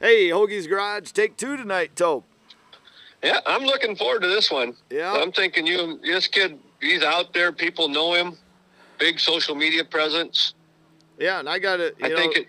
Hey, 0.00 0.30
Hoagie's 0.30 0.66
Garage, 0.66 1.10
take 1.10 1.36
two 1.36 1.58
tonight, 1.58 1.94
Tope. 1.94 2.24
Yeah, 3.22 3.40
I'm 3.44 3.64
looking 3.64 3.96
forward 3.96 4.22
to 4.22 4.28
this 4.28 4.50
one. 4.50 4.74
Yeah. 4.88 5.12
I'm 5.12 5.30
thinking 5.30 5.66
you, 5.66 6.00
this 6.02 6.26
kid, 6.26 6.58
he's 6.80 7.02
out 7.02 7.34
there. 7.34 7.52
People 7.52 7.86
know 7.88 8.14
him. 8.14 8.38
Big 8.98 9.20
social 9.20 9.54
media 9.54 9.84
presence. 9.84 10.54
Yeah, 11.18 11.38
and 11.38 11.50
I 11.50 11.58
got 11.58 11.80
it. 11.80 11.96
I 12.02 12.08
know, 12.08 12.16
think 12.16 12.36
it, 12.38 12.48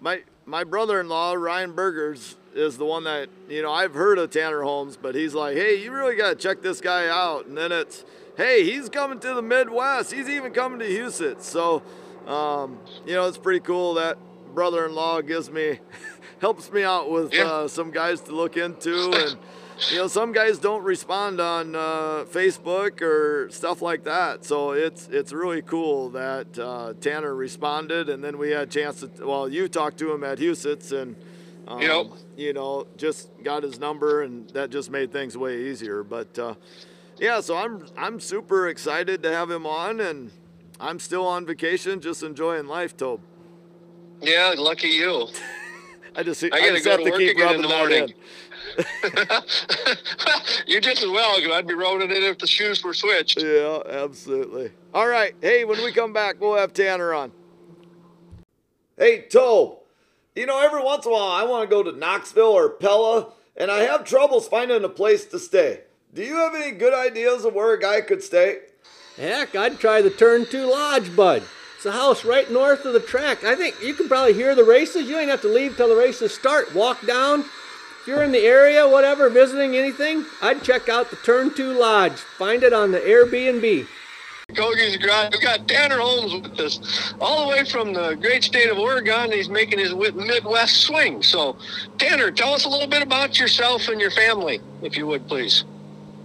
my 0.00 0.22
my 0.46 0.64
brother-in-law 0.64 1.34
Ryan 1.34 1.72
Burgers 1.72 2.36
is 2.54 2.78
the 2.78 2.86
one 2.86 3.04
that 3.04 3.28
you 3.48 3.60
know 3.60 3.72
I've 3.72 3.92
heard 3.92 4.18
of 4.18 4.30
Tanner 4.30 4.62
Holmes, 4.62 4.96
but 4.96 5.14
he's 5.14 5.34
like, 5.34 5.54
hey, 5.54 5.82
you 5.82 5.92
really 5.92 6.16
got 6.16 6.30
to 6.30 6.34
check 6.36 6.62
this 6.62 6.80
guy 6.80 7.08
out. 7.08 7.44
And 7.44 7.58
then 7.58 7.72
it's, 7.72 8.06
hey, 8.38 8.64
he's 8.64 8.88
coming 8.88 9.20
to 9.20 9.34
the 9.34 9.42
Midwest. 9.42 10.12
He's 10.12 10.30
even 10.30 10.54
coming 10.54 10.78
to 10.78 10.86
Houston. 10.86 11.40
So, 11.40 11.82
um, 12.26 12.78
you 13.06 13.12
know, 13.12 13.28
it's 13.28 13.38
pretty 13.38 13.60
cool 13.60 13.94
that 13.94 14.16
brother-in-law 14.54 15.20
gives 15.20 15.50
me 15.50 15.78
helps 16.40 16.70
me 16.72 16.82
out 16.84 17.10
with 17.10 17.32
Yeah. 17.34 17.44
uh, 17.44 17.68
some 17.68 17.90
guys 17.90 18.20
to 18.22 18.32
look 18.32 18.56
into 18.56 19.10
and. 19.14 19.36
You 19.90 19.98
know, 19.98 20.06
some 20.06 20.32
guys 20.32 20.58
don't 20.58 20.82
respond 20.84 21.38
on 21.38 21.74
uh, 21.76 22.24
Facebook 22.30 23.02
or 23.02 23.50
stuff 23.50 23.82
like 23.82 24.04
that. 24.04 24.42
So 24.42 24.70
it's 24.70 25.06
it's 25.12 25.34
really 25.34 25.60
cool 25.60 26.08
that 26.12 26.58
uh, 26.58 26.94
Tanner 26.98 27.34
responded, 27.34 28.08
and 28.08 28.24
then 28.24 28.38
we 28.38 28.52
had 28.52 28.62
a 28.62 28.70
chance 28.70 29.00
to. 29.00 29.10
Well, 29.26 29.50
you 29.50 29.68
talked 29.68 29.98
to 29.98 30.10
him 30.10 30.24
at 30.24 30.38
Huset's, 30.38 30.92
and 30.92 31.14
um, 31.68 31.82
Yep. 31.82 32.06
you 32.38 32.54
know, 32.54 32.86
just 32.96 33.28
got 33.44 33.64
his 33.64 33.78
number, 33.78 34.22
and 34.22 34.48
that 34.54 34.70
just 34.70 34.90
made 34.90 35.12
things 35.12 35.36
way 35.36 35.64
easier. 35.66 36.02
But 36.02 36.38
uh, 36.38 36.54
yeah, 37.18 37.40
so 37.42 37.54
I'm 37.58 37.86
I'm 37.98 38.18
super 38.18 38.68
excited 38.70 39.22
to 39.24 39.30
have 39.30 39.50
him 39.50 39.66
on, 39.66 40.00
and 40.00 40.30
I'm 40.80 40.98
still 40.98 41.26
on 41.26 41.44
vacation, 41.44 42.00
just 42.00 42.22
enjoying 42.22 42.66
life, 42.66 42.96
Tobe. 42.96 43.20
yeah, 44.22 44.54
lucky 44.56 44.88
you. 44.88 45.28
I 46.16 46.22
just 46.22 46.42
I, 46.42 46.48
gotta 46.48 46.72
just 46.72 46.84
go 46.84 46.90
have 46.92 47.00
to 47.00 47.04
to 47.04 47.10
work 47.10 47.20
keep 47.20 47.30
again 47.36 47.56
in 47.56 47.60
rubbing 47.60 47.62
the 47.62 47.68
morning. 47.68 48.14
You're 50.66 50.80
just 50.80 51.02
as 51.02 51.10
well, 51.10 51.36
because 51.36 51.52
I'd 51.52 51.66
be 51.66 51.74
rolling 51.74 52.10
it 52.10 52.22
if 52.22 52.38
the 52.38 52.46
shoes 52.46 52.82
were 52.82 52.94
switched. 52.94 53.42
Yeah, 53.42 53.80
absolutely. 53.86 54.72
All 54.94 55.06
right. 55.06 55.34
Hey, 55.42 55.64
when 55.64 55.82
we 55.84 55.92
come 55.92 56.14
back, 56.14 56.40
we'll 56.40 56.56
have 56.56 56.72
Tanner 56.72 57.12
on. 57.12 57.32
Hey, 58.96 59.26
Toe. 59.30 59.80
You 60.34 60.46
know, 60.46 60.58
every 60.64 60.82
once 60.82 61.04
in 61.04 61.12
a 61.12 61.14
while, 61.14 61.32
I 61.32 61.44
want 61.44 61.68
to 61.68 61.74
go 61.74 61.82
to 61.82 61.92
Knoxville 61.92 62.44
or 62.44 62.70
Pella, 62.70 63.32
and 63.56 63.70
I 63.70 63.80
have 63.80 64.04
troubles 64.04 64.48
finding 64.48 64.84
a 64.84 64.88
place 64.88 65.26
to 65.26 65.38
stay. 65.38 65.82
Do 66.14 66.22
you 66.22 66.36
have 66.36 66.54
any 66.54 66.72
good 66.72 66.94
ideas 66.94 67.44
of 67.44 67.52
where 67.54 67.74
a 67.74 67.80
guy 67.80 68.00
could 68.00 68.22
stay? 68.22 68.60
Heck, 69.16 69.54
I'd 69.54 69.78
try 69.78 70.00
the 70.00 70.10
Turn 70.10 70.46
2 70.46 70.66
Lodge, 70.66 71.14
bud. 71.14 71.42
It's 71.76 71.86
a 71.86 71.92
house 71.92 72.24
right 72.24 72.50
north 72.50 72.84
of 72.86 72.94
the 72.94 73.00
track. 73.00 73.44
I 73.44 73.54
think 73.54 73.76
you 73.82 73.92
can 73.92 74.08
probably 74.08 74.32
hear 74.32 74.54
the 74.54 74.64
races. 74.64 75.08
You 75.08 75.18
ain't 75.18 75.30
have 75.30 75.42
to 75.42 75.48
leave 75.48 75.76
till 75.76 75.88
the 75.88 75.96
races 75.96 76.34
start. 76.34 76.74
Walk 76.74 77.06
down. 77.06 77.40
If 77.40 78.06
you're 78.06 78.22
in 78.22 78.32
the 78.32 78.46
area, 78.46 78.88
whatever, 78.88 79.28
visiting 79.28 79.76
anything, 79.76 80.24
I'd 80.40 80.62
check 80.62 80.88
out 80.88 81.10
the 81.10 81.16
Turn 81.16 81.52
2 81.52 81.78
Lodge. 81.78 82.12
Find 82.12 82.62
it 82.62 82.72
on 82.72 82.92
the 82.92 83.00
Airbnb. 83.00 83.86
Kogi's 84.52 84.96
Garage. 84.96 85.32
We 85.32 85.40
got 85.40 85.66
Tanner 85.66 85.98
Holmes 85.98 86.32
with 86.34 86.58
us, 86.60 87.14
all 87.20 87.42
the 87.42 87.48
way 87.50 87.64
from 87.64 87.92
the 87.92 88.14
great 88.14 88.44
state 88.44 88.70
of 88.70 88.78
Oregon. 88.78 89.32
He's 89.32 89.48
making 89.48 89.80
his 89.80 89.92
Midwest 89.92 90.82
swing. 90.82 91.20
So, 91.22 91.56
Tanner, 91.98 92.30
tell 92.30 92.54
us 92.54 92.64
a 92.64 92.68
little 92.68 92.86
bit 92.86 93.02
about 93.02 93.40
yourself 93.40 93.88
and 93.88 94.00
your 94.00 94.12
family, 94.12 94.60
if 94.82 94.96
you 94.96 95.06
would, 95.08 95.26
please. 95.26 95.64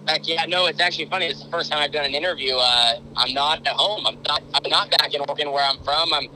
Heck 0.08 0.28
yeah, 0.28 0.46
no, 0.48 0.66
it's 0.66 0.80
actually 0.80 1.06
funny. 1.06 1.28
It's 1.28 1.44
the 1.44 1.50
first 1.50 1.72
time 1.72 1.82
I've 1.82 1.92
done 1.92 2.06
an 2.06 2.16
interview. 2.16 2.56
Uh, 2.56 3.00
I'm 3.16 3.34
not 3.34 3.66
at 3.68 3.74
home. 3.74 4.06
I'm 4.08 4.22
not. 4.24 4.42
I'm 4.54 4.70
not 4.70 4.90
back 4.90 5.14
in 5.14 5.22
Oregon, 5.22 5.52
where 5.52 5.64
I'm 5.64 5.82
from. 5.84 6.14
I'm 6.14 6.28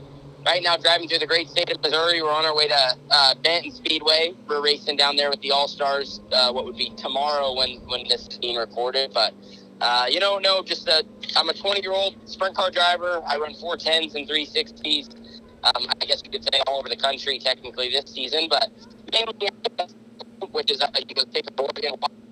right 0.44 0.62
now 0.62 0.76
driving 0.76 1.08
through 1.08 1.18
the 1.18 1.26
great 1.26 1.48
state 1.48 1.70
of 1.70 1.82
Missouri. 1.82 2.22
We're 2.22 2.32
on 2.32 2.46
our 2.46 2.54
way 2.54 2.68
to 2.68 2.96
uh, 3.10 3.34
Benton 3.42 3.72
Speedway. 3.72 4.34
We're 4.46 4.62
racing 4.62 4.96
down 4.96 5.16
there 5.16 5.30
with 5.30 5.40
the 5.40 5.50
All 5.50 5.66
Stars. 5.66 6.20
Uh, 6.32 6.52
what 6.52 6.64
would 6.64 6.76
be 6.76 6.90
tomorrow 6.96 7.54
when 7.54 7.80
when 7.88 8.06
this 8.08 8.28
is 8.28 8.38
being 8.38 8.56
recorded, 8.56 9.12
but. 9.12 9.34
Uh, 9.78 10.06
you 10.08 10.18
know, 10.18 10.38
no, 10.38 10.62
just 10.62 10.88
a, 10.88 11.04
I'm 11.36 11.50
a 11.50 11.52
20 11.52 11.82
year 11.82 11.92
old 11.92 12.16
sprint 12.24 12.56
car 12.56 12.70
driver. 12.70 13.22
I 13.26 13.36
run 13.36 13.52
410s 13.52 14.14
and 14.14 14.26
360s. 14.26 15.14
Um, 15.64 15.86
I 16.00 16.06
guess 16.06 16.22
we 16.22 16.30
could 16.30 16.42
say 16.44 16.62
all 16.66 16.78
over 16.78 16.88
the 16.88 16.96
country 16.96 17.38
technically 17.38 17.90
this 17.90 18.10
season, 18.10 18.48
but 18.48 18.70
mainly, 19.12 19.50
which 20.52 20.70
is 20.70 20.80
uh, 20.80 20.88
you 20.96 21.14
know, 21.14 21.24
take 21.30 21.44
a 21.50 21.60
Oregon 21.60 21.98
track. 21.98 22.25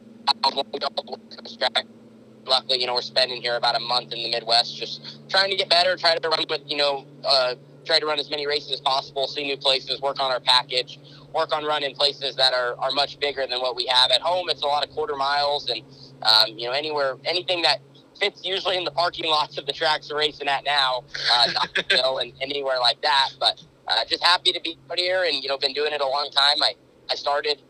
Luckily, 2.46 2.80
you 2.80 2.86
know, 2.86 2.94
we're 2.94 3.02
spending 3.02 3.40
here 3.40 3.56
about 3.56 3.74
a 3.74 3.80
month 3.80 4.12
in 4.12 4.22
the 4.22 4.30
Midwest, 4.30 4.76
just 4.76 5.18
trying 5.28 5.50
to 5.50 5.56
get 5.56 5.68
better, 5.70 5.96
try 5.96 6.16
to 6.16 6.28
run 6.28 6.44
with, 6.48 6.60
you 6.66 6.76
know, 6.76 7.06
uh, 7.24 7.54
try 7.84 7.98
to 7.98 8.06
run 8.06 8.18
as 8.18 8.30
many 8.30 8.46
races 8.46 8.72
as 8.72 8.80
possible, 8.80 9.26
see 9.26 9.44
new 9.44 9.56
places, 9.56 10.00
work 10.00 10.20
on 10.20 10.30
our 10.30 10.40
package, 10.40 10.98
work 11.34 11.52
on 11.54 11.64
running 11.64 11.94
places 11.94 12.36
that 12.36 12.52
are, 12.52 12.76
are 12.78 12.90
much 12.92 13.18
bigger 13.18 13.46
than 13.46 13.60
what 13.60 13.76
we 13.76 13.86
have 13.86 14.10
at 14.10 14.20
home. 14.20 14.48
It's 14.48 14.62
a 14.62 14.66
lot 14.66 14.86
of 14.86 14.90
quarter 14.94 15.16
miles 15.16 15.68
and, 15.68 15.82
um, 16.22 16.56
you 16.58 16.66
know, 16.66 16.72
anywhere, 16.72 17.16
anything 17.24 17.62
that 17.62 17.80
fits 18.18 18.44
usually 18.44 18.76
in 18.76 18.84
the 18.84 18.90
parking 18.90 19.24
lots 19.28 19.58
of 19.58 19.66
the 19.66 19.72
tracks 19.72 20.10
we're 20.10 20.18
racing 20.18 20.48
at 20.48 20.64
now, 20.64 21.04
uh, 21.34 21.50
Knoxville 21.52 22.18
and, 22.18 22.32
and 22.40 22.50
anywhere 22.50 22.78
like 22.80 23.00
that. 23.02 23.30
But 23.40 23.62
uh, 23.88 24.04
just 24.08 24.22
happy 24.22 24.52
to 24.52 24.60
be 24.60 24.78
out 24.90 24.98
here 24.98 25.24
and, 25.24 25.42
you 25.42 25.48
know, 25.48 25.58
been 25.58 25.74
doing 25.74 25.92
it 25.92 26.00
a 26.00 26.06
long 26.06 26.30
time. 26.30 26.62
I, 26.62 26.74
I 27.10 27.14
started 27.14 27.62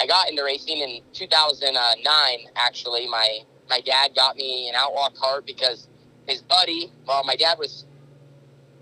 I 0.00 0.06
got 0.06 0.30
into 0.30 0.42
racing 0.42 0.78
in 0.78 1.02
2009. 1.12 2.38
Actually, 2.56 3.08
my 3.08 3.40
my 3.68 3.80
dad 3.80 4.12
got 4.16 4.36
me 4.36 4.68
an 4.68 4.74
outlaw 4.76 5.10
kart 5.10 5.46
because 5.46 5.88
his 6.26 6.42
buddy. 6.42 6.92
Well, 7.06 7.22
my 7.24 7.36
dad 7.36 7.58
was. 7.58 7.84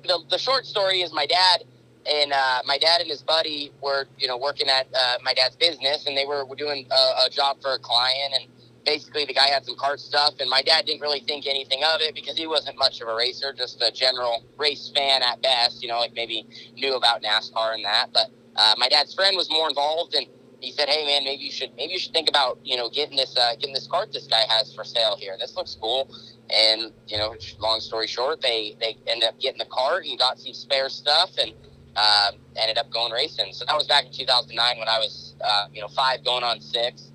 The, 0.04 0.20
the 0.30 0.38
short 0.38 0.64
story 0.64 1.02
is 1.02 1.12
my 1.12 1.26
dad 1.26 1.64
and 2.10 2.32
uh, 2.32 2.62
my 2.64 2.78
dad 2.78 3.00
and 3.00 3.10
his 3.10 3.22
buddy 3.22 3.72
were 3.82 4.06
you 4.18 4.26
know 4.28 4.36
working 4.36 4.68
at 4.68 4.86
uh, 4.94 5.18
my 5.22 5.34
dad's 5.34 5.56
business 5.56 6.06
and 6.06 6.16
they 6.16 6.24
were, 6.24 6.44
doing 6.56 6.86
a, 6.90 7.26
a 7.26 7.30
job 7.30 7.60
for 7.60 7.74
a 7.74 7.78
client 7.78 8.34
and 8.34 8.48
basically 8.84 9.24
the 9.24 9.34
guy 9.34 9.48
had 9.48 9.64
some 9.64 9.76
kart 9.76 9.98
stuff 9.98 10.34
and 10.40 10.48
my 10.50 10.62
dad 10.62 10.86
didn't 10.86 11.00
really 11.00 11.20
think 11.20 11.46
anything 11.46 11.82
of 11.84 12.00
it 12.00 12.14
because 12.14 12.36
he 12.36 12.46
wasn't 12.46 12.76
much 12.78 13.00
of 13.00 13.08
a 13.08 13.14
racer 13.14 13.52
just 13.52 13.80
a 13.82 13.92
general 13.92 14.42
race 14.56 14.90
fan 14.94 15.22
at 15.22 15.40
best 15.42 15.82
you 15.82 15.88
know 15.88 15.98
like 15.98 16.14
maybe 16.14 16.46
knew 16.74 16.94
about 16.94 17.22
nascar 17.22 17.74
and 17.74 17.84
that 17.84 18.06
but 18.12 18.30
uh, 18.56 18.74
my 18.78 18.88
dad's 18.88 19.14
friend 19.14 19.36
was 19.36 19.50
more 19.50 19.68
involved 19.68 20.14
and 20.14 20.26
he 20.60 20.72
said, 20.72 20.88
"Hey 20.88 21.06
man, 21.06 21.24
maybe 21.24 21.42
you 21.42 21.52
should 21.52 21.70
maybe 21.76 21.92
you 21.92 21.98
should 21.98 22.12
think 22.12 22.28
about 22.28 22.58
you 22.64 22.76
know 22.76 22.88
getting 22.88 23.16
this 23.16 23.36
uh, 23.36 23.54
getting 23.54 23.74
this 23.74 23.88
kart 23.88 24.12
this 24.12 24.26
guy 24.26 24.42
has 24.48 24.74
for 24.74 24.84
sale 24.84 25.16
here. 25.18 25.36
This 25.38 25.56
looks 25.56 25.76
cool." 25.80 26.10
And 26.50 26.92
you 27.06 27.18
know, 27.18 27.34
long 27.58 27.80
story 27.80 28.06
short, 28.06 28.40
they 28.40 28.76
they 28.80 28.96
ended 29.06 29.28
up 29.28 29.38
getting 29.40 29.58
the 29.58 29.66
kart 29.66 30.08
and 30.08 30.18
got 30.18 30.38
some 30.38 30.54
spare 30.54 30.88
stuff 30.88 31.30
and 31.38 31.52
uh, 31.96 32.30
ended 32.56 32.78
up 32.78 32.90
going 32.90 33.12
racing. 33.12 33.52
So 33.52 33.64
that 33.66 33.76
was 33.76 33.86
back 33.86 34.06
in 34.06 34.12
2009 34.12 34.78
when 34.78 34.88
I 34.88 34.98
was 34.98 35.34
uh, 35.44 35.66
you 35.72 35.80
know 35.80 35.88
five 35.88 36.24
going 36.24 36.44
on 36.44 36.60
six, 36.60 37.10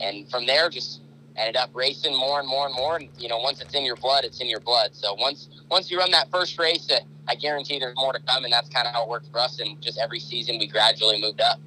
and 0.00 0.30
from 0.30 0.46
there 0.46 0.70
just 0.70 1.00
ended 1.36 1.56
up 1.56 1.70
racing 1.74 2.16
more 2.16 2.40
and 2.40 2.48
more 2.48 2.66
and 2.66 2.74
more. 2.74 2.96
And 2.96 3.08
you 3.18 3.28
know, 3.28 3.38
once 3.38 3.60
it's 3.60 3.74
in 3.74 3.84
your 3.84 3.96
blood, 3.96 4.24
it's 4.24 4.40
in 4.40 4.48
your 4.48 4.60
blood. 4.60 4.94
So 4.94 5.14
once 5.14 5.48
once 5.70 5.90
you 5.90 5.98
run 5.98 6.10
that 6.12 6.30
first 6.30 6.58
race, 6.58 6.90
I 7.28 7.34
guarantee 7.34 7.78
there's 7.78 7.96
more 7.96 8.12
to 8.12 8.20
come, 8.20 8.44
and 8.44 8.52
that's 8.52 8.68
kind 8.68 8.86
of 8.86 8.94
how 8.94 9.04
it 9.04 9.08
worked 9.08 9.30
for 9.30 9.40
us. 9.40 9.58
And 9.60 9.80
just 9.82 9.98
every 9.98 10.20
season, 10.20 10.58
we 10.58 10.66
gradually 10.66 11.20
moved 11.20 11.40
up. 11.40 11.60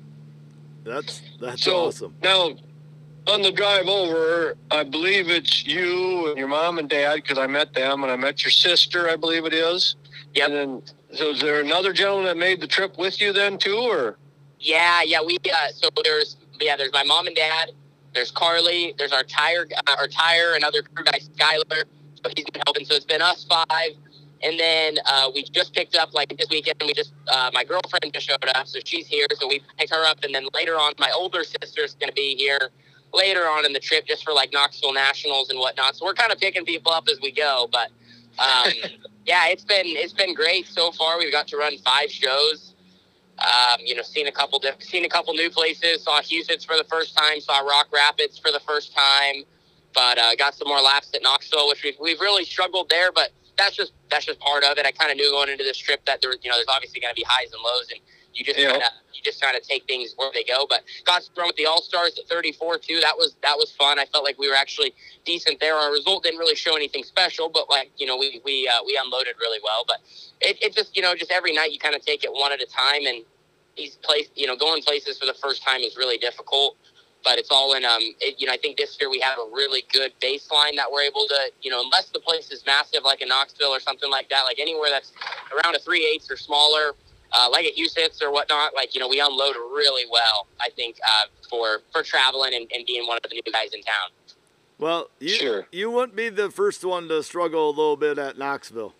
That's 0.83 1.21
that's 1.39 1.63
so, 1.63 1.87
awesome. 1.87 2.15
now, 2.23 2.55
on 3.27 3.41
the 3.41 3.51
drive 3.51 3.87
over, 3.87 4.55
I 4.71 4.83
believe 4.83 5.29
it's 5.29 5.65
you 5.65 6.29
and 6.29 6.37
your 6.37 6.47
mom 6.47 6.79
and 6.79 6.89
dad, 6.89 7.15
because 7.15 7.37
I 7.37 7.47
met 7.47 7.73
them, 7.73 8.03
and 8.03 8.11
I 8.11 8.15
met 8.15 8.43
your 8.43 8.51
sister, 8.51 9.09
I 9.09 9.15
believe 9.15 9.45
it 9.45 9.53
is. 9.53 9.95
Yep. 10.33 10.49
And 10.49 10.55
then, 10.55 10.81
so 11.13 11.31
is 11.31 11.41
there 11.41 11.61
another 11.61 11.93
gentleman 11.93 12.25
that 12.25 12.37
made 12.37 12.61
the 12.61 12.67
trip 12.67 12.97
with 12.97 13.19
you 13.21 13.33
then, 13.33 13.57
too, 13.57 13.77
or? 13.77 14.17
Yeah, 14.59 15.01
yeah, 15.03 15.21
we 15.25 15.37
uh, 15.37 15.71
so 15.73 15.89
there's 16.03 16.37
yeah, 16.59 16.75
there's 16.75 16.91
my 16.91 17.03
mom 17.03 17.27
and 17.27 17.35
dad. 17.35 17.71
There's 18.13 18.31
Carly. 18.31 18.93
There's 18.97 19.13
our 19.13 19.23
tire, 19.23 19.65
uh, 19.87 19.95
our 19.97 20.07
tire, 20.07 20.55
and 20.55 20.63
other 20.63 20.81
crew 20.81 21.05
guy 21.05 21.19
Skyler. 21.19 21.83
So 22.15 22.31
he's 22.35 22.45
been 22.45 22.61
helping. 22.65 22.85
So 22.85 22.95
it's 22.95 23.05
been 23.05 23.21
us 23.21 23.45
five, 23.45 23.91
and 24.41 24.59
then 24.59 24.97
uh, 25.05 25.29
we 25.33 25.43
just 25.43 25.73
picked 25.73 25.95
up 25.95 26.13
like 26.13 26.35
this 26.37 26.49
weekend. 26.49 26.81
We 26.85 26.93
just 26.93 27.13
uh, 27.27 27.51
my 27.53 27.63
girlfriend 27.63 28.13
just 28.13 28.27
showed 28.27 28.37
up, 28.55 28.67
so 28.67 28.79
she's 28.83 29.07
here. 29.07 29.27
So 29.35 29.47
we 29.47 29.61
picked 29.77 29.91
her 29.91 30.05
up, 30.05 30.23
and 30.23 30.33
then 30.33 30.47
later 30.53 30.73
on, 30.73 30.93
my 30.97 31.11
older 31.15 31.43
sister's 31.43 31.95
going 31.95 32.09
to 32.09 32.15
be 32.15 32.35
here 32.35 32.71
later 33.13 33.41
on 33.41 33.65
in 33.65 33.73
the 33.73 33.79
trip 33.79 34.05
just 34.05 34.23
for 34.23 34.33
like 34.33 34.53
Knoxville 34.53 34.93
Nationals 34.93 35.49
and 35.49 35.59
whatnot. 35.59 35.95
So 35.95 36.05
we're 36.05 36.13
kind 36.13 36.31
of 36.31 36.39
picking 36.39 36.65
people 36.65 36.91
up 36.91 37.07
as 37.09 37.19
we 37.21 37.31
go, 37.31 37.69
but. 37.71 37.89
Um, 38.37 38.71
yeah, 39.25 39.47
it's 39.47 39.63
been 39.63 39.85
it's 39.85 40.13
been 40.13 40.33
great 40.33 40.65
so 40.67 40.91
far. 40.91 41.19
We've 41.19 41.31
got 41.31 41.47
to 41.49 41.57
run 41.57 41.77
five 41.79 42.09
shows. 42.09 42.73
Um, 43.37 43.79
you 43.85 43.95
know, 43.95 44.01
seen 44.01 44.27
a 44.27 44.31
couple 44.31 44.57
diff- 44.59 44.81
seen 44.81 45.05
a 45.05 45.09
couple 45.09 45.33
new 45.33 45.51
places. 45.51 46.03
Saw 46.03 46.19
Huset's 46.19 46.65
for 46.65 46.75
the 46.75 46.83
first 46.85 47.15
time. 47.15 47.39
Saw 47.39 47.59
Rock 47.59 47.87
Rapids 47.93 48.39
for 48.39 48.51
the 48.51 48.59
first 48.61 48.93
time. 48.95 49.43
But 49.93 50.17
uh, 50.17 50.35
got 50.35 50.55
some 50.55 50.67
more 50.67 50.81
laps 50.81 51.11
at 51.13 51.21
Knoxville, 51.21 51.67
which 51.67 51.83
we've 51.83 51.97
we've 51.99 52.19
really 52.19 52.43
struggled 52.43 52.89
there. 52.89 53.11
But 53.11 53.29
that's 53.59 53.75
just 53.75 53.91
that's 54.09 54.25
just 54.25 54.39
part 54.39 54.63
of 54.63 54.77
it. 54.77 54.85
I 54.85 54.91
kind 54.91 55.11
of 55.11 55.17
knew 55.17 55.29
going 55.31 55.49
into 55.49 55.63
this 55.63 55.77
trip 55.77 56.03
that 56.05 56.21
there 56.21 56.31
you 56.41 56.49
know 56.49 56.55
there's 56.55 56.67
obviously 56.69 57.01
going 57.01 57.11
to 57.13 57.15
be 57.15 57.25
highs 57.27 57.51
and 57.51 57.61
lows, 57.61 57.89
and 57.91 57.99
you 58.33 58.43
just 58.45 58.57
Yeah. 58.57 58.71
kind 58.71 58.83
of 58.83 58.89
you 59.13 59.21
just 59.21 59.41
kind 59.41 59.57
of 59.57 59.63
take 59.63 59.85
things 59.85 60.13
where 60.15 60.31
they 60.33 60.43
go. 60.45 60.65
But 60.69 60.83
got 61.05 61.21
to 61.23 61.29
run 61.37 61.47
with 61.47 61.57
the 61.57 61.65
All 61.65 61.81
Stars 61.81 62.17
at 62.17 62.27
34 62.29 62.79
too. 62.79 62.99
That 63.01 63.17
was 63.17 63.35
that 63.43 63.57
was 63.57 63.71
fun. 63.71 63.99
I 63.99 64.05
felt 64.05 64.23
like 64.23 64.39
we 64.39 64.47
were 64.49 64.55
actually 64.55 64.93
decent 65.25 65.59
there. 65.59 65.75
Our 65.75 65.91
result 65.91 66.23
didn't 66.23 66.39
really 66.39 66.55
show 66.55 66.75
anything 66.75 67.03
special, 67.03 67.49
but 67.49 67.69
like 67.69 67.91
you 67.97 68.07
know 68.07 68.17
we 68.17 68.41
we 68.45 68.67
uh, 68.67 68.81
we 68.85 68.99
unloaded 69.03 69.35
really 69.39 69.59
well. 69.63 69.83
But 69.87 69.97
it, 70.41 70.57
it 70.63 70.73
just 70.73 70.95
you 70.95 71.03
know 71.03 71.13
just 71.15 71.31
every 71.31 71.53
night 71.53 71.71
you 71.73 71.79
kind 71.79 71.95
of 71.95 72.05
take 72.05 72.23
it 72.23 72.31
one 72.31 72.51
at 72.53 72.61
a 72.61 72.65
time 72.67 73.05
and 73.05 73.25
these 73.77 73.95
place, 73.95 74.27
you 74.35 74.45
know, 74.45 74.55
going 74.57 74.83
places 74.83 75.17
for 75.17 75.25
the 75.25 75.33
first 75.33 75.63
time 75.63 75.81
is 75.81 75.95
really 75.97 76.17
difficult. 76.17 76.75
But 77.23 77.37
it's 77.37 77.51
all 77.51 77.73
in, 77.73 77.83
um, 77.83 78.01
it, 78.21 78.39
you 78.39 78.47
know, 78.47 78.53
I 78.53 78.57
think 78.57 78.77
this 78.77 78.97
year 78.99 79.09
we 79.09 79.19
have 79.19 79.37
a 79.37 79.49
really 79.53 79.83
good 79.91 80.13
baseline 80.21 80.75
that 80.77 80.89
we're 80.91 81.01
able 81.01 81.25
to, 81.27 81.51
you 81.61 81.69
know, 81.69 81.81
unless 81.83 82.09
the 82.09 82.19
place 82.19 82.49
is 82.49 82.65
massive 82.65 83.03
like 83.03 83.21
in 83.21 83.27
Knoxville 83.27 83.69
or 83.69 83.79
something 83.81 84.09
like 84.09 84.29
that, 84.29 84.43
like 84.43 84.57
anywhere 84.59 84.89
that's 84.89 85.11
around 85.51 85.75
a 85.75 85.79
three 85.79 86.05
eighths 86.07 86.31
or 86.31 86.37
smaller, 86.37 86.93
uh, 87.33 87.49
like 87.51 87.65
at 87.65 87.75
Huset's 87.75 88.21
or 88.21 88.31
whatnot, 88.31 88.73
like 88.73 88.95
you 88.95 89.01
know, 89.01 89.07
we 89.09 89.19
unload 89.19 89.55
really 89.57 90.05
well. 90.09 90.47
I 90.61 90.69
think 90.69 90.97
uh, 91.05 91.25
for 91.49 91.81
for 91.91 92.03
traveling 92.03 92.53
and, 92.53 92.67
and 92.73 92.85
being 92.85 93.05
one 93.05 93.17
of 93.17 93.29
the 93.29 93.35
new 93.35 93.51
guys 93.51 93.73
in 93.73 93.81
town. 93.81 94.09
Well, 94.77 95.09
you 95.19 95.29
Sure. 95.29 95.67
you 95.73 95.91
wouldn't 95.91 96.15
be 96.15 96.29
the 96.29 96.49
first 96.49 96.85
one 96.85 97.09
to 97.09 97.21
struggle 97.21 97.67
a 97.67 97.71
little 97.71 97.97
bit 97.97 98.17
at 98.17 98.37
Knoxville. 98.37 98.93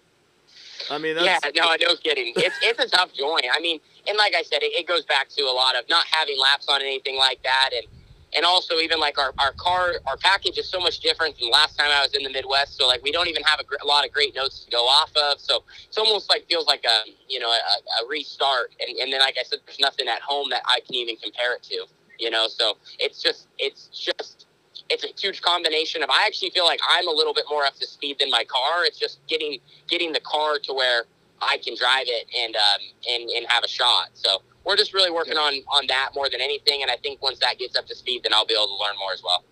I 0.92 0.98
mean, 0.98 1.16
that's, 1.16 1.26
yeah, 1.26 1.52
no, 1.56 1.70
I'm 1.70 1.80
no 1.82 1.96
kidding. 1.96 2.34
It's 2.36 2.56
it's 2.62 2.80
a 2.80 2.90
tough 2.90 3.14
joint. 3.14 3.46
I 3.54 3.60
mean, 3.62 3.80
and 4.08 4.18
like 4.18 4.34
I 4.36 4.44
said, 4.44 4.62
it, 4.62 4.74
it 4.74 4.88
goes 4.88 5.06
back 5.06 5.30
to 5.30 5.42
a 5.44 5.52
lot 5.54 5.78
of 5.78 5.88
not 5.90 6.06
having 6.12 6.38
laps 6.40 6.68
on 6.68 6.82
anything 6.82 7.18
like 7.18 7.42
that, 7.44 7.70
and 7.76 7.86
and 8.36 8.46
also 8.46 8.76
even 8.76 9.00
like 9.00 9.18
our, 9.18 9.34
our 9.40 9.54
car 9.54 9.94
our 10.08 10.18
package 10.18 10.58
is 10.58 10.70
so 10.70 10.80
much 10.80 11.00
different 11.00 11.38
than 11.40 11.50
last 11.50 11.78
time 11.78 11.88
I 11.92 12.02
was 12.02 12.14
in 12.14 12.24
the 12.24 12.30
Midwest. 12.30 12.78
So 12.78 12.88
like 12.88 13.02
we 13.04 13.12
don't 13.12 13.28
even 13.28 13.44
have 13.44 13.60
a, 13.60 13.64
gr- 13.64 13.82
a 13.82 13.88
lot 13.88 14.06
of 14.06 14.12
great 14.12 14.36
notes 14.36 14.64
to 14.66 14.72
go 14.72 14.84
off 14.86 15.12
of. 15.16 15.40
So 15.40 15.64
it's 15.88 15.98
almost 15.98 16.30
like 16.30 16.48
feels 16.48 16.68
like 16.68 16.84
a 16.86 17.10
you 17.28 17.40
know 17.40 17.50
a, 17.50 18.04
a 18.06 18.10
restart. 18.10 18.74
And 18.80 18.98
and 18.98 19.12
then 19.12 19.22
like 19.22 19.36
I 19.40 19.44
said, 19.44 19.60
there's 19.66 19.80
nothing 19.80 20.08
at 20.08 20.22
home 20.22 20.50
that 20.52 20.64
I 20.66 20.80
can 20.86 20.96
even 20.96 21.16
compare 21.18 21.56
it 21.56 21.64
to. 21.64 21.86
You 22.20 22.30
know, 22.30 22.48
so 22.48 22.78
it's 23.00 23.22
just 23.22 23.48
it's 23.58 23.88
just 23.88 24.48
it's 24.90 25.04
a 25.04 25.08
huge 25.20 25.42
combination 25.42 26.04
of 26.04 26.10
I 26.10 26.26
actually 26.26 26.50
feel 26.52 26.66
like 26.66 26.80
I'm 26.90 27.08
a 27.08 27.12
little 27.12 27.34
bit 27.34 27.46
more 27.50 27.66
up 27.66 27.76
to 27.76 27.88
speed 27.88 28.18
than 28.20 28.30
my 28.30 28.44
car. 28.44 28.84
It's 28.86 29.00
just 29.00 29.20
getting 29.28 29.60
getting 29.88 30.14
the 30.14 30.20
car 30.22 30.60
to 30.64 30.74
where 30.74 31.06
I 31.42 31.58
can 31.64 31.76
drive 31.76 32.06
it 32.08 32.26
and 32.38 32.56
um, 32.56 32.82
and 33.10 33.30
and 33.30 33.46
have 33.48 33.64
a 33.64 33.68
shot. 33.68 34.10
So 34.14 34.42
we're 34.66 34.76
just 34.78 34.94
really 34.94 35.12
working 35.12 35.38
on 35.38 35.54
on 35.70 35.86
that 35.88 36.10
more 36.16 36.30
than 36.30 36.42
anything. 36.42 36.82
And 36.82 36.92
I 36.92 36.98
think 36.98 37.22
once 37.22 37.40
that 37.40 37.58
gets 37.58 37.76
up 37.78 37.86
to 37.88 37.96
speed, 37.96 38.24
then 38.24 38.34
I'll 38.34 38.46
be 38.46 38.54
able 38.54 38.68
to 38.68 38.74
learn 38.74 38.96
more 39.00 39.14
as 39.14 39.22
well. 39.24 39.44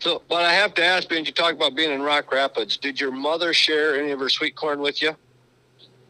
So, 0.00 0.22
but 0.28 0.44
I 0.44 0.52
have 0.52 0.74
to 0.74 0.84
ask, 0.84 1.08
Ben, 1.08 1.24
you 1.24 1.30
talk 1.32 1.52
about 1.54 1.76
being 1.76 1.92
in 1.92 2.02
Rock 2.02 2.32
Rapids. 2.32 2.76
Did 2.76 3.00
your 3.00 3.12
mother 3.12 3.54
share 3.54 3.96
any 3.96 4.10
of 4.10 4.18
her 4.18 4.28
sweet 4.28 4.56
corn 4.56 4.80
with 4.80 5.00
you? 5.00 5.14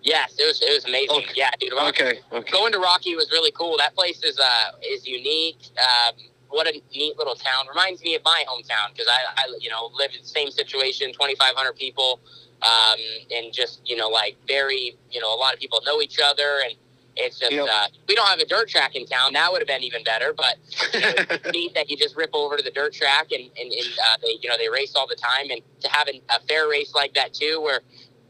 Yes, 0.03 0.37
it 0.39 0.47
was 0.47 0.63
it 0.63 0.73
was 0.73 0.85
amazing. 0.85 1.17
Okay. 1.17 1.33
Yeah, 1.35 1.51
dude. 1.59 1.73
Rock- 1.73 1.89
Okay, 2.01 2.21
okay. 2.33 2.51
Going 2.53 2.73
to 2.73 2.79
Rocky 2.79 3.15
was 3.17 3.31
really 3.33 3.51
cool. 3.51 3.77
That 3.77 3.95
place 3.95 4.23
is 4.23 4.39
uh 4.39 4.71
is 4.89 5.07
unique. 5.07 5.59
Um, 5.77 6.15
what 6.49 6.67
a 6.69 6.81
neat 6.95 7.19
little 7.19 7.35
town. 7.35 7.67
Reminds 7.69 8.03
me 8.03 8.15
of 8.15 8.23
my 8.25 8.45
hometown 8.49 8.93
because 8.93 9.09
I, 9.09 9.43
I 9.43 9.55
you 9.61 9.69
know 9.69 9.91
lived 9.95 10.15
in 10.15 10.23
the 10.23 10.29
same 10.29 10.51
situation. 10.51 11.13
Twenty 11.13 11.35
five 11.35 11.55
hundred 11.57 11.75
people, 11.77 12.21
um, 12.63 12.99
and 13.35 13.53
just 13.53 13.81
you 13.85 13.97
know 13.97 14.09
like 14.09 14.37
very 14.47 14.97
you 15.11 15.21
know 15.21 15.35
a 15.35 15.37
lot 15.37 15.53
of 15.55 15.61
people 15.61 15.81
know 15.85 16.01
each 16.01 16.19
other 16.25 16.61
and. 16.65 16.75
It's 17.17 17.39
just 17.39 17.53
Yep. 17.53 17.69
uh, 17.71 17.89
we 18.09 18.15
don't 18.15 18.27
have 18.27 18.39
a 18.39 18.47
dirt 18.47 18.69
track 18.69 18.95
in 18.95 19.07
town. 19.07 19.33
That 19.33 19.51
would 19.51 19.61
have 19.61 19.69
been 19.69 19.83
even 19.83 20.05
better. 20.05 20.33
But 20.37 20.57
you 20.93 21.01
know, 21.01 21.13
it's 21.17 21.51
neat 21.53 21.75
that 21.75 21.89
you 21.91 21.97
just 21.97 22.17
rip 22.17 22.31
over 22.35 22.57
to 22.57 22.63
the 22.63 22.71
dirt 22.71 22.93
track 22.93 23.33
and 23.33 23.45
and, 23.59 23.73
and 23.73 23.87
uh, 24.05 24.17
they 24.23 24.39
you 24.41 24.49
know 24.49 24.57
they 24.59 24.69
race 24.69 24.95
all 24.95 25.07
the 25.07 25.17
time. 25.17 25.51
And 25.51 25.61
to 25.81 25.89
have 25.89 26.09
an, 26.09 26.21
a 26.31 26.41
fair 26.47 26.69
race 26.69 26.95
like 26.95 27.15
that 27.15 27.33
too, 27.35 27.61
where 27.63 27.81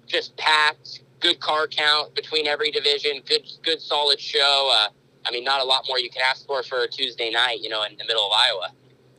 just 0.07 0.37
packed, 0.37 1.01
good 1.21 1.41
car 1.41 1.67
count 1.67 2.15
between 2.15 2.47
every 2.47 2.71
division, 2.71 3.23
good 3.27 3.43
good 3.63 3.81
solid 3.81 4.21
show. 4.21 4.71
Uh, 4.73 4.89
I 5.27 5.33
mean, 5.33 5.43
not 5.45 5.61
a 5.61 5.65
lot 5.65 5.85
more 5.89 5.99
you 5.99 6.11
can 6.11 6.23
ask 6.23 6.47
for 6.47 6.63
for 6.63 6.83
a 6.83 6.89
Tuesday 6.89 7.31
night, 7.31 7.61
you 7.61 7.69
know, 7.69 7.83
in 7.83 7.97
the 7.97 8.05
middle 8.05 8.25
of 8.27 8.33
Iowa. 8.33 8.71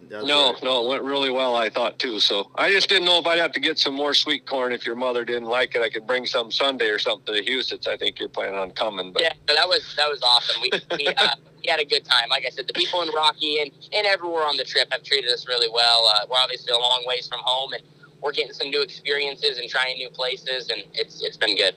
That's 0.10 0.26
no, 0.26 0.54
right. 0.54 0.64
no, 0.64 0.86
it 0.86 0.90
went 0.90 1.04
really 1.04 1.30
well, 1.30 1.56
I 1.56 1.70
thought 1.70 2.00
too. 2.00 2.20
So 2.20 2.50
I 2.56 2.72
just 2.72 2.88
didn't 2.88 3.06
know 3.06 3.20
if 3.20 3.28
I'd 3.28 3.40
have 3.40 3.52
to 3.54 3.60
get 3.60 3.78
some 3.78 3.94
more 3.94 4.14
sweet 4.14 4.46
corn. 4.46 4.72
If 4.72 4.86
your 4.86 4.96
mother 4.96 5.26
didn't 5.26 5.50
like 5.50 5.76
it, 5.76 5.82
I 5.82 5.90
could 5.90 6.08
bring 6.08 6.26
some 6.26 6.52
Sunday 6.52 6.88
or 6.88 7.00
something 7.00 7.34
to 7.34 7.44
Huset's. 7.44 7.88
I 7.88 7.98
think 7.98 8.20
you're 8.20 8.30
planning 8.30 8.58
on 8.58 8.72
coming, 8.72 9.12
but 9.12 9.22
Yeah, 9.22 9.34
that 9.48 9.68
was 9.68 9.94
that 9.98 10.10
was 10.10 10.22
awesome. 10.24 10.62
We 10.62 10.72
we, 10.98 11.08
uh, 11.08 11.36
we 11.64 11.70
had 11.70 11.80
a 11.80 11.86
good 11.86 12.06
time. 12.06 12.30
Like 12.30 12.46
I 12.46 12.50
said, 12.50 12.68
the 12.68 12.74
people 12.74 13.02
in 13.02 13.10
Rocky 13.10 13.62
and 13.62 13.72
and 13.92 14.08
everywhere 14.08 14.46
on 14.46 14.56
the 14.56 14.64
trip 14.64 14.88
have 14.92 15.04
treated 15.04 15.30
us 15.30 15.48
really 15.48 15.70
well. 15.70 16.08
Uh, 16.14 16.26
we're 16.30 16.38
obviously 16.38 16.72
a 16.74 16.78
long 16.78 17.04
ways 17.06 17.28
from 17.28 17.40
home, 17.44 17.74
and 17.74 17.84
we're 18.22 18.32
getting 18.32 18.54
some 18.54 18.70
new 18.70 18.82
experiences 18.82 19.58
and 19.58 19.70
trying 19.70 19.98
new 19.98 20.10
places, 20.10 20.70
and 20.70 20.84
it's 20.94 21.22
it's 21.22 21.38
been 21.38 21.58
good. 21.58 21.76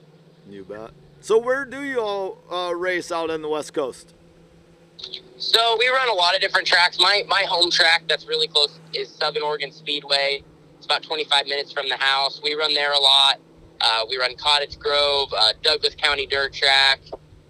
You 0.49 0.63
bet. 0.63 0.91
So 1.19 1.37
where 1.37 1.65
do 1.65 1.83
you 1.83 1.99
all 1.99 2.37
uh, 2.49 2.73
race 2.75 3.11
out 3.11 3.29
on 3.29 3.41
the 3.41 3.49
West 3.49 3.73
Coast? 3.73 4.13
So 5.37 5.75
we 5.79 5.87
run 5.89 6.07
a 6.09 6.13
lot 6.13 6.35
of 6.35 6.41
different 6.41 6.67
tracks. 6.67 6.99
My 6.99 7.23
my 7.27 7.43
home 7.47 7.71
track 7.71 8.03
that's 8.07 8.27
really 8.27 8.47
close 8.47 8.79
is 8.93 9.09
Southern 9.09 9.43
Oregon 9.43 9.71
Speedway. 9.71 10.43
It's 10.77 10.85
about 10.85 11.03
25 11.03 11.45
minutes 11.45 11.71
from 11.71 11.89
the 11.89 11.97
house. 11.97 12.41
We 12.43 12.55
run 12.55 12.73
there 12.73 12.93
a 12.93 12.99
lot. 12.99 13.39
Uh, 13.81 14.05
we 14.09 14.17
run 14.17 14.35
Cottage 14.35 14.77
Grove, 14.79 15.33
uh, 15.35 15.53
Douglas 15.63 15.95
County 15.95 16.27
Dirt 16.27 16.53
Track. 16.53 17.01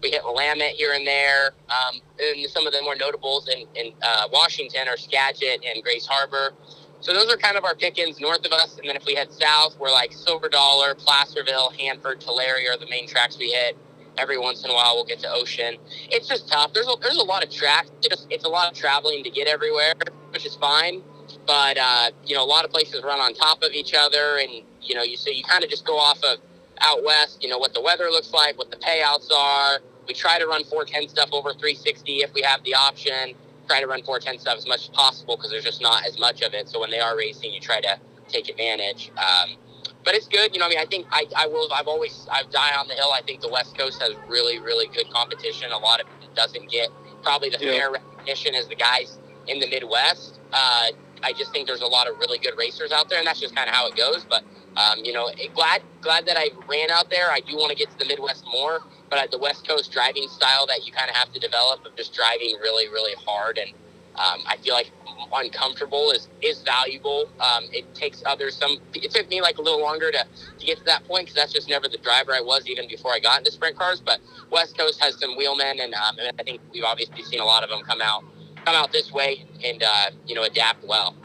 We 0.01 0.11
hit 0.11 0.23
Willamette 0.23 0.73
here 0.73 0.93
and 0.93 1.05
there. 1.05 1.51
Um, 1.69 2.01
and 2.19 2.49
some 2.49 2.65
of 2.65 2.73
the 2.73 2.81
more 2.81 2.95
notables 2.95 3.49
in, 3.49 3.67
in 3.75 3.93
uh, 4.01 4.27
Washington 4.31 4.87
are 4.87 4.97
Skagit 4.97 5.63
and 5.63 5.83
Grays 5.83 6.05
Harbor. 6.05 6.53
So 7.01 7.13
those 7.13 7.31
are 7.31 7.37
kind 7.37 7.57
of 7.57 7.65
our 7.65 7.75
pickings 7.75 8.19
north 8.19 8.45
of 8.45 8.51
us. 8.51 8.77
And 8.77 8.87
then 8.87 8.95
if 8.95 9.05
we 9.05 9.15
head 9.15 9.31
south, 9.31 9.77
we're 9.79 9.91
like 9.91 10.13
Silver 10.13 10.49
Dollar, 10.49 10.95
Placerville, 10.95 11.71
Hanford, 11.71 12.21
Tulare 12.21 12.71
are 12.71 12.77
the 12.77 12.89
main 12.89 13.07
tracks 13.07 13.37
we 13.37 13.51
hit. 13.51 13.77
Every 14.17 14.37
once 14.37 14.63
in 14.63 14.69
a 14.69 14.73
while, 14.73 14.95
we'll 14.95 15.05
get 15.05 15.19
to 15.19 15.31
Ocean. 15.31 15.77
It's 16.09 16.27
just 16.27 16.47
tough. 16.47 16.73
There's 16.73 16.87
a, 16.87 16.95
there's 17.01 17.17
a 17.17 17.23
lot 17.23 17.43
of 17.43 17.49
just, 17.49 18.27
it's 18.29 18.45
a 18.45 18.49
lot 18.49 18.71
of 18.71 18.77
traveling 18.77 19.23
to 19.23 19.29
get 19.29 19.47
everywhere, 19.47 19.93
which 20.31 20.45
is 20.45 20.55
fine. 20.55 21.01
But 21.47 21.77
uh, 21.77 22.11
you 22.25 22.35
know, 22.35 22.43
a 22.43 22.45
lot 22.45 22.65
of 22.65 22.71
places 22.71 23.03
run 23.03 23.19
on 23.19 23.33
top 23.33 23.63
of 23.63 23.71
each 23.71 23.93
other, 23.93 24.37
and 24.37 24.63
you 24.81 24.95
know, 24.95 25.03
you 25.03 25.17
so 25.17 25.29
you 25.29 25.43
kind 25.43 25.63
of 25.63 25.69
just 25.69 25.85
go 25.85 25.97
off 25.97 26.21
of 26.23 26.39
out 26.81 27.03
west. 27.03 27.41
You 27.41 27.49
know 27.49 27.57
what 27.57 27.73
the 27.73 27.81
weather 27.81 28.05
looks 28.05 28.31
like, 28.33 28.57
what 28.57 28.69
the 28.69 28.77
payouts 28.77 29.31
are. 29.31 29.79
We 30.07 30.13
try 30.13 30.39
to 30.39 30.47
run 30.47 30.63
410 30.63 31.09
stuff 31.09 31.29
over 31.31 31.53
360 31.53 32.17
if 32.17 32.33
we 32.33 32.41
have 32.41 32.63
the 32.63 32.75
option. 32.75 33.33
Try 33.67 33.79
to 33.79 33.87
run 33.87 34.03
410 34.03 34.41
stuff 34.41 34.57
as 34.57 34.67
much 34.67 34.81
as 34.81 34.89
possible 34.89 35.37
because 35.37 35.51
there's 35.51 35.63
just 35.63 35.81
not 35.81 36.05
as 36.05 36.19
much 36.19 36.41
of 36.41 36.53
it. 36.53 36.67
So 36.67 36.79
when 36.79 36.91
they 36.91 36.99
are 36.99 37.15
racing, 37.15 37.53
you 37.53 37.59
try 37.59 37.79
to 37.81 37.99
take 38.27 38.49
advantage. 38.49 39.11
Um, 39.17 39.55
but 40.03 40.15
it's 40.15 40.27
good. 40.27 40.53
You 40.53 40.59
know, 40.59 40.65
I 40.65 40.69
mean, 40.69 40.79
I 40.79 40.85
think 40.85 41.07
I, 41.11 41.25
I 41.35 41.47
will. 41.47 41.71
I've 41.73 41.87
always 41.87 42.27
I've 42.31 42.49
die 42.51 42.73
on 42.77 42.87
the 42.87 42.93
hill. 42.95 43.11
I 43.13 43.21
think 43.21 43.41
the 43.41 43.49
West 43.49 43.77
Coast 43.77 44.01
has 44.01 44.13
really 44.27 44.59
really 44.59 44.87
good 44.87 45.09
competition. 45.11 45.71
A 45.71 45.77
lot 45.77 45.99
of 46.01 46.07
it 46.21 46.33
doesn't 46.35 46.69
get 46.69 46.89
probably 47.23 47.49
the 47.49 47.57
Yeah. 47.59 47.71
fair 47.73 47.91
recognition 47.91 48.55
as 48.55 48.67
the 48.67 48.75
guys 48.75 49.17
in 49.47 49.59
the 49.59 49.67
Midwest. 49.69 50.39
Uh, 50.53 50.87
I 51.23 51.33
just 51.33 51.51
think 51.51 51.67
there's 51.67 51.81
a 51.81 51.87
lot 51.87 52.07
of 52.09 52.17
really 52.17 52.39
good 52.39 52.53
racers 52.57 52.91
out 52.91 53.09
there, 53.09 53.19
and 53.19 53.27
that's 53.27 53.39
just 53.39 53.55
kind 53.55 53.69
of 53.69 53.75
how 53.75 53.87
it 53.87 53.95
goes. 53.95 54.25
But 54.27 54.43
um, 54.75 54.99
you 55.03 55.13
know, 55.13 55.29
glad 55.53 55.81
glad 56.01 56.25
that 56.25 56.37
I 56.37 56.49
ran 56.67 56.89
out 56.91 57.09
there. 57.09 57.29
I 57.31 57.39
do 57.41 57.55
want 57.57 57.69
to 57.71 57.75
get 57.77 57.91
to 57.91 57.97
the 57.97 58.05
Midwest 58.05 58.43
more, 58.51 58.79
but 59.09 59.19
uh, 59.19 59.27
the 59.31 59.37
West 59.37 59.67
Coast 59.67 59.91
driving 59.91 60.27
style 60.29 60.65
that 60.67 60.85
you 60.85 60.91
kind 60.93 61.09
of 61.09 61.15
have 61.15 61.31
to 61.33 61.39
develop 61.39 61.85
of 61.85 61.95
just 61.95 62.13
driving 62.13 62.55
really 62.61 62.87
really 62.87 63.13
hard, 63.25 63.57
and 63.57 63.71
um, 64.15 64.41
I 64.47 64.57
feel 64.63 64.73
like 64.73 64.91
uncomfortable 65.33 66.11
is 66.11 66.27
is 66.41 66.61
valuable. 66.63 67.29
Um, 67.39 67.65
it 67.71 67.93
takes 67.95 68.23
others 68.25 68.55
some. 68.55 68.77
It 68.93 69.11
took 69.11 69.29
me 69.29 69.41
like 69.41 69.57
a 69.57 69.61
little 69.61 69.81
longer 69.81 70.11
to 70.11 70.25
to 70.59 70.65
get 70.65 70.77
to 70.79 70.83
that 70.85 71.03
point 71.05 71.25
because 71.25 71.35
that's 71.35 71.53
just 71.53 71.69
never 71.69 71.87
the 71.87 71.97
driver 71.97 72.33
I 72.33 72.41
was 72.41 72.67
even 72.67 72.87
before 72.87 73.13
I 73.13 73.19
got 73.19 73.39
into 73.39 73.51
sprint 73.51 73.77
cars. 73.77 74.01
But 74.01 74.19
West 74.49 74.77
Coast 74.77 75.01
has 75.01 75.19
some 75.19 75.37
wheelmen, 75.37 75.79
and, 75.79 75.93
um, 75.93 76.17
and 76.19 76.35
I 76.39 76.43
think 76.43 76.61
we've 76.73 76.83
obviously 76.83 77.23
seen 77.23 77.39
a 77.39 77.45
lot 77.45 77.63
of 77.63 77.69
them 77.69 77.81
come 77.83 78.01
out 78.01 78.23
come 78.65 78.75
out 78.75 78.91
this 78.91 79.11
way 79.11 79.45
and 79.63 79.81
uh, 79.83 80.11
you 80.25 80.35
know 80.35 80.43
adapt 80.43 80.83
well. 80.85 81.15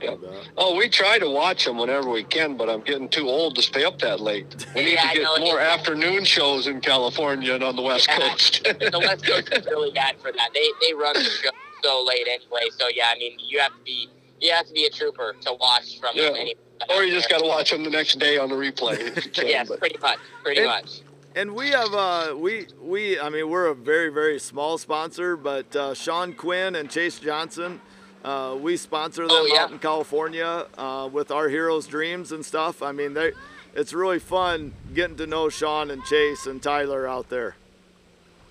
Bet. 0.00 0.18
oh, 0.58 0.76
we 0.76 0.88
try 0.88 1.18
to 1.20 1.30
watch 1.30 1.64
them 1.64 1.78
whenever 1.78 2.10
we 2.10 2.24
can, 2.24 2.56
but 2.56 2.68
I'm 2.68 2.80
getting 2.82 3.08
too 3.08 3.28
old 3.28 3.54
to 3.54 3.62
stay 3.62 3.84
up 3.84 4.00
that 4.00 4.20
late. 4.20 4.66
We 4.74 4.84
need 4.84 4.94
Yeah, 4.94 5.08
to 5.10 5.14
get 5.14 5.22
know. 5.22 5.38
more 5.38 5.60
afternoon 5.60 6.24
shows 6.24 6.66
in 6.66 6.80
California 6.80 7.54
and 7.54 7.62
on 7.62 7.76
the 7.76 7.82
West 7.82 8.08
Yeah. 8.08 8.18
Coast. 8.18 8.64
the 8.64 8.98
West 8.98 9.24
Coast 9.24 9.48
is 9.52 9.64
really 9.66 9.92
bad 9.92 10.16
for 10.20 10.32
that. 10.32 10.50
They 10.52 10.68
they 10.80 10.92
run 10.94 11.14
the 11.14 11.22
show 11.22 11.50
so 11.84 12.02
late 12.06 12.26
anyway. 12.28 12.68
So 12.78 12.88
yeah, 12.88 13.12
I 13.14 13.18
mean 13.18 13.36
you 13.38 13.60
have 13.60 13.72
to 13.72 13.82
be 13.84 14.08
you 14.40 14.52
have 14.52 14.66
to 14.66 14.72
be 14.72 14.84
a 14.86 14.90
trooper 14.90 15.34
to 15.42 15.52
watch 15.60 15.98
from 16.00 16.12
Yeah. 16.16 16.30
any. 16.36 16.54
or 16.90 17.04
you 17.04 17.12
just 17.12 17.28
got 17.30 17.38
to 17.40 17.46
watch 17.46 17.70
them 17.70 17.84
the 17.84 17.90
next 17.90 18.18
day 18.18 18.36
on 18.36 18.48
the 18.48 18.54
replay. 18.56 18.98
If 19.16 19.32
can, 19.32 19.46
Yes, 19.46 19.68
but- 19.68 19.78
pretty 19.78 19.98
much, 20.00 20.18
pretty 20.42 20.60
And- 20.62 20.68
much. 20.70 21.00
And 21.36 21.54
we 21.56 21.68
have 21.70 21.92
uh 21.92 22.34
we 22.36 22.66
we 22.80 23.18
I 23.18 23.28
mean 23.28 23.48
we're 23.50 23.66
a 23.66 23.74
very 23.74 24.08
very 24.08 24.38
small 24.38 24.78
sponsor, 24.78 25.36
but 25.36 25.74
uh, 25.74 25.92
Sean 25.94 26.32
Quinn 26.32 26.76
and 26.76 26.88
Chase 26.88 27.18
Johnson, 27.18 27.80
uh, 28.24 28.56
we 28.60 28.76
sponsor 28.76 29.22
them 29.22 29.32
Oh, 29.32 29.44
yeah. 29.52 29.62
out 29.64 29.72
in 29.72 29.80
California 29.80 30.66
uh, 30.78 31.08
with 31.12 31.32
our 31.32 31.48
Heroes 31.48 31.88
Dreams 31.88 32.30
and 32.30 32.44
stuff. 32.46 32.82
I 32.82 32.92
mean 32.92 33.14
they, 33.14 33.32
it's 33.74 33.92
really 33.92 34.20
fun 34.20 34.74
getting 34.94 35.16
to 35.16 35.26
know 35.26 35.48
Sean 35.48 35.90
and 35.90 36.04
Chase 36.04 36.46
and 36.46 36.62
Tyler 36.62 37.08
out 37.08 37.30
there. 37.30 37.56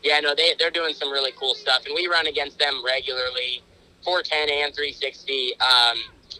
Yeah, 0.03 0.19
no, 0.19 0.36
they 0.36 0.53
they're 0.60 0.72
doing 0.72 0.93
some 0.93 1.12
really 1.12 1.31
cool 1.39 1.55
stuff, 1.55 1.86
and 1.86 1.95
we 1.95 2.07
run 2.07 2.27
against 2.27 2.60
them 2.60 2.83
regularly, 2.86 3.63
410 4.03 4.50
and 4.50 4.75
360. 4.75 5.53
Um, 5.60 5.98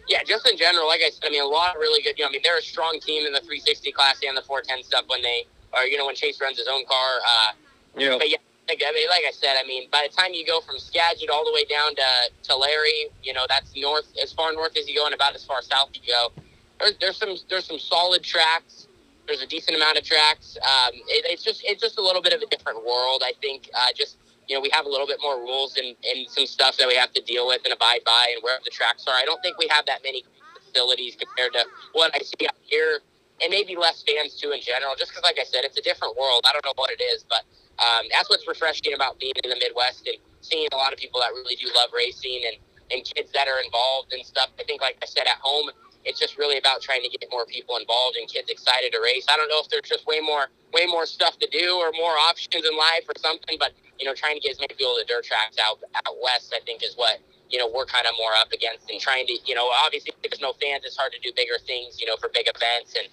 yeah, 0.08 0.22
just 0.24 0.46
in 0.48 0.56
general, 0.56 0.86
like 0.86 1.00
I 1.04 1.10
said, 1.10 1.24
I 1.26 1.30
mean, 1.30 1.42
a 1.42 1.46
lot 1.46 1.74
of 1.74 1.80
really 1.80 2.02
good. 2.02 2.18
You 2.18 2.24
know, 2.24 2.28
I 2.28 2.32
mean, 2.32 2.42
they're 2.44 2.58
a 2.58 2.62
strong 2.62 3.00
team 3.00 3.26
in 3.26 3.32
the 3.32 3.40
360 3.40 3.90
class 3.92 4.20
and 4.26 4.36
the 4.36 4.42
410 4.42 4.84
stuff 4.84 5.04
when 5.08 5.22
they, 5.22 5.46
or 5.72 5.84
you 5.84 5.96
know, 5.96 6.06
when 6.06 6.14
Chase 6.14 6.40
runs 6.40 6.58
his 6.58 6.68
own 6.68 6.84
car. 6.84 7.10
Uh, 7.26 7.52
Yeah. 7.96 8.18
but 8.18 8.28
yeah, 8.28 8.36
like 8.68 8.82
I, 8.86 8.92
mean, 8.92 9.08
like 9.08 9.24
I 9.26 9.32
said, 9.32 9.56
I 9.62 9.66
mean, 9.66 9.88
by 9.90 10.06
the 10.08 10.14
time 10.14 10.32
you 10.32 10.46
go 10.46 10.60
from 10.60 10.78
Skagit 10.78 11.30
all 11.30 11.44
the 11.44 11.52
way 11.52 11.64
down 11.64 11.94
to 11.94 12.08
Tulare, 12.42 13.08
you 13.22 13.32
know, 13.32 13.46
that's 13.48 13.72
north 13.76 14.12
as 14.22 14.32
far 14.32 14.52
north 14.52 14.76
as 14.76 14.88
you 14.88 14.96
go, 14.96 15.06
and 15.06 15.14
about 15.14 15.34
as 15.34 15.44
far 15.44 15.62
south 15.62 15.90
you 15.94 16.00
go. 16.06 16.32
There's, 16.80 16.94
there's 17.00 17.16
some 17.16 17.36
there's 17.48 17.66
some 17.66 17.78
solid 17.78 18.22
tracks. 18.22 18.88
There's 19.26 19.42
a 19.42 19.46
decent 19.46 19.76
amount 19.76 19.96
of 19.96 20.04
tracks. 20.04 20.56
Um, 20.60 20.92
it, 21.08 21.24
it's 21.26 21.42
just 21.42 21.62
it's 21.64 21.80
just 21.80 21.98
a 21.98 22.02
little 22.02 22.20
bit 22.20 22.32
of 22.32 22.42
a 22.42 22.46
different 22.46 22.84
world. 22.84 23.22
I 23.24 23.32
think 23.40 23.70
uh, 23.74 23.88
just 23.94 24.18
you 24.48 24.54
know, 24.54 24.60
we 24.60 24.70
have 24.72 24.86
a 24.86 24.88
little 24.88 25.06
bit 25.06 25.18
more 25.22 25.38
rules 25.38 25.76
and, 25.76 25.96
and 26.04 26.28
some 26.28 26.46
stuff 26.46 26.76
that 26.76 26.86
we 26.86 26.94
have 26.94 27.12
to 27.12 27.22
deal 27.22 27.46
with 27.46 27.62
and 27.64 27.72
abide 27.72 28.00
by 28.04 28.28
and 28.34 28.42
where 28.42 28.58
the 28.64 28.70
tracks 28.70 29.06
are. 29.06 29.14
I 29.14 29.24
don't 29.24 29.40
think 29.42 29.58
we 29.58 29.68
have 29.70 29.86
that 29.86 30.00
many 30.04 30.24
facilities 30.60 31.16
compared 31.16 31.52
to 31.54 31.64
what 31.92 32.14
I 32.14 32.18
see 32.18 32.46
out 32.46 32.56
here 32.62 33.00
and 33.42 33.50
maybe 33.50 33.76
less 33.76 34.04
fans 34.06 34.34
too 34.36 34.52
in 34.52 34.60
general, 34.60 34.94
just 34.96 35.10
because, 35.10 35.24
like 35.24 35.38
I 35.40 35.44
said, 35.44 35.64
it's 35.64 35.78
a 35.78 35.82
different 35.82 36.16
world. 36.16 36.44
I 36.46 36.52
don't 36.52 36.64
know 36.64 36.76
what 36.76 36.90
it 36.90 37.02
is, 37.02 37.24
but 37.28 37.42
um, 37.82 38.06
that's 38.12 38.30
what's 38.30 38.46
refreshing 38.46 38.94
about 38.94 39.18
being 39.18 39.34
in 39.42 39.50
the 39.50 39.56
Midwest 39.56 40.06
and 40.06 40.18
seeing 40.40 40.68
a 40.72 40.76
lot 40.76 40.92
of 40.92 40.98
people 40.98 41.20
that 41.20 41.32
really 41.32 41.56
do 41.56 41.66
love 41.74 41.90
racing 41.96 42.42
and, 42.46 42.56
and 42.92 43.04
kids 43.04 43.32
that 43.32 43.48
are 43.48 43.58
involved 43.64 44.12
and 44.12 44.24
stuff. 44.24 44.50
I 44.60 44.62
think, 44.62 44.80
like 44.80 44.98
I 45.02 45.06
said, 45.06 45.26
at 45.26 45.38
home, 45.40 45.70
it's 46.04 46.20
just 46.20 46.38
really 46.38 46.58
about 46.58 46.82
trying 46.82 47.02
to 47.02 47.08
get 47.08 47.26
more 47.30 47.46
people 47.46 47.76
involved 47.76 48.16
and 48.16 48.28
kids 48.28 48.50
excited 48.50 48.92
to 48.92 49.00
race. 49.00 49.26
I 49.28 49.36
don't 49.36 49.48
know 49.48 49.60
if 49.60 49.68
there's 49.68 49.88
just 49.88 50.06
way 50.06 50.20
more 50.20 50.48
way 50.72 50.86
more 50.86 51.06
stuff 51.06 51.38
to 51.38 51.48
do 51.48 51.78
or 51.78 51.92
more 51.92 52.12
options 52.28 52.64
in 52.66 52.76
life 52.76 53.06
or 53.08 53.14
something, 53.18 53.56
but 53.58 53.72
you 53.98 54.06
know, 54.06 54.14
trying 54.14 54.34
to 54.34 54.40
get 54.40 54.52
as 54.52 54.58
many 54.58 54.74
people 54.74 54.94
to 54.98 55.04
the 55.06 55.08
dirt 55.08 55.24
tracks 55.24 55.56
out 55.58 55.78
out 56.06 56.14
west, 56.22 56.52
I 56.54 56.60
think, 56.64 56.82
is 56.82 56.94
what 56.96 57.20
you 57.48 57.58
know 57.58 57.70
we're 57.72 57.86
kind 57.86 58.06
of 58.06 58.14
more 58.18 58.32
up 58.38 58.52
against 58.52 58.90
and 58.90 59.00
trying 59.00 59.26
to 59.26 59.38
you 59.46 59.54
know 59.54 59.70
obviously 59.84 60.12
if 60.12 60.30
there's 60.30 60.42
no 60.42 60.52
fans, 60.60 60.82
it's 60.84 60.96
hard 60.96 61.12
to 61.12 61.20
do 61.20 61.32
bigger 61.34 61.58
things, 61.66 62.00
you 62.00 62.06
know, 62.06 62.16
for 62.16 62.28
big 62.34 62.46
events 62.54 62.94
and 62.96 63.08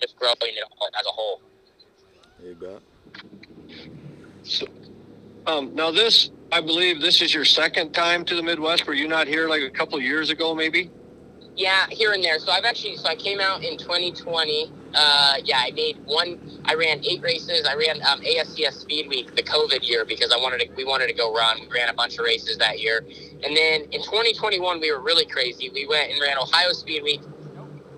just 0.00 0.16
growing 0.16 0.36
it 0.40 0.62
as 0.98 1.06
a 1.06 1.10
whole. 1.10 1.42
You 2.42 2.54
bet. 2.54 2.80
So, 4.44 4.66
um, 5.46 5.74
now 5.74 5.90
this, 5.90 6.30
I 6.52 6.60
believe, 6.60 7.00
this 7.00 7.20
is 7.20 7.34
your 7.34 7.44
second 7.44 7.92
time 7.92 8.24
to 8.26 8.36
the 8.36 8.42
Midwest. 8.42 8.86
Were 8.86 8.94
you 8.94 9.08
not 9.08 9.26
here 9.26 9.48
like 9.48 9.62
a 9.62 9.70
couple 9.70 9.98
of 9.98 10.04
years 10.04 10.30
ago, 10.30 10.54
maybe? 10.54 10.90
Yeah, 11.58 11.86
here 11.90 12.12
and 12.12 12.22
there. 12.22 12.38
So 12.38 12.52
I've 12.52 12.64
actually, 12.64 12.96
so 12.98 13.08
I 13.08 13.16
came 13.16 13.40
out 13.40 13.64
in 13.64 13.76
2020. 13.76 14.72
Uh, 14.94 15.34
yeah, 15.42 15.58
I 15.58 15.72
made 15.72 15.98
one. 16.04 16.60
I 16.64 16.74
ran 16.74 17.04
eight 17.04 17.20
races. 17.20 17.66
I 17.68 17.74
ran 17.74 18.00
um, 18.06 18.20
ASCS 18.20 18.74
Speed 18.74 19.08
Week, 19.08 19.34
the 19.34 19.42
COVID 19.42 19.86
year, 19.86 20.04
because 20.04 20.32
I 20.32 20.36
wanted 20.36 20.60
to. 20.60 20.68
We 20.76 20.84
wanted 20.84 21.08
to 21.08 21.14
go 21.14 21.34
run. 21.34 21.58
We 21.62 21.66
ran 21.66 21.88
a 21.88 21.94
bunch 21.94 22.16
of 22.16 22.24
races 22.24 22.58
that 22.58 22.78
year, 22.78 22.98
and 22.98 23.56
then 23.56 23.82
in 23.90 24.02
2021 24.04 24.80
we 24.80 24.92
were 24.92 25.00
really 25.00 25.26
crazy. 25.26 25.68
We 25.74 25.84
went 25.84 26.12
and 26.12 26.20
ran 26.20 26.38
Ohio 26.38 26.72
Speed 26.72 27.02
Week, 27.02 27.22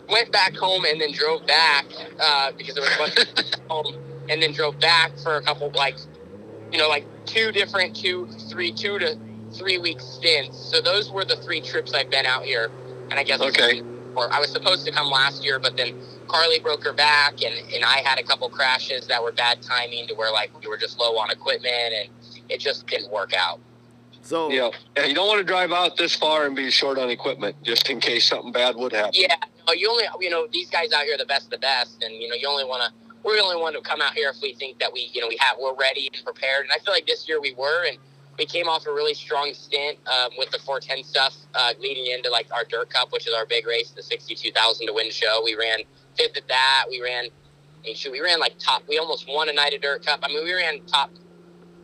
went 0.09 0.33
back 0.33 0.57
home, 0.57 0.87
and 0.87 0.99
then 0.99 1.13
drove 1.13 1.47
back 1.47 1.85
uh, 2.19 2.53
because 2.57 2.75
there 2.77 2.83
was 2.83 2.95
a 2.95 2.99
bunch 2.99 3.55
of 3.55 3.61
home, 3.69 3.95
and 4.31 4.43
then 4.43 4.55
drove 4.55 4.81
back 4.81 5.19
for 5.19 5.37
a 5.37 5.43
couple 5.43 5.71
like, 5.73 5.99
you 6.73 6.79
know, 6.79 6.89
like 6.89 7.05
two 7.27 7.53
different 7.53 7.95
two, 7.95 8.27
three, 8.49 8.73
two 8.73 8.99
to 8.99 9.19
three 9.53 9.77
week 9.77 10.01
stints. 10.01 10.57
So 10.59 10.81
those 10.81 11.11
were 11.11 11.27
the 11.27 11.37
three 11.37 11.61
trips 11.61 11.93
I've 11.93 12.11
been 12.11 12.25
out 12.25 12.45
here, 12.45 12.71
and 13.11 13.19
I 13.19 13.25
guess 13.25 13.41
Okay. 13.41 13.83
or 14.15 14.33
I 14.33 14.41
was 14.41 14.51
supposed 14.51 14.85
to 14.87 14.93
come 14.93 15.09
last 15.09 15.45
year, 15.45 15.59
but 15.59 15.77
then 15.77 15.95
Carly 16.29 16.59
broke 16.61 16.85
her 16.85 16.93
back, 16.93 17.43
and 17.43 17.55
and 17.75 17.85
I 17.85 17.99
had 18.05 18.19
a 18.19 18.23
couple 18.23 18.49
crashes 18.49 19.07
that 19.09 19.23
were 19.23 19.33
bad 19.33 19.63
timing 19.63 20.07
to 20.09 20.15
where 20.15 20.33
like 20.33 20.51
we 20.61 20.67
were 20.69 20.77
just 20.77 20.99
low 20.99 21.17
on 21.19 21.31
equipment, 21.31 21.93
and 21.95 22.09
it 22.49 22.59
just 22.61 22.87
didn't 22.87 23.11
work 23.11 23.33
out. 23.37 23.61
So 24.23 24.51
Yeah. 24.51 24.71
Yeah. 24.97 25.07
You 25.07 25.15
don't 25.15 25.27
want 25.29 25.39
to 25.39 25.45
drive 25.45 25.73
out 25.73 25.97
this 25.97 26.15
far 26.15 26.47
and 26.47 26.55
be 26.55 26.71
short 26.71 26.99
on 26.99 27.11
equipment, 27.11 27.57
just 27.63 27.89
in 27.91 28.01
case 28.01 28.29
something 28.29 28.53
bad 28.53 28.77
would 28.77 28.93
happen. 28.93 29.13
Yeah, 29.15 29.35
no, 29.67 29.73
you 29.75 29.91
only 29.91 30.05
you 30.21 30.31
know 30.31 30.47
these 30.53 30.71
guys 30.71 30.93
out 30.93 31.05
here 31.05 31.15
are 31.15 31.19
the 31.19 31.27
best 31.27 31.45
of 31.47 31.51
the 31.51 31.59
best, 31.59 32.03
and 32.03 32.15
you 32.15 32.29
know 32.29 32.35
you 32.35 32.49
only 32.49 32.65
want 32.65 32.83
to. 32.85 32.93
We're 33.23 33.37
the 33.37 33.43
only 33.43 33.61
one 33.61 33.75
to 33.75 33.81
come 33.83 34.01
out 34.01 34.15
here 34.15 34.31
if 34.35 34.41
we 34.41 34.55
think 34.55 34.79
that 34.79 34.93
we 34.93 35.11
you 35.13 35.21
know 35.21 35.29
we 35.29 35.37
have 35.41 35.57
we're 35.61 35.75
ready 35.75 36.11
and 36.13 36.25
prepared, 36.25 36.63
and 36.65 36.73
I 36.73 36.79
feel 36.85 36.95
like 36.95 37.07
this 37.07 37.29
year 37.29 37.41
we 37.41 37.55
were, 37.55 37.85
and 37.87 37.99
we 38.41 38.47
came 38.47 38.71
off 38.71 38.87
a 38.87 38.91
really 38.91 39.13
strong 39.13 39.53
stint 39.53 39.99
um, 40.09 40.31
with 40.39 40.51
the 40.51 40.59
410 40.59 41.05
stuff 41.05 41.37
uh, 41.55 41.75
leading 41.79 42.07
into 42.07 42.31
like 42.31 42.47
our 42.51 42.65
Dirt 42.65 42.89
Cup, 42.89 43.13
which 43.13 43.29
is 43.29 43.35
our 43.35 43.45
big 43.45 43.67
race, 43.67 43.91
the 43.91 44.03
62,000 44.03 44.87
to 44.87 44.95
win 44.95 45.11
show. 45.11 45.43
We 45.45 45.57
ran 45.57 45.81
fifth 46.17 46.39
at 46.39 46.49
that. 46.49 46.87
We 46.89 47.03
ran, 47.03 47.27
shoot, 47.95 48.11
we 48.11 48.21
ran 48.21 48.41
like 48.41 48.55
top. 48.59 48.83
We 48.89 48.97
almost 48.97 49.29
won 49.29 49.51
a 49.51 49.53
night 49.53 49.75
of 49.75 49.83
Dirt 49.83 50.07
Cup. 50.07 50.21
I 50.23 50.29
mean, 50.29 50.43
we 50.43 50.55
ran 50.55 50.81
top 50.87 51.11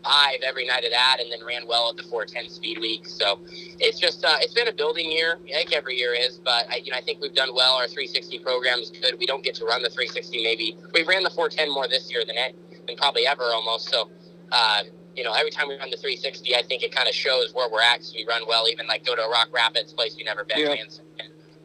five 0.03 0.39
every 0.43 0.67
night 0.67 0.83
of 0.85 0.93
that, 0.93 1.19
and 1.21 1.31
then 1.31 1.45
ran 1.45 1.69
well 1.69 1.91
at 1.91 1.99
the 1.99 2.05
410 2.05 2.49
Speed 2.49 2.79
Week. 2.79 3.07
So 3.07 3.39
it's 3.79 4.01
just 4.01 4.25
uh, 4.25 4.39
it's 4.41 4.55
been 4.55 4.69
a 4.69 4.73
building 4.73 5.13
year, 5.13 5.39
like 5.53 5.75
every 5.75 5.97
year 5.97 6.15
is. 6.15 6.39
But 6.39 6.71
I, 6.71 6.77
you 6.77 6.91
know, 6.91 6.97
I 6.97 7.03
think 7.03 7.21
we've 7.21 7.35
done 7.35 7.55
well. 7.55 7.75
Our 7.75 7.87
360 7.87 8.39
program 8.39 8.79
is 8.79 8.91
good. 8.91 9.19
We 9.19 9.27
don't 9.27 9.45
get 9.45 9.57
to 9.57 9.67
run 9.67 9.83
the 9.83 9.91
360. 9.91 10.43
Maybe 10.43 10.79
we 10.95 11.05
ran 11.05 11.23
the 11.23 11.29
410 11.29 11.75
more 11.75 11.87
this 11.87 12.11
year 12.11 12.25
than 12.27 12.39
it 12.39 12.57
than 12.87 12.97
probably 12.97 13.27
ever 13.27 13.45
almost. 13.45 13.91
So. 13.91 14.09
Uh, 14.51 14.85
you 15.17 15.25
know, 15.25 15.33
every 15.33 15.51
time 15.51 15.69
we 15.69 15.77
run 15.77 15.91
the 15.91 15.97
360, 15.97 16.55
I 16.55 16.63
think 16.63 16.83
it 16.83 16.95
kind 16.95 17.09
of 17.09 17.15
shows 17.15 17.55
where 17.55 17.69
we're 17.71 17.81
at. 17.81 17.99
'cause 17.99 18.13
we 18.15 18.27
run 18.27 18.47
well, 18.47 18.69
even 18.69 18.87
like 18.87 19.05
go 19.05 19.17
to 19.17 19.23
a 19.23 19.31
Rock 19.31 19.49
Rapids 19.51 19.93
place 19.93 20.15
we 20.17 20.25
never 20.25 20.45
been. 20.45 20.59
Yeah. 20.59 20.69
ran. 20.69 20.89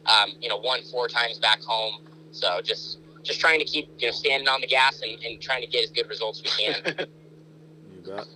Um, 0.06 0.32
you 0.40 0.48
know, 0.48 0.56
won 0.56 0.82
four 0.90 1.06
times 1.06 1.38
back 1.38 1.60
home. 1.62 2.06
So 2.32 2.60
just 2.62 2.98
just 3.22 3.38
trying 3.38 3.60
to 3.60 3.64
keep 3.64 3.88
you 3.98 4.08
know 4.08 4.12
standing 4.12 4.48
on 4.48 4.60
the 4.60 4.66
gas 4.66 5.00
and, 5.02 5.22
and 5.22 5.40
trying 5.40 5.60
to 5.60 5.68
get 5.68 5.84
as 5.84 5.90
good 5.90 6.08
results 6.08 6.42
as 6.44 6.56
we 6.56 6.64
can. 6.64 7.06
you 7.94 8.10
bet. 8.10 8.26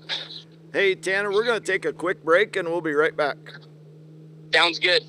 Hey 0.72 0.94
Tanner, 0.94 1.32
we're 1.32 1.44
gonna 1.44 1.60
take 1.60 1.84
a 1.84 1.92
quick 1.92 2.22
break 2.22 2.54
and 2.54 2.68
we'll 2.68 2.80
be 2.82 2.92
right 2.94 3.16
back. 3.16 3.38
Sounds 4.52 4.78
good. 4.78 5.02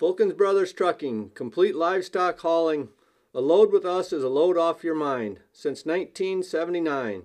Fulkins 0.00 0.36
Brothers 0.36 0.72
Trucking, 0.72 1.30
complete 1.34 1.76
livestock 1.76 2.40
hauling. 2.40 2.88
A 3.34 3.40
load 3.40 3.72
with 3.72 3.84
us 3.84 4.12
is 4.12 4.24
a 4.24 4.28
load 4.28 4.56
off 4.56 4.82
your 4.82 4.94
mind. 4.94 5.40
Since 5.52 5.84
1979. 5.86 7.24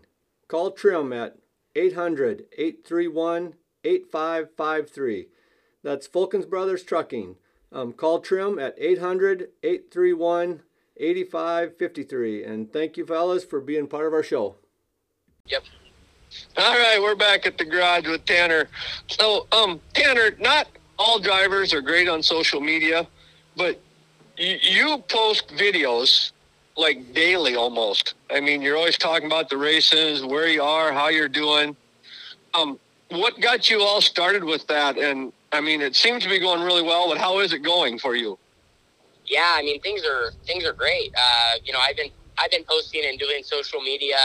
Call 0.50 0.72
Trim 0.72 1.13
at 1.13 1.38
800 1.75 2.46
831 2.58 3.53
8553. 3.84 5.27
That's 5.84 6.08
Fulkins 6.08 6.50
Brothers 6.50 6.84
Trucking. 6.84 7.36
Um, 7.72 7.94
call 7.94 8.20
Trim 8.20 8.58
at 8.58 8.74
800 8.79 9.50
831 9.62 10.62
8553. 10.98 12.44
And 12.44 12.74
thank 12.74 12.98
you, 12.98 13.06
fellas, 13.06 13.46
for 13.46 13.62
being 13.62 13.86
part 13.86 14.08
of 14.08 14.13
our 14.13 14.24
show. 14.24 14.56
Yep. 15.46 15.63
All 16.58 16.75
right, 16.77 17.00
we're 17.00 17.15
back 17.15 17.46
at 17.46 17.60
the 17.60 17.65
garage 17.65 18.08
with 18.08 18.25
Tanner. 18.25 18.68
So, 19.08 19.46
um, 19.51 19.79
Tanner, 19.94 20.32
not 20.39 20.68
all 20.98 21.20
drivers 21.20 21.74
are 21.74 21.82
great 21.82 22.10
on 22.10 22.24
social 22.24 22.60
media, 22.60 23.08
but 23.56 23.79
you, 24.36 24.58
you 24.62 24.98
post 25.08 25.50
videos 25.50 26.32
like 26.79 27.13
daily 27.13 27.55
almost. 27.55 28.15
I 28.31 28.39
mean, 28.39 28.62
you're 28.62 28.77
always 28.77 28.98
talking 28.98 29.27
about 29.27 29.50
the 29.50 29.57
races, 29.57 30.24
where 30.24 30.48
you 30.48 30.63
are, 30.63 30.91
how 30.91 31.09
you're 31.09 31.27
doing. 31.27 31.75
Um, 32.53 32.79
what 33.09 33.39
got 33.39 33.69
you 33.69 33.81
all 33.81 34.01
started 34.01 34.43
with 34.43 34.65
that? 34.67 34.98
And 34.98 35.33
I 35.51 35.62
mean, 35.62 35.81
it 35.81 35.95
seems 35.95 36.24
to 36.24 36.29
be 36.29 36.39
going 36.39 36.62
really 36.62 36.83
well, 36.83 37.09
but 37.09 37.17
how 37.17 37.39
is 37.39 37.53
it 37.53 37.59
going 37.59 38.00
for 38.00 38.15
you? 38.15 38.38
Yeah, 39.25 39.51
I 39.53 39.62
mean 39.62 39.79
things 39.81 40.01
are 40.03 40.31
things 40.45 40.65
are 40.65 40.74
great. 40.74 41.13
Uh, 41.15 41.57
you 41.63 41.71
know, 41.71 41.79
I've 41.79 41.95
been 41.95 42.09
I've 42.39 42.51
been 42.51 42.63
posting 42.63 43.03
and 43.05 43.19
doing 43.19 43.43
social 43.43 43.79
media 43.81 44.17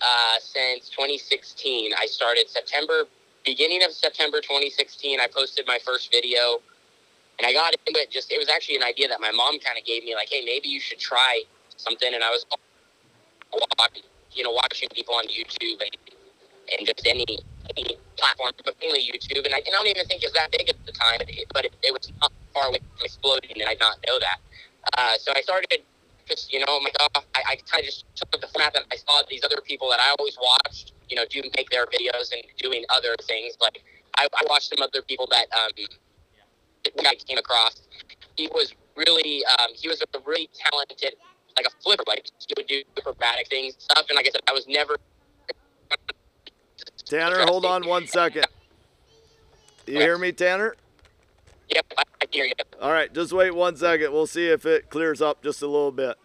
uh, 0.00 0.38
since 0.40 0.88
2016. 0.88 1.92
I 1.96 2.06
started 2.06 2.48
September 2.48 3.04
beginning 3.44 3.82
of 3.84 3.92
September 3.92 4.40
2016. 4.40 5.20
I 5.20 5.26
posted 5.26 5.66
my 5.66 5.78
first 5.84 6.10
video, 6.10 6.58
and 7.38 7.46
I 7.46 7.52
got 7.52 7.74
into 7.86 8.00
it. 8.00 8.10
Just 8.10 8.32
it 8.32 8.38
was 8.38 8.48
actually 8.48 8.76
an 8.76 8.82
idea 8.82 9.08
that 9.08 9.20
my 9.20 9.30
mom 9.30 9.58
kind 9.58 9.78
of 9.78 9.84
gave 9.84 10.04
me, 10.04 10.14
like, 10.14 10.28
hey, 10.28 10.44
maybe 10.44 10.68
you 10.68 10.80
should 10.80 10.98
try 10.98 11.42
something. 11.82 12.14
And 12.14 12.22
I 12.22 12.30
was, 12.30 12.46
watching, 13.78 14.02
you 14.32 14.44
know, 14.44 14.52
watching 14.52 14.88
people 14.94 15.14
on 15.14 15.26
YouTube 15.26 15.82
and 15.82 15.96
and 16.72 16.86
just 16.86 17.06
any 17.06 17.26
any 17.76 17.96
platform, 18.16 18.52
but 18.64 18.74
mainly 18.80 19.00
YouTube. 19.00 19.44
And 19.44 19.54
I, 19.54 19.58
and 19.58 19.74
I 19.74 19.78
don't 19.82 19.86
even 19.86 20.06
think 20.06 20.22
it 20.22 20.26
was 20.26 20.34
that 20.34 20.50
big 20.50 20.68
at 20.68 20.76
the 20.86 20.92
time, 20.92 21.20
but 21.52 21.64
it, 21.64 21.74
it 21.82 21.92
was 21.92 22.10
not 22.20 22.32
far 22.54 22.68
away 22.68 22.78
from 22.78 23.04
exploding, 23.04 23.50
and 23.60 23.68
I 23.68 23.74
did 23.74 23.80
not 23.80 23.98
know 24.06 24.18
that. 24.18 24.38
Uh, 24.98 25.14
so 25.18 25.32
I 25.34 25.42
started 25.42 25.82
just, 26.28 26.52
you 26.52 26.60
know, 26.60 26.66
oh, 26.68 26.80
I, 27.34 27.42
I 27.50 27.56
kind 27.70 27.80
of 27.80 27.86
just 27.86 28.04
took 28.14 28.30
the 28.40 28.46
format 28.48 28.72
that 28.74 28.84
I 28.92 28.96
saw 28.96 29.22
these 29.28 29.44
other 29.44 29.60
people 29.60 29.90
that 29.90 30.00
I 30.00 30.14
always 30.18 30.38
watched, 30.40 30.92
you 31.08 31.16
know, 31.16 31.24
do 31.28 31.42
make 31.56 31.70
their 31.70 31.86
videos 31.86 32.32
and 32.32 32.42
doing 32.58 32.84
other 32.90 33.14
things. 33.22 33.56
Like 33.60 33.82
I, 34.16 34.26
I 34.32 34.42
watched 34.48 34.70
some 34.74 34.82
other 34.82 35.02
people 35.02 35.28
that 35.30 35.46
um, 35.52 35.72
I 37.06 37.14
came 37.14 37.38
across. 37.38 37.82
He 38.36 38.48
was 38.48 38.72
really, 38.96 39.44
um, 39.58 39.70
he 39.74 39.88
was 39.88 40.02
a 40.02 40.06
really 40.24 40.48
talented, 40.54 41.14
like 41.56 41.66
a 41.66 41.82
flipper. 41.82 42.04
Like 42.06 42.26
he 42.38 42.54
would 42.56 42.66
do 42.66 42.82
acrobatic 42.96 43.48
things 43.48 43.74
and 43.74 43.82
stuff. 43.82 44.06
And 44.08 44.16
like 44.16 44.26
I 44.26 44.30
said, 44.30 44.42
I 44.48 44.52
was 44.52 44.66
never. 44.68 44.96
Tanner, 47.04 47.42
hold 47.44 47.64
on 47.64 47.86
one 47.86 48.06
second. 48.06 48.46
You 49.86 49.98
hear 49.98 50.16
me, 50.16 50.32
Tanner? 50.32 50.76
Yep, 51.68 51.86
I, 51.98 52.02
I 52.22 52.26
hear 52.30 52.44
you. 52.44 52.52
All 52.80 52.92
right, 52.92 53.12
just 53.12 53.32
wait 53.32 53.54
one 53.54 53.76
second. 53.76 54.12
We'll 54.12 54.26
see 54.26 54.46
if 54.46 54.64
it 54.66 54.88
clears 54.90 55.20
up 55.20 55.42
just 55.42 55.62
a 55.62 55.66
little 55.66 55.92
bit. 55.92 56.16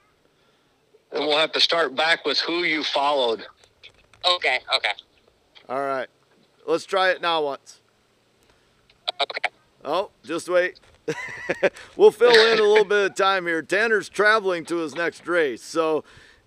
And 1.12 1.25
we'll 1.25 1.38
have 1.38 1.51
to 1.53 1.62
start 1.62 1.96
back 1.96 2.25
with 2.25 2.39
who 2.39 2.63
you 2.63 2.84
followed. 2.84 3.46
Okay, 4.25 4.60
okay, 4.75 4.91
All 5.69 5.79
right, 5.79 6.07
let's 6.65 6.86
try 6.86 7.12
it 7.12 7.22
now 7.22 7.41
once. 7.43 7.81
okay. 9.22 9.50
Oh, 9.86 10.12
just 10.24 10.50
wait. 10.50 10.79
we'll 11.96 12.12
fill 12.12 12.32
in 12.32 12.60
a 12.60 12.64
little 12.64 12.86
bit 12.86 13.12
of 13.12 13.16
time 13.16 13.46
here. 13.46 13.62
Tanner's 13.62 14.10
traveling 14.10 14.66
to 14.66 14.78
his 14.78 14.96
next 14.96 15.28
race, 15.28 15.64
so 15.64 16.04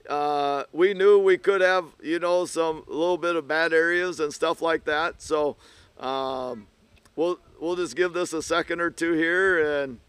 uh, 0.09 0.65
we 0.73 0.95
knew 0.95 1.19
we 1.19 1.39
could 1.39 1.61
have, 1.61 1.87
you 2.03 2.19
know, 2.19 2.45
some 2.45 2.85
a 2.89 2.93
little 2.93 3.19
bit 3.19 3.37
of 3.37 3.47
bad 3.49 3.73
areas 3.73 4.21
and 4.21 4.33
stuff 4.33 4.61
like 4.61 4.85
that. 4.85 5.23
So 5.23 5.57
um, 5.99 6.67
we'll 7.17 7.39
we'll 7.59 7.77
just 7.77 7.97
give 7.97 8.13
this 8.13 8.33
a 8.33 8.43
second 8.43 8.81
or 8.81 8.91
two 8.91 9.13
here 9.13 9.83
and 9.83 10.01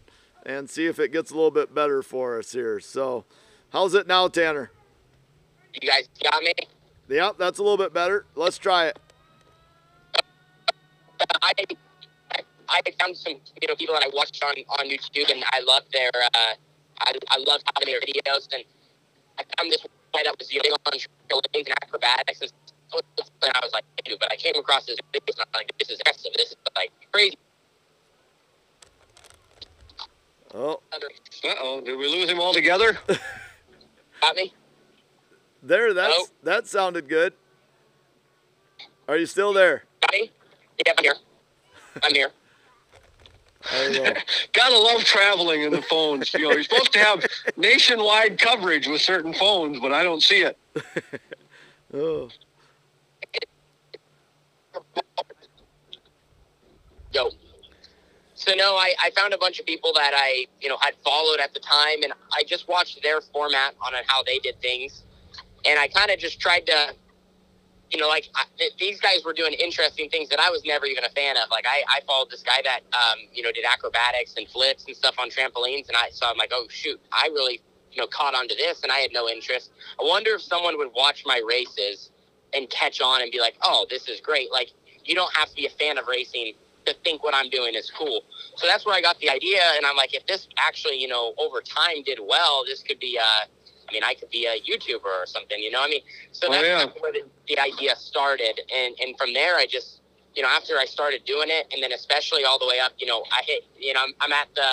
and 0.45 0.69
see 0.69 0.85
if 0.85 0.99
it 0.99 1.11
gets 1.11 1.31
a 1.31 1.35
little 1.35 1.51
bit 1.51 1.73
better 1.73 2.01
for 2.01 2.39
us 2.39 2.51
here. 2.51 2.79
So, 2.79 3.25
how's 3.71 3.93
it 3.93 4.07
now, 4.07 4.27
Tanner? 4.27 4.71
You 5.79 5.87
guys 5.87 6.09
got 6.23 6.41
me? 6.41 6.53
Yep, 7.09 7.37
that's 7.37 7.59
a 7.59 7.63
little 7.63 7.77
bit 7.77 7.93
better. 7.93 8.25
Let's 8.35 8.57
try 8.57 8.87
it. 8.87 8.99
I 12.71 12.81
I 12.85 12.91
found 12.99 13.17
some 13.17 13.33
you 13.61 13.67
know 13.67 13.75
people 13.75 13.95
that 13.95 14.03
I 14.03 14.09
watched 14.13 14.43
on 14.43 14.55
on 14.79 14.89
YouTube, 14.89 15.29
and 15.31 15.43
I 15.51 15.59
love 15.61 15.83
their 15.91 16.09
uh, 16.15 16.53
I 16.99 17.13
I 17.29 17.37
love 17.39 17.61
how 17.65 17.85
their 17.85 17.99
videos, 18.01 18.47
and 18.53 18.63
I 19.37 19.43
found 19.57 19.71
this 19.71 19.85
guy 20.13 20.23
that 20.23 20.35
was 20.39 20.51
you 20.51 20.61
know, 20.63 20.75
on 20.85 20.93
trampolines 20.93 21.67
and 21.67 21.75
acrobatics, 21.83 22.41
and, 22.41 22.51
and 22.93 23.51
I 23.55 23.59
was 23.63 23.71
like, 23.73 23.83
dude, 24.03 24.19
but 24.19 24.31
I 24.31 24.35
came 24.35 24.55
across 24.55 24.85
this 24.85 24.97
video, 25.11 25.21
and 25.27 25.45
I'm 25.53 25.59
like, 25.59 25.71
this 25.77 25.89
is 25.89 25.99
impressive, 25.99 26.31
this 26.35 26.51
is 26.51 26.57
like 26.75 26.91
crazy. 27.11 27.37
Oh, 30.53 30.81
Uh 30.93 31.53
oh, 31.61 31.81
did 31.81 31.97
we 31.97 32.07
lose 32.07 32.29
him 32.29 32.39
altogether? 32.39 32.97
Got 34.21 34.35
me? 34.35 34.53
there. 35.63 35.93
That's 35.93 36.13
Hello? 36.13 36.25
that 36.43 36.67
sounded 36.67 37.07
good. 37.07 37.33
Are 39.07 39.17
you 39.17 39.25
still 39.25 39.53
there? 39.53 39.83
Got 40.01 40.11
me? 40.11 40.31
Yeah, 40.85 40.93
I'm 40.97 41.03
here. 41.03 41.15
I'm 42.03 42.13
here. 42.13 42.31
I 43.69 43.91
don't 43.91 44.03
know. 44.03 44.13
Gotta 44.53 44.77
love 44.77 45.03
traveling 45.03 45.61
in 45.61 45.71
the 45.71 45.81
phones. 45.81 46.33
You 46.33 46.41
know, 46.41 46.51
you're 46.51 46.63
supposed 46.63 46.93
to 46.93 46.99
have 46.99 47.25
nationwide 47.57 48.39
coverage 48.39 48.87
with 48.87 49.01
certain 49.01 49.33
phones, 49.33 49.79
but 49.79 49.91
I 49.91 50.03
don't 50.03 50.23
see 50.23 50.43
it. 50.43 50.57
Oh, 51.93 52.29
Yo. 57.13 57.29
So 58.35 58.53
no, 58.55 58.75
I, 58.75 58.95
I 59.03 59.11
found 59.11 59.33
a 59.33 59.37
bunch 59.37 59.59
of 59.59 59.65
people 59.65 59.93
that 59.93 60.13
I 60.15 60.45
you 60.61 60.69
know 60.69 60.77
had 60.79 60.95
followed 61.03 61.39
at 61.39 61.53
the 61.53 61.59
time, 61.59 62.01
and 62.03 62.13
I 62.31 62.43
just 62.43 62.67
watched 62.67 63.03
their 63.03 63.21
format 63.21 63.75
on 63.85 63.93
how 64.07 64.23
they 64.23 64.39
did 64.39 64.59
things, 64.61 65.03
and 65.65 65.77
I 65.77 65.87
kind 65.87 66.09
of 66.09 66.17
just 66.17 66.39
tried 66.39 66.65
to, 66.67 66.93
you 67.91 67.99
know, 67.99 68.07
like 68.07 68.29
I, 68.35 68.45
th- 68.57 68.73
these 68.79 68.99
guys 69.01 69.23
were 69.25 69.33
doing 69.33 69.53
interesting 69.53 70.09
things 70.09 70.29
that 70.29 70.39
I 70.39 70.49
was 70.49 70.63
never 70.65 70.85
even 70.85 71.03
a 71.03 71.09
fan 71.09 71.35
of. 71.37 71.49
Like 71.51 71.65
I, 71.67 71.83
I 71.89 71.99
followed 72.07 72.29
this 72.29 72.41
guy 72.41 72.61
that 72.63 72.81
um, 72.93 73.19
you 73.33 73.43
know 73.43 73.51
did 73.51 73.65
acrobatics 73.65 74.35
and 74.37 74.47
flips 74.47 74.85
and 74.87 74.95
stuff 74.95 75.15
on 75.19 75.29
trampolines, 75.29 75.87
and 75.87 75.97
I 75.97 76.09
so 76.11 76.25
I'm 76.25 76.37
like, 76.37 76.51
oh 76.53 76.67
shoot, 76.69 76.99
I 77.11 77.27
really 77.27 77.61
you 77.91 78.01
know 78.01 78.07
caught 78.07 78.33
on 78.33 78.47
to 78.47 78.55
this, 78.55 78.83
and 78.83 78.91
I 78.91 78.99
had 78.99 79.11
no 79.13 79.27
interest. 79.27 79.71
I 79.99 80.03
wonder 80.03 80.31
if 80.31 80.41
someone 80.41 80.77
would 80.77 80.91
watch 80.95 81.23
my 81.25 81.41
races 81.47 82.11
and 82.53 82.69
catch 82.69 83.01
on 83.01 83.21
and 83.21 83.31
be 83.31 83.39
like, 83.39 83.55
oh, 83.61 83.85
this 83.89 84.07
is 84.07 84.21
great. 84.21 84.51
Like 84.51 84.71
you 85.03 85.13
don't 85.13 85.33
have 85.35 85.49
to 85.49 85.55
be 85.55 85.65
a 85.65 85.71
fan 85.71 85.97
of 85.97 86.07
racing 86.07 86.53
to 86.85 86.95
think 87.03 87.23
what 87.23 87.35
I'm 87.35 87.49
doing 87.49 87.75
is 87.75 87.91
cool. 87.91 88.21
So 88.55 88.67
that's 88.67 88.85
where 88.85 88.95
I 88.95 89.01
got 89.01 89.19
the 89.19 89.29
idea, 89.29 89.61
and 89.75 89.85
I'm 89.85 89.97
like, 89.97 90.15
if 90.15 90.25
this 90.27 90.47
actually, 90.57 91.01
you 91.01 91.09
know, 91.09 91.33
over 91.37 91.61
time 91.61 92.03
did 92.05 92.19
well, 92.25 92.63
this 92.65 92.83
could 92.83 92.99
be. 92.99 93.19
Uh, 93.21 93.45
I 93.91 93.93
mean, 93.93 94.03
I 94.03 94.13
could 94.13 94.29
be 94.29 94.45
a 94.45 94.55
YouTuber 94.61 95.03
or 95.03 95.25
something, 95.25 95.59
you 95.59 95.69
know. 95.69 95.79
what 95.79 95.87
I 95.87 95.91
mean, 95.91 96.01
so 96.31 96.47
Oh, 96.47 96.51
that's 96.51 96.63
yeah. 96.65 96.77
kind 96.77 96.89
of 96.89 96.95
where 97.01 97.11
the, 97.11 97.23
the 97.47 97.59
idea 97.59 97.95
started, 97.97 98.61
and 98.73 98.95
and 99.01 99.17
from 99.17 99.33
there, 99.33 99.57
I 99.57 99.65
just, 99.65 99.99
you 100.33 100.41
know, 100.43 100.47
after 100.49 100.77
I 100.77 100.85
started 100.85 101.25
doing 101.25 101.49
it, 101.49 101.67
and 101.73 101.83
then 101.83 101.91
especially 101.91 102.45
all 102.45 102.57
the 102.57 102.67
way 102.67 102.79
up, 102.79 102.93
you 102.97 103.05
know, 103.05 103.23
I 103.31 103.41
hit, 103.45 103.65
you 103.77 103.93
know, 103.93 103.99
I'm, 104.01 104.13
I'm 104.21 104.31
at 104.31 104.47
the, 104.55 104.69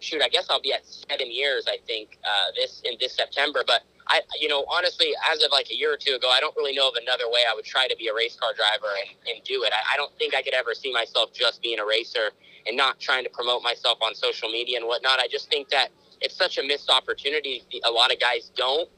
shoot, 0.00 0.22
I 0.22 0.28
guess 0.28 0.46
I'll 0.48 0.62
be 0.62 0.72
at 0.72 0.86
seven 0.86 1.30
years, 1.30 1.66
I 1.68 1.76
think, 1.86 2.18
uh, 2.24 2.52
this 2.56 2.80
in 2.84 2.94
this 3.00 3.14
September, 3.14 3.62
but. 3.66 3.82
I, 4.10 4.22
you 4.40 4.48
know, 4.48 4.64
honestly, 4.70 5.08
as 5.30 5.42
of 5.44 5.52
like 5.52 5.68
a 5.70 5.76
year 5.76 5.92
or 5.92 5.98
two 5.98 6.14
ago, 6.14 6.30
I 6.30 6.40
don't 6.40 6.56
really 6.56 6.74
know 6.74 6.88
of 6.88 6.94
another 6.94 7.28
way 7.28 7.40
I 7.46 7.54
would 7.54 7.66
try 7.66 7.86
to 7.88 7.94
be 7.94 8.08
a 8.08 8.14
race 8.14 8.36
car 8.36 8.54
driver 8.56 8.88
and, 8.96 9.10
and 9.28 9.44
do 9.44 9.64
it. 9.64 9.70
I, 9.70 9.92
I 9.92 9.96
don't 9.98 10.10
think 10.16 10.34
I 10.34 10.40
could 10.40 10.54
ever 10.54 10.72
see 10.72 10.90
myself 10.94 11.34
just 11.34 11.60
being 11.60 11.78
a 11.78 11.84
racer 11.84 12.30
and 12.66 12.74
not 12.74 12.98
trying 12.98 13.22
to 13.24 13.28
promote 13.28 13.62
myself 13.62 13.98
on 14.00 14.14
social 14.14 14.48
media 14.48 14.78
and 14.78 14.86
whatnot. 14.86 15.18
I 15.20 15.28
just 15.28 15.50
think 15.50 15.68
that 15.68 15.90
it's 16.20 16.36
such 16.36 16.58
a 16.58 16.62
missed 16.62 16.90
opportunity. 16.90 17.62
A 17.84 17.90
lot 17.90 18.12
of 18.12 18.20
guys 18.20 18.50
don't. 18.56 18.88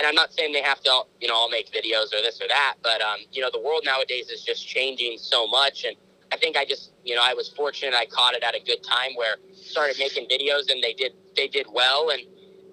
And 0.00 0.08
I'm 0.08 0.14
not 0.14 0.32
saying 0.32 0.52
they 0.52 0.62
have 0.62 0.80
to, 0.80 1.02
you 1.20 1.28
know, 1.28 1.34
all 1.34 1.48
make 1.48 1.70
videos 1.70 2.06
or 2.06 2.20
this 2.20 2.40
or 2.40 2.48
that, 2.48 2.74
but 2.82 3.00
um, 3.00 3.18
you 3.30 3.40
know, 3.40 3.48
the 3.52 3.60
world 3.60 3.82
nowadays 3.84 4.28
is 4.28 4.42
just 4.42 4.66
changing 4.66 5.18
so 5.18 5.46
much, 5.46 5.84
and 5.84 5.94
I 6.32 6.36
think 6.36 6.56
I 6.56 6.64
just, 6.64 6.90
you 7.04 7.14
know, 7.14 7.22
I 7.22 7.32
was 7.32 7.48
fortunate. 7.48 7.94
I 7.94 8.06
caught 8.06 8.34
it 8.34 8.42
at 8.42 8.56
a 8.56 8.60
good 8.60 8.82
time 8.82 9.14
where 9.14 9.36
started 9.54 9.96
making 10.00 10.26
videos, 10.26 10.68
and 10.68 10.82
they 10.82 10.94
did, 10.94 11.12
they 11.36 11.46
did 11.46 11.66
well, 11.72 12.10
and 12.10 12.22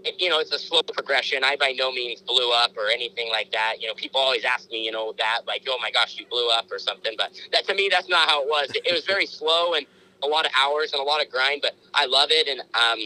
it, 0.04 0.20
you 0.20 0.30
know, 0.30 0.40
it's 0.40 0.52
a 0.52 0.60
slow 0.60 0.82
progression. 0.82 1.44
I 1.44 1.56
by 1.58 1.74
no 1.78 1.92
means 1.92 2.22
blew 2.22 2.52
up 2.52 2.76
or 2.76 2.90
anything 2.90 3.30
like 3.30 3.52
that. 3.52 3.76
You 3.80 3.88
know, 3.88 3.94
people 3.94 4.20
always 4.20 4.44
ask 4.44 4.70
me, 4.72 4.84
you 4.84 4.92
know, 4.92 5.14
that 5.20 5.42
like, 5.46 5.64
oh 5.68 5.78
my 5.82 5.92
gosh, 5.92 6.18
you 6.18 6.26
blew 6.26 6.50
up 6.50 6.72
or 6.72 6.80
something. 6.80 7.14
But 7.18 7.40
that 7.52 7.68
to 7.68 7.76
me, 7.76 7.88
that's 7.92 8.10
not 8.10 8.28
how 8.28 8.42
it 8.42 8.48
was. 8.48 8.72
It, 8.72 8.88
it 8.88 8.94
was 8.94 9.06
very 9.06 9.26
slow 9.40 9.74
and 9.74 9.86
a 10.24 10.28
lot 10.28 10.46
of 10.46 10.52
hours 10.60 10.94
and 10.94 11.02
a 11.02 11.06
lot 11.06 11.24
of 11.24 11.32
grind. 11.32 11.62
But 11.62 11.74
I 11.94 12.06
love 12.06 12.30
it, 12.32 12.48
and 12.48 12.62
um, 12.74 13.00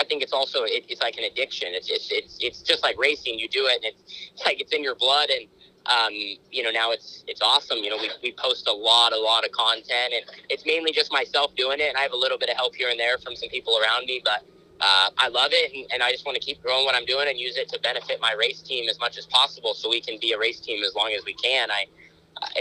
I 0.00 0.04
think 0.04 0.22
it's 0.22 0.32
also 0.32 0.64
it, 0.64 0.84
it's 0.88 1.02
like 1.02 1.16
an 1.16 1.24
addiction. 1.24 1.68
It's, 1.72 1.90
it's 1.90 2.10
it's 2.10 2.38
it's 2.40 2.62
just 2.62 2.82
like 2.82 2.98
racing. 2.98 3.38
You 3.38 3.48
do 3.48 3.66
it, 3.66 3.76
and 3.76 3.94
it's, 3.94 4.30
it's 4.34 4.44
like 4.44 4.60
it's 4.60 4.72
in 4.72 4.82
your 4.82 4.94
blood. 4.94 5.28
And 5.30 5.48
um, 5.86 6.12
you 6.50 6.62
know, 6.62 6.70
now 6.70 6.92
it's 6.92 7.24
it's 7.26 7.40
awesome. 7.42 7.78
You 7.78 7.90
know, 7.90 7.96
we 7.96 8.10
we 8.22 8.32
post 8.32 8.68
a 8.68 8.72
lot, 8.72 9.12
a 9.12 9.18
lot 9.18 9.44
of 9.44 9.52
content, 9.52 10.14
and 10.14 10.24
it's 10.48 10.64
mainly 10.66 10.92
just 10.92 11.12
myself 11.12 11.54
doing 11.56 11.80
it. 11.80 11.88
And 11.88 11.96
I 11.96 12.02
have 12.02 12.12
a 12.12 12.16
little 12.16 12.38
bit 12.38 12.48
of 12.48 12.56
help 12.56 12.74
here 12.74 12.88
and 12.90 12.98
there 12.98 13.18
from 13.18 13.34
some 13.36 13.48
people 13.48 13.78
around 13.78 14.06
me, 14.06 14.22
but 14.24 14.44
uh, 14.80 15.10
I 15.18 15.28
love 15.28 15.50
it, 15.52 15.72
and, 15.74 15.86
and 15.92 16.02
I 16.02 16.12
just 16.12 16.24
want 16.24 16.36
to 16.36 16.40
keep 16.40 16.62
growing 16.62 16.84
what 16.84 16.94
I'm 16.94 17.04
doing 17.04 17.28
and 17.28 17.38
use 17.38 17.56
it 17.56 17.68
to 17.70 17.80
benefit 17.80 18.20
my 18.20 18.32
race 18.38 18.62
team 18.62 18.88
as 18.88 18.98
much 19.00 19.18
as 19.18 19.26
possible, 19.26 19.74
so 19.74 19.88
we 19.90 20.00
can 20.00 20.18
be 20.20 20.32
a 20.32 20.38
race 20.38 20.60
team 20.60 20.84
as 20.84 20.94
long 20.94 21.12
as 21.18 21.24
we 21.24 21.34
can. 21.34 21.70
I 21.70 21.86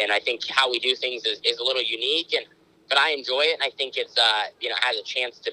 and 0.01 0.11
I 0.11 0.19
think 0.19 0.41
how 0.49 0.71
we 0.71 0.79
do 0.79 0.95
things 0.95 1.25
is, 1.25 1.39
is 1.43 1.59
a 1.59 1.63
little 1.63 1.83
unique, 1.83 2.33
and 2.33 2.45
but 2.89 2.97
I 2.97 3.11
enjoy 3.11 3.41
it, 3.41 3.53
and 3.53 3.63
I 3.63 3.69
think 3.77 3.97
it's 3.97 4.17
uh, 4.17 4.43
you 4.59 4.69
know 4.69 4.75
has 4.81 4.97
a 4.97 5.03
chance 5.03 5.37
to 5.39 5.51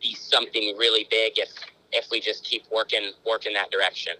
be 0.00 0.14
something 0.14 0.76
really 0.76 1.06
big 1.10 1.38
if 1.38 1.50
if 1.92 2.06
we 2.10 2.20
just 2.20 2.44
keep 2.44 2.64
working 2.70 3.12
working 3.24 3.52
that 3.54 3.70
direction. 3.70 4.14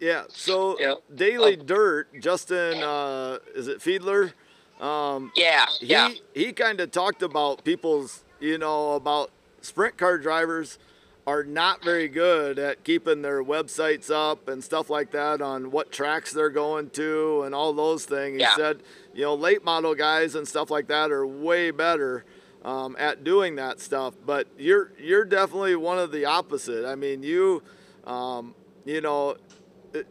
yeah. 0.00 0.24
So 0.28 0.78
Yeah. 0.78 0.94
Daily 1.14 1.56
Dirt, 1.56 2.08
Justin, 2.20 2.82
uh, 2.82 3.38
is 3.54 3.66
it 3.68 3.80
Fiedler? 3.80 4.32
Um, 4.80 5.32
Yeah, 5.34 5.66
he 5.80 5.86
yeah, 5.86 6.08
he 6.34 6.52
kind 6.52 6.80
of 6.80 6.92
talked 6.92 7.22
about 7.22 7.64
people's, 7.64 8.22
you 8.38 8.58
know, 8.58 8.92
about 8.92 9.30
sprint 9.60 9.96
car 9.98 10.18
drivers 10.18 10.78
are 11.26 11.42
not 11.44 11.82
very 11.84 12.08
good 12.08 12.58
at 12.58 12.84
keeping 12.84 13.20
their 13.20 13.42
websites 13.44 14.08
up 14.10 14.48
and 14.48 14.62
stuff 14.64 14.88
like 14.88 15.10
that 15.10 15.42
on 15.42 15.70
what 15.70 15.90
tracks 15.92 16.32
they're 16.32 16.48
going 16.48 16.88
to 16.90 17.42
and 17.42 17.54
all 17.54 17.72
those 17.74 18.04
things. 18.06 18.36
He 18.36 18.40
Yeah. 18.42 18.54
said, 18.54 18.82
you 19.12 19.24
know, 19.24 19.34
late 19.34 19.62
model 19.64 19.94
guys 19.94 20.34
and 20.36 20.46
stuff 20.48 20.70
like 20.70 20.86
that 20.86 21.10
are 21.10 21.26
way 21.26 21.70
better 21.72 22.24
um, 22.64 22.96
at 22.98 23.24
doing 23.24 23.56
that 23.56 23.80
stuff. 23.80 24.14
But 24.24 24.48
you're 24.58 24.92
you're 24.98 25.24
definitely 25.24 25.76
one 25.76 25.98
of 25.98 26.12
the 26.12 26.24
opposite. 26.24 26.86
I 26.86 26.94
mean, 26.94 27.22
you, 27.22 27.62
um, 28.04 28.54
you 28.84 29.00
know, 29.00 29.36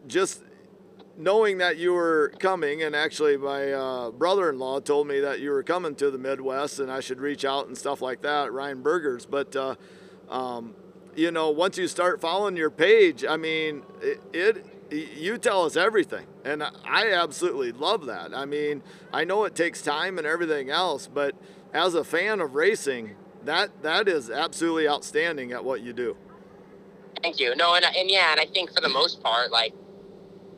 just 0.06 0.42
knowing 1.16 1.58
that 1.58 1.76
you 1.76 1.92
were 1.92 2.32
coming, 2.38 2.82
and 2.82 2.94
actually 2.94 3.36
my 3.36 3.72
uh, 3.72 4.10
brother-in-law 4.10 4.80
told 4.80 5.08
me 5.08 5.20
that 5.20 5.40
you 5.40 5.50
were 5.50 5.62
coming 5.62 5.94
to 5.96 6.10
the 6.10 6.18
Midwest, 6.18 6.78
and 6.78 6.90
I 6.90 7.00
should 7.00 7.20
reach 7.20 7.44
out 7.44 7.66
and 7.66 7.76
stuff 7.76 8.00
like 8.00 8.22
that. 8.22 8.52
Ryan 8.52 8.82
Burgers, 8.82 9.26
but 9.26 9.54
uh, 9.56 9.74
um, 10.30 10.74
you 11.16 11.32
know, 11.32 11.50
once 11.50 11.76
you 11.76 11.88
start 11.88 12.20
following 12.20 12.56
your 12.56 12.70
page, 12.70 13.24
I 13.28 13.36
mean, 13.36 13.82
it, 14.00 14.20
it 14.32 14.66
you 14.90 15.36
tell 15.36 15.64
us 15.64 15.76
everything, 15.76 16.26
and 16.44 16.62
I 16.62 17.12
absolutely 17.12 17.72
love 17.72 18.06
that. 18.06 18.34
I 18.34 18.44
mean, 18.44 18.82
I 19.12 19.24
know 19.24 19.44
it 19.44 19.54
takes 19.54 19.82
time 19.82 20.16
and 20.18 20.26
everything 20.26 20.70
else, 20.70 21.08
but 21.12 21.34
as 21.72 21.94
a 21.94 22.04
fan 22.04 22.40
of 22.40 22.54
racing, 22.54 23.16
that 23.44 23.82
that 23.82 24.08
is 24.08 24.30
absolutely 24.30 24.88
outstanding 24.88 25.52
at 25.52 25.64
what 25.64 25.82
you 25.82 25.92
do. 25.92 26.16
thank 27.22 27.40
you. 27.40 27.54
No, 27.56 27.74
and 27.74 27.84
and 27.84 28.10
yeah, 28.10 28.32
and 28.32 28.40
I 28.40 28.46
think 28.46 28.72
for 28.74 28.80
the 28.80 28.88
most 28.88 29.22
part, 29.22 29.50
like 29.50 29.74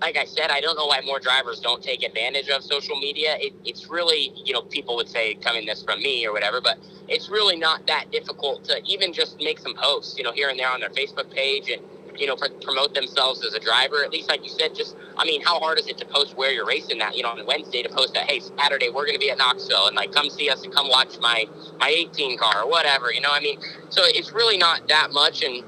like 0.00 0.16
I 0.16 0.24
said, 0.24 0.50
I 0.50 0.60
don't 0.60 0.76
know 0.76 0.86
why 0.86 1.00
more 1.04 1.20
drivers 1.20 1.60
don't 1.60 1.82
take 1.82 2.02
advantage 2.02 2.48
of 2.48 2.62
social 2.62 2.96
media. 2.96 3.36
It, 3.38 3.52
it's 3.64 3.88
really, 3.88 4.32
you 4.44 4.52
know, 4.54 4.62
people 4.62 4.96
would 4.96 5.08
say 5.08 5.34
coming 5.34 5.66
this 5.66 5.82
from 5.82 6.00
me 6.00 6.26
or 6.26 6.32
whatever, 6.32 6.60
but 6.60 6.78
it's 7.08 7.28
really 7.28 7.56
not 7.56 7.86
that 7.86 8.10
difficult 8.10 8.64
to 8.64 8.80
even 8.86 9.12
just 9.12 9.38
make 9.40 9.58
some 9.58 9.74
posts, 9.74 10.16
you 10.16 10.24
know, 10.24 10.32
here 10.32 10.48
and 10.48 10.58
there 10.58 10.70
on 10.70 10.80
their 10.80 10.90
Facebook 10.90 11.30
page 11.30 11.68
and, 11.68 11.82
you 12.16 12.26
know, 12.26 12.36
pr- 12.36 12.48
promote 12.62 12.94
themselves 12.94 13.44
as 13.44 13.54
a 13.54 13.60
driver. 13.60 14.04
At 14.04 14.10
least, 14.12 14.28
like 14.28 14.42
you 14.44 14.50
said, 14.50 14.74
just, 14.74 14.96
I 15.16 15.24
mean, 15.24 15.42
how 15.42 15.60
hard 15.60 15.78
is 15.78 15.88
it 15.88 15.98
to 15.98 16.06
post 16.06 16.36
where 16.36 16.52
you're 16.52 16.66
racing 16.66 16.98
that, 16.98 17.16
you 17.16 17.22
know, 17.22 17.30
on 17.30 17.46
Wednesday 17.46 17.82
to 17.82 17.88
post 17.88 18.14
that, 18.14 18.30
hey, 18.30 18.40
Saturday 18.40 18.88
we're 18.90 19.06
going 19.06 19.14
to 19.16 19.20
be 19.20 19.30
at 19.30 19.38
Knoxville 19.38 19.86
and 19.88 19.96
like 19.96 20.12
come 20.12 20.30
see 20.30 20.50
us 20.50 20.62
and 20.64 20.74
come 20.74 20.88
watch 20.88 21.18
my, 21.20 21.46
my 21.78 21.88
18 21.88 22.38
car 22.38 22.62
or 22.64 22.70
whatever, 22.70 23.12
you 23.12 23.20
know, 23.20 23.30
I 23.32 23.40
mean, 23.40 23.60
so 23.90 24.02
it's 24.04 24.32
really 24.32 24.58
not 24.58 24.88
that 24.88 25.12
much. 25.12 25.42
And, 25.42 25.64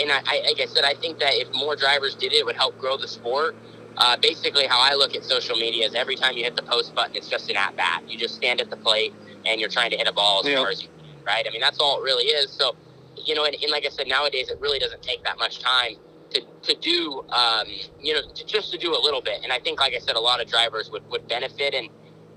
and 0.00 0.12
I, 0.12 0.20
I, 0.26 0.42
like 0.46 0.60
I 0.60 0.66
said, 0.66 0.84
I 0.84 0.94
think 0.94 1.18
that 1.20 1.34
if 1.34 1.52
more 1.54 1.76
drivers 1.76 2.14
did 2.14 2.32
it, 2.32 2.36
it 2.38 2.46
would 2.46 2.56
help 2.56 2.78
grow 2.78 2.96
the 2.96 3.08
sport. 3.08 3.56
Uh, 3.96 4.16
basically, 4.16 4.66
how 4.66 4.80
I 4.80 4.94
look 4.94 5.14
at 5.14 5.24
social 5.24 5.56
media 5.56 5.86
is 5.86 5.94
every 5.94 6.16
time 6.16 6.36
you 6.36 6.44
hit 6.44 6.56
the 6.56 6.62
post 6.62 6.94
button, 6.94 7.14
it's 7.16 7.28
just 7.28 7.50
an 7.50 7.56
at 7.56 7.76
bat. 7.76 8.02
You 8.08 8.18
just 8.18 8.34
stand 8.36 8.60
at 8.60 8.70
the 8.70 8.76
plate 8.76 9.12
and 9.46 9.60
you're 9.60 9.68
trying 9.68 9.90
to 9.90 9.96
hit 9.98 10.08
a 10.08 10.12
ball 10.12 10.40
as 10.40 10.48
Yeah. 10.48 10.56
far 10.58 10.70
as 10.70 10.82
you 10.82 10.88
can, 10.88 11.24
right? 11.26 11.46
I 11.46 11.50
mean, 11.52 11.60
that's 11.60 11.78
all 11.78 12.00
it 12.00 12.02
really 12.04 12.24
is. 12.24 12.50
So, 12.50 12.74
you 13.16 13.34
know, 13.34 13.44
and, 13.44 13.54
and 13.54 13.70
like 13.70 13.84
I 13.86 13.90
said, 13.90 14.08
nowadays 14.08 14.50
it 14.50 14.60
really 14.60 14.78
doesn't 14.78 15.02
take 15.02 15.22
that 15.24 15.38
much 15.38 15.60
time 15.60 15.96
to, 16.30 16.40
to 16.62 16.74
do, 16.80 17.24
um, 17.30 17.66
you 18.00 18.14
know, 18.14 18.20
to, 18.34 18.46
just 18.46 18.72
to 18.72 18.78
do 18.78 18.94
a 18.94 19.00
little 19.00 19.20
bit. 19.20 19.40
And 19.42 19.52
I 19.52 19.58
think, 19.58 19.80
like 19.80 19.94
I 19.94 19.98
said, 19.98 20.16
a 20.16 20.20
lot 20.20 20.40
of 20.40 20.48
drivers 20.48 20.90
would, 20.90 21.08
would 21.10 21.28
benefit, 21.28 21.74
and 21.74 21.88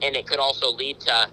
and 0.02 0.16
it 0.16 0.28
could 0.28 0.40
also 0.40 0.72
lead 0.72 1.00
to, 1.02 1.30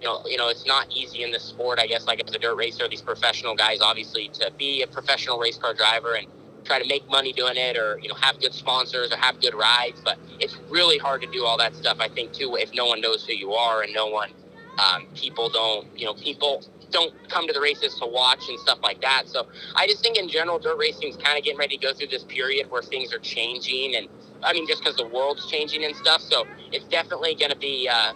you 0.00 0.06
know, 0.06 0.22
you 0.26 0.38
know, 0.38 0.48
it's 0.48 0.66
not 0.66 0.90
easy 0.90 1.22
in 1.22 1.30
this 1.30 1.44
sport. 1.44 1.78
I 1.78 1.86
guess, 1.86 2.06
like 2.06 2.22
as 2.26 2.34
a 2.34 2.38
dirt 2.38 2.56
racer, 2.56 2.88
these 2.88 3.02
professional 3.02 3.54
guys, 3.54 3.80
obviously, 3.82 4.28
to 4.34 4.50
be 4.56 4.82
a 4.82 4.86
professional 4.86 5.38
race 5.38 5.58
car 5.58 5.74
driver 5.74 6.14
and 6.14 6.26
try 6.64 6.80
to 6.80 6.88
make 6.88 7.08
money 7.08 7.32
doing 7.32 7.56
it 7.56 7.76
or 7.76 7.98
you 8.02 8.08
know 8.08 8.14
have 8.14 8.38
good 8.40 8.52
sponsors 8.52 9.10
or 9.12 9.16
have 9.16 9.40
good 9.40 9.54
rides 9.54 10.00
but 10.04 10.18
it's 10.38 10.58
really 10.68 10.98
hard 10.98 11.22
to 11.22 11.26
do 11.28 11.44
all 11.44 11.56
that 11.56 11.74
stuff 11.74 11.96
i 12.00 12.08
think 12.08 12.32
too 12.32 12.56
if 12.56 12.70
no 12.74 12.84
one 12.84 13.00
knows 13.00 13.24
who 13.24 13.32
you 13.32 13.52
are 13.52 13.82
and 13.82 13.92
no 13.94 14.06
one 14.06 14.30
um, 14.78 15.06
people 15.14 15.48
don't 15.48 15.86
you 15.98 16.04
know 16.04 16.14
people 16.14 16.62
don't 16.90 17.14
come 17.28 17.46
to 17.46 17.52
the 17.52 17.60
races 17.60 17.94
to 18.00 18.06
watch 18.06 18.48
and 18.48 18.58
stuff 18.60 18.78
like 18.82 19.00
that. 19.02 19.24
So 19.26 19.46
i 19.76 19.86
just 19.86 20.02
think 20.02 20.18
in 20.18 20.28
general 20.28 20.58
dirt 20.58 20.78
racing 20.78 21.08
is 21.10 21.16
kind 21.16 21.38
of 21.38 21.44
getting 21.44 21.58
ready 21.58 21.76
to 21.78 21.86
go 21.86 21.92
through 21.92 22.08
this 22.08 22.24
period 22.24 22.70
where 22.70 22.82
things 22.82 23.12
are 23.14 23.18
changing 23.20 23.96
and 23.96 24.08
i 24.42 24.52
mean 24.52 24.66
just 24.66 24.82
because 24.82 24.96
the 24.96 25.06
world's 25.08 25.46
changing 25.50 25.84
and 25.84 25.94
stuff. 25.96 26.20
So 26.22 26.46
it's 26.72 26.86
definitely 26.86 27.34
going 27.34 27.50
to 27.52 27.58
be 27.58 27.88
uh, 27.90 28.12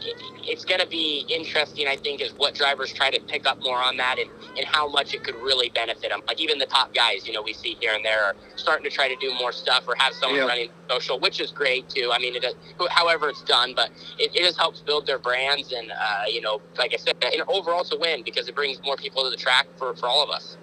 it's 0.00 0.64
going 0.64 0.80
to 0.80 0.86
be 0.86 1.24
interesting, 1.28 1.86
I 1.88 1.96
think, 1.96 2.20
is 2.20 2.32
what 2.32 2.54
drivers 2.54 2.92
try 2.92 3.10
to 3.10 3.20
pick 3.20 3.46
up 3.46 3.62
more 3.62 3.78
on 3.78 3.96
that 3.98 4.18
and, 4.18 4.30
and 4.56 4.66
how 4.66 4.88
much 4.88 5.14
it 5.14 5.22
could 5.22 5.34
really 5.36 5.68
benefit 5.70 6.10
them. 6.10 6.22
Like 6.26 6.40
even 6.40 6.58
the 6.58 6.66
top 6.66 6.94
guys, 6.94 7.26
you 7.26 7.32
know, 7.32 7.42
we 7.42 7.52
see 7.52 7.76
here 7.80 7.94
and 7.94 8.04
there 8.04 8.24
are 8.24 8.34
starting 8.56 8.88
to 8.88 8.90
try 8.90 9.08
to 9.08 9.16
do 9.16 9.34
more 9.34 9.52
stuff 9.52 9.84
or 9.86 9.94
have 9.98 10.14
someone 10.14 10.40
yeah. 10.40 10.46
running 10.46 10.70
social, 10.88 11.20
which 11.20 11.40
is 11.40 11.50
great 11.50 11.88
too. 11.88 12.10
I 12.12 12.18
mean, 12.18 12.34
it, 12.36 12.44
however 12.90 13.28
it's 13.28 13.42
done, 13.42 13.74
but 13.74 13.90
it, 14.18 14.34
it 14.34 14.42
just 14.42 14.58
helps 14.58 14.80
build 14.80 15.06
their 15.06 15.18
brands. 15.18 15.72
And, 15.72 15.90
uh, 15.90 16.24
you 16.28 16.40
know, 16.40 16.60
like 16.76 16.94
I 16.94 16.96
said, 16.96 17.16
and 17.22 17.42
overall 17.48 17.84
to 17.84 17.96
win 17.98 18.22
because 18.24 18.48
it 18.48 18.54
brings 18.54 18.82
more 18.82 18.96
people 18.96 19.24
to 19.24 19.30
the 19.30 19.36
track 19.36 19.66
for, 19.76 19.94
for 19.94 20.06
all 20.06 20.22
of 20.22 20.30
us. 20.30 20.56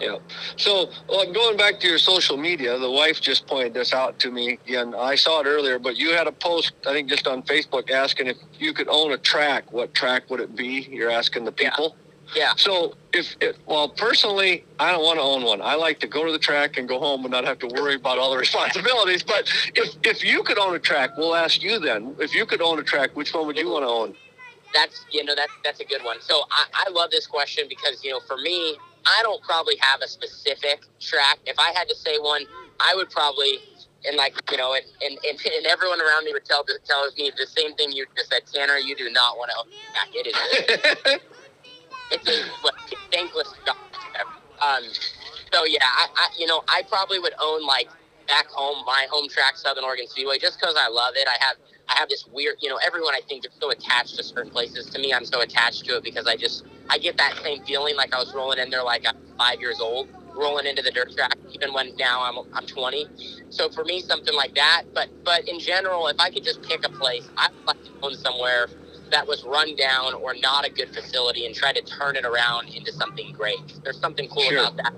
Yeah. 0.00 0.18
So 0.56 0.90
well, 1.08 1.30
going 1.32 1.56
back 1.56 1.80
to 1.80 1.88
your 1.88 1.98
social 1.98 2.36
media, 2.36 2.78
the 2.78 2.90
wife 2.90 3.20
just 3.20 3.46
pointed 3.46 3.74
this 3.74 3.92
out 3.92 4.18
to 4.20 4.30
me 4.30 4.58
again. 4.64 4.94
I 4.94 5.14
saw 5.14 5.40
it 5.40 5.46
earlier, 5.46 5.78
but 5.78 5.96
you 5.96 6.12
had 6.12 6.26
a 6.26 6.32
post, 6.32 6.72
I 6.86 6.92
think, 6.92 7.08
just 7.08 7.26
on 7.26 7.42
Facebook 7.42 7.90
asking 7.90 8.28
if 8.28 8.36
you 8.58 8.72
could 8.72 8.88
own 8.88 9.12
a 9.12 9.18
track. 9.18 9.72
What 9.72 9.94
track 9.94 10.28
would 10.30 10.40
it 10.40 10.54
be? 10.54 10.88
You're 10.90 11.10
asking 11.10 11.44
the 11.44 11.52
people. 11.52 11.96
Yeah. 12.34 12.42
yeah. 12.42 12.52
So 12.56 12.94
if, 13.12 13.36
it, 13.40 13.58
well, 13.66 13.88
personally, 13.88 14.64
I 14.78 14.90
don't 14.92 15.04
want 15.04 15.18
to 15.18 15.22
own 15.22 15.44
one. 15.44 15.60
I 15.60 15.74
like 15.74 16.00
to 16.00 16.06
go 16.06 16.24
to 16.24 16.32
the 16.32 16.38
track 16.38 16.78
and 16.78 16.88
go 16.88 16.98
home 16.98 17.22
and 17.24 17.30
not 17.30 17.44
have 17.44 17.58
to 17.60 17.68
worry 17.68 17.94
about 17.94 18.18
all 18.18 18.30
the 18.30 18.38
responsibilities. 18.46 19.22
But 19.22 19.48
if 19.74 19.96
if 20.04 20.24
you 20.24 20.42
could 20.42 20.58
own 20.58 20.74
a 20.74 20.80
track, 20.80 21.16
we'll 21.16 21.34
ask 21.34 21.62
you 21.62 21.78
then. 21.78 22.16
If 22.18 22.34
you 22.34 22.46
could 22.46 22.62
own 22.62 22.78
a 22.78 22.82
track, 22.82 23.14
which 23.16 23.32
one 23.34 23.46
would 23.46 23.56
you 23.56 23.70
want 23.70 23.84
to 23.84 23.88
own? 23.88 24.14
That's 24.74 25.04
you 25.10 25.22
know 25.24 25.34
that's 25.34 25.52
that's 25.64 25.80
a 25.80 25.84
good 25.84 26.02
one. 26.02 26.16
So 26.20 26.44
I, 26.50 26.86
I 26.86 26.90
love 26.90 27.10
this 27.10 27.26
question 27.26 27.66
because 27.68 28.02
you 28.02 28.10
know 28.10 28.20
for 28.26 28.38
me 28.38 28.78
I 29.06 29.22
don't 29.22 29.42
probably 29.42 29.76
have 29.80 30.00
a 30.02 30.08
specific 30.08 30.82
track. 31.00 31.38
If 31.46 31.58
I 31.58 31.72
had 31.74 31.88
to 31.88 31.96
say 31.96 32.18
one, 32.18 32.42
I 32.80 32.94
would 32.94 33.10
probably 33.10 33.58
and 34.04 34.16
like 34.16 34.34
you 34.50 34.56
know, 34.56 34.74
and, 34.74 34.84
and, 35.02 35.18
and, 35.28 35.38
and 35.56 35.66
everyone 35.66 36.00
around 36.00 36.24
me 36.24 36.32
would 36.32 36.44
tell 36.44 36.64
tell 36.84 37.08
me 37.16 37.30
the 37.36 37.46
same 37.46 37.74
thing 37.74 37.92
you 37.92 38.06
just 38.16 38.30
said, 38.30 38.42
Tanner. 38.52 38.76
You 38.76 38.96
do 38.96 39.10
not 39.10 39.36
want 39.36 39.50
to 39.50 39.58
own 39.58 39.66
track. 39.92 40.08
It 40.12 40.26
is. 40.26 41.20
it's 42.10 42.28
a 42.28 42.96
thankless 43.12 43.52
job. 43.64 43.76
Um, 44.62 44.84
so 45.52 45.64
yeah, 45.64 45.80
I, 45.82 46.06
I 46.16 46.28
you 46.38 46.46
know 46.46 46.62
I 46.68 46.82
probably 46.88 47.18
would 47.18 47.34
own 47.40 47.66
like 47.66 47.88
back 48.26 48.46
home 48.46 48.84
my 48.86 49.06
home 49.10 49.28
track 49.28 49.56
Southern 49.56 49.84
Oregon 49.84 50.06
Speedway 50.08 50.38
just 50.38 50.60
because 50.60 50.74
I 50.78 50.88
love 50.88 51.14
it. 51.16 51.28
I 51.28 51.36
have 51.44 51.56
I 51.88 51.94
have 51.96 52.08
this 52.08 52.26
weird 52.32 52.56
you 52.60 52.68
know 52.68 52.78
everyone 52.84 53.14
I 53.14 53.20
think 53.28 53.44
is 53.44 53.52
so 53.60 53.70
attached 53.70 54.16
to 54.16 54.22
certain 54.22 54.50
places. 54.50 54.86
To 54.86 54.98
me, 54.98 55.12
I'm 55.12 55.24
so 55.24 55.40
attached 55.40 55.84
to 55.86 55.96
it 55.96 56.04
because 56.04 56.26
I 56.26 56.36
just 56.36 56.64
I 56.88 56.98
get 56.98 57.16
that 57.18 57.36
same 57.42 57.64
feeling 57.64 57.96
like 57.96 58.14
I 58.14 58.18
was 58.18 58.32
rolling 58.34 58.58
in 58.58 58.70
there 58.70 58.82
like 58.82 59.06
I'm 59.06 59.16
five 59.38 59.60
years 59.60 59.80
old, 59.80 60.08
rolling 60.34 60.66
into 60.66 60.82
the 60.82 60.90
dirt 60.90 61.14
track, 61.14 61.36
even 61.52 61.72
when 61.72 61.94
now 61.96 62.22
I'm 62.22 62.46
I'm 62.54 62.66
20. 62.66 63.06
So 63.50 63.68
for 63.68 63.84
me, 63.84 64.00
something 64.00 64.34
like 64.34 64.54
that. 64.54 64.84
But 64.94 65.08
but 65.24 65.48
in 65.48 65.58
general, 65.58 66.08
if 66.08 66.18
I 66.18 66.30
could 66.30 66.44
just 66.44 66.62
pick 66.62 66.86
a 66.86 66.90
place, 66.90 67.28
I'd 67.36 67.50
like 67.66 67.82
to 67.84 67.90
own 68.02 68.14
somewhere 68.14 68.68
that 69.12 69.26
was 69.26 69.44
run 69.44 69.76
down 69.76 70.14
or 70.14 70.34
not 70.34 70.66
a 70.66 70.70
good 70.70 70.88
facility 70.88 71.46
and 71.46 71.54
try 71.54 71.72
to 71.72 71.82
turn 71.82 72.16
it 72.16 72.24
around 72.24 72.68
into 72.70 72.92
something 72.92 73.32
great. 73.32 73.80
There's 73.84 74.00
something 74.00 74.28
cool 74.28 74.42
sure. 74.42 74.58
about 74.58 74.76
that. 74.78 74.94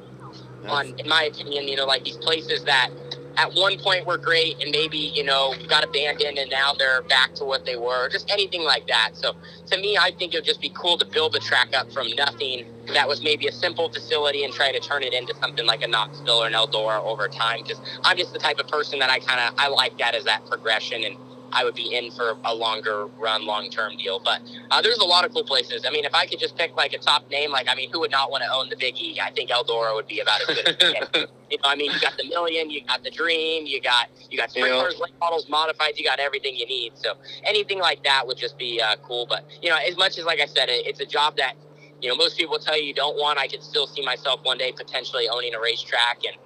On, 0.69 0.99
in 0.99 1.09
my 1.09 1.25
opinion, 1.25 1.69
you 1.69 1.77
know, 1.77 1.85
like 1.85 2.05
these 2.05 2.17
places 2.17 2.65
that 2.65 2.89
at 3.37 3.53
one 3.55 3.79
point 3.79 4.07
were 4.07 4.19
great 4.19 4.63
and 4.63 4.71
maybe, 4.71 4.99
you 4.99 5.25
know, 5.25 5.55
got 5.69 5.85
abandoned 5.85 6.39
and 6.39 6.51
now 6.51 6.73
they're 6.73 7.03
back 7.03 7.35
to 7.35 7.45
what 7.45 7.65
they 7.65 7.77
were, 7.77 8.07
or 8.07 8.09
just 8.09 8.31
anything 8.31 8.63
like 8.63 8.87
that. 8.87 9.11
So 9.15 9.35
to 9.67 9.79
me, 9.79 9.97
I 9.97 10.13
think 10.19 10.35
it 10.35 10.39
would 10.39 10.45
just 10.45 10.61
be 10.61 10.73
cool 10.75 10.99
to 10.99 11.05
build 11.05 11.33
the 11.33 11.41
track 11.41 11.75
up 11.75 11.93
from 11.93 12.09
nothing 12.17 12.67
that 12.93 13.09
was 13.09 13.23
maybe 13.23 13.47
a 13.47 13.53
simple 13.53 13.89
facility 13.89 14.45
and 14.45 14.53
try 14.53 14.73
to 14.73 14.81
turn 14.81 15.03
it 15.03 15.13
into 15.13 15.35
something 15.37 15.67
like 15.67 15.83
a 15.83 15.89
Knoxville 15.89 16.43
or 16.43 16.47
an 16.47 16.53
Eldora 16.53 17.03
over 17.03 17.29
time. 17.29 17.63
Because 17.63 17.81
I'm 18.03 18.17
just 18.17 18.33
the 18.33 18.39
type 18.39 18.59
of 18.59 18.69
person 18.69 18.99
that 18.99 19.11
I 19.11 19.19
kind 19.21 19.41
of, 19.41 19.55
I 19.59 19.69
like 19.69 19.99
that 19.99 20.15
as 20.15 20.25
that 20.25 20.47
progression 20.47 21.05
and 21.05 21.17
I 21.55 21.63
would 21.65 21.75
be 21.75 21.95
in 21.95 22.11
for 22.11 22.37
a 22.45 22.53
longer 22.53 23.07
run, 23.07 23.47
long 23.47 23.71
term 23.71 23.97
deal. 23.97 24.21
But 24.23 24.43
uh, 24.71 24.83
there's 24.83 24.99
a 24.99 25.05
lot 25.05 25.25
of 25.25 25.33
cool 25.33 25.45
places. 25.45 25.85
I 25.87 25.91
mean, 25.91 26.05
if 26.05 26.13
I 26.13 26.27
could 26.27 26.41
just 26.41 26.57
pick 26.57 26.75
like 26.75 26.93
a 26.93 26.99
top 26.99 27.31
name, 27.31 27.53
like 27.53 27.69
I 27.69 27.77
mean, 27.77 27.91
who 27.93 28.01
would 28.01 28.11
not 28.11 28.31
want 28.31 28.43
to 28.43 28.53
own 28.53 28.69
the 28.69 28.77
Big 28.77 28.97
E? 28.99 29.21
I 29.23 29.31
think 29.31 29.51
Eldora 29.51 29.95
would 29.95 30.09
be 30.09 30.19
about 30.21 30.41
as 30.41 30.47
good. 30.47 30.83
as 30.83 31.09
you 31.51 31.59
know, 31.59 31.65
I 31.65 31.77
mean, 31.77 31.93
you 31.93 32.01
got 32.01 32.17
the 32.17 32.29
Million, 32.29 32.71
you 32.71 32.85
got 32.85 33.05
the 33.05 33.11
Dream, 33.11 33.67
you 33.67 33.81
got 33.81 34.09
you 34.31 34.37
got 34.37 34.51
sprinklers, 34.51 34.99
late 34.99 35.15
models, 35.21 35.47
modifieds, 35.47 35.97
you 35.97 36.05
got 36.05 36.19
everything 36.19 36.57
you 36.57 36.67
need. 36.67 36.93
So 36.97 37.15
anything 37.45 37.79
like 37.79 38.03
that 38.03 38.27
would 38.27 38.37
just 38.37 38.59
be 38.59 38.83
uh, 38.83 38.97
cool. 39.03 39.27
But 39.27 39.45
you 39.63 39.71
know, 39.71 39.77
as 39.77 39.97
much 39.97 40.19
as 40.19 40.25
like 40.25 40.41
I 40.41 40.47
said, 40.47 40.69
it, 40.69 40.87
it's 40.87 41.01
a 41.01 41.07
job 41.07 41.37
that 41.37 41.55
you 42.03 42.09
know 42.09 42.17
most 42.17 42.37
people 42.37 42.59
tell 42.59 42.77
you 42.77 42.85
you 42.85 42.95
don't 42.95 43.17
want. 43.17 43.39
I 43.39 43.47
could 43.47 43.63
still 43.63 43.87
see 43.87 44.05
myself 44.05 44.41
one 44.43 44.59
day 44.59 44.73
potentially 44.73 45.29
owning 45.29 45.55
a 45.55 45.61
racetrack 45.61 46.25
and. 46.27 46.37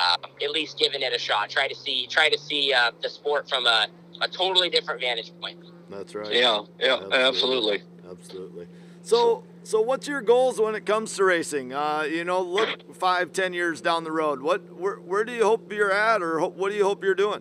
Uh, 0.00 0.16
at 0.44 0.52
least 0.52 0.78
giving 0.78 1.02
it 1.02 1.12
a 1.12 1.18
shot. 1.18 1.50
Try 1.50 1.66
to 1.66 1.74
see, 1.74 2.06
try 2.06 2.28
to 2.28 2.38
see 2.38 2.72
uh, 2.72 2.92
the 3.02 3.08
sport 3.08 3.48
from 3.48 3.66
a 3.66 3.88
a 4.20 4.28
totally 4.28 4.70
different 4.70 5.00
vantage 5.00 5.32
point. 5.40 5.58
That's 5.90 6.14
right. 6.14 6.32
Yeah, 6.32 6.62
yeah, 6.80 7.00
absolutely. 7.10 7.12
Absolutely. 7.12 7.82
absolutely. 8.10 8.66
So, 9.02 9.44
so 9.62 9.80
what's 9.80 10.06
your 10.06 10.20
goals 10.20 10.60
when 10.60 10.74
it 10.74 10.84
comes 10.84 11.14
to 11.16 11.24
racing? 11.24 11.72
Uh, 11.72 12.04
you 12.08 12.24
know, 12.24 12.42
look 12.42 12.94
five, 12.94 13.32
ten 13.32 13.52
years 13.52 13.80
down 13.80 14.04
the 14.04 14.12
road. 14.12 14.42
What, 14.42 14.78
where, 14.78 14.96
where 14.96 15.24
do 15.24 15.32
you 15.32 15.44
hope 15.44 15.72
you're 15.72 15.92
at, 15.92 16.22
or 16.22 16.40
what 16.40 16.70
do 16.70 16.76
you 16.76 16.84
hope 16.84 17.02
you're 17.02 17.14
doing? 17.14 17.40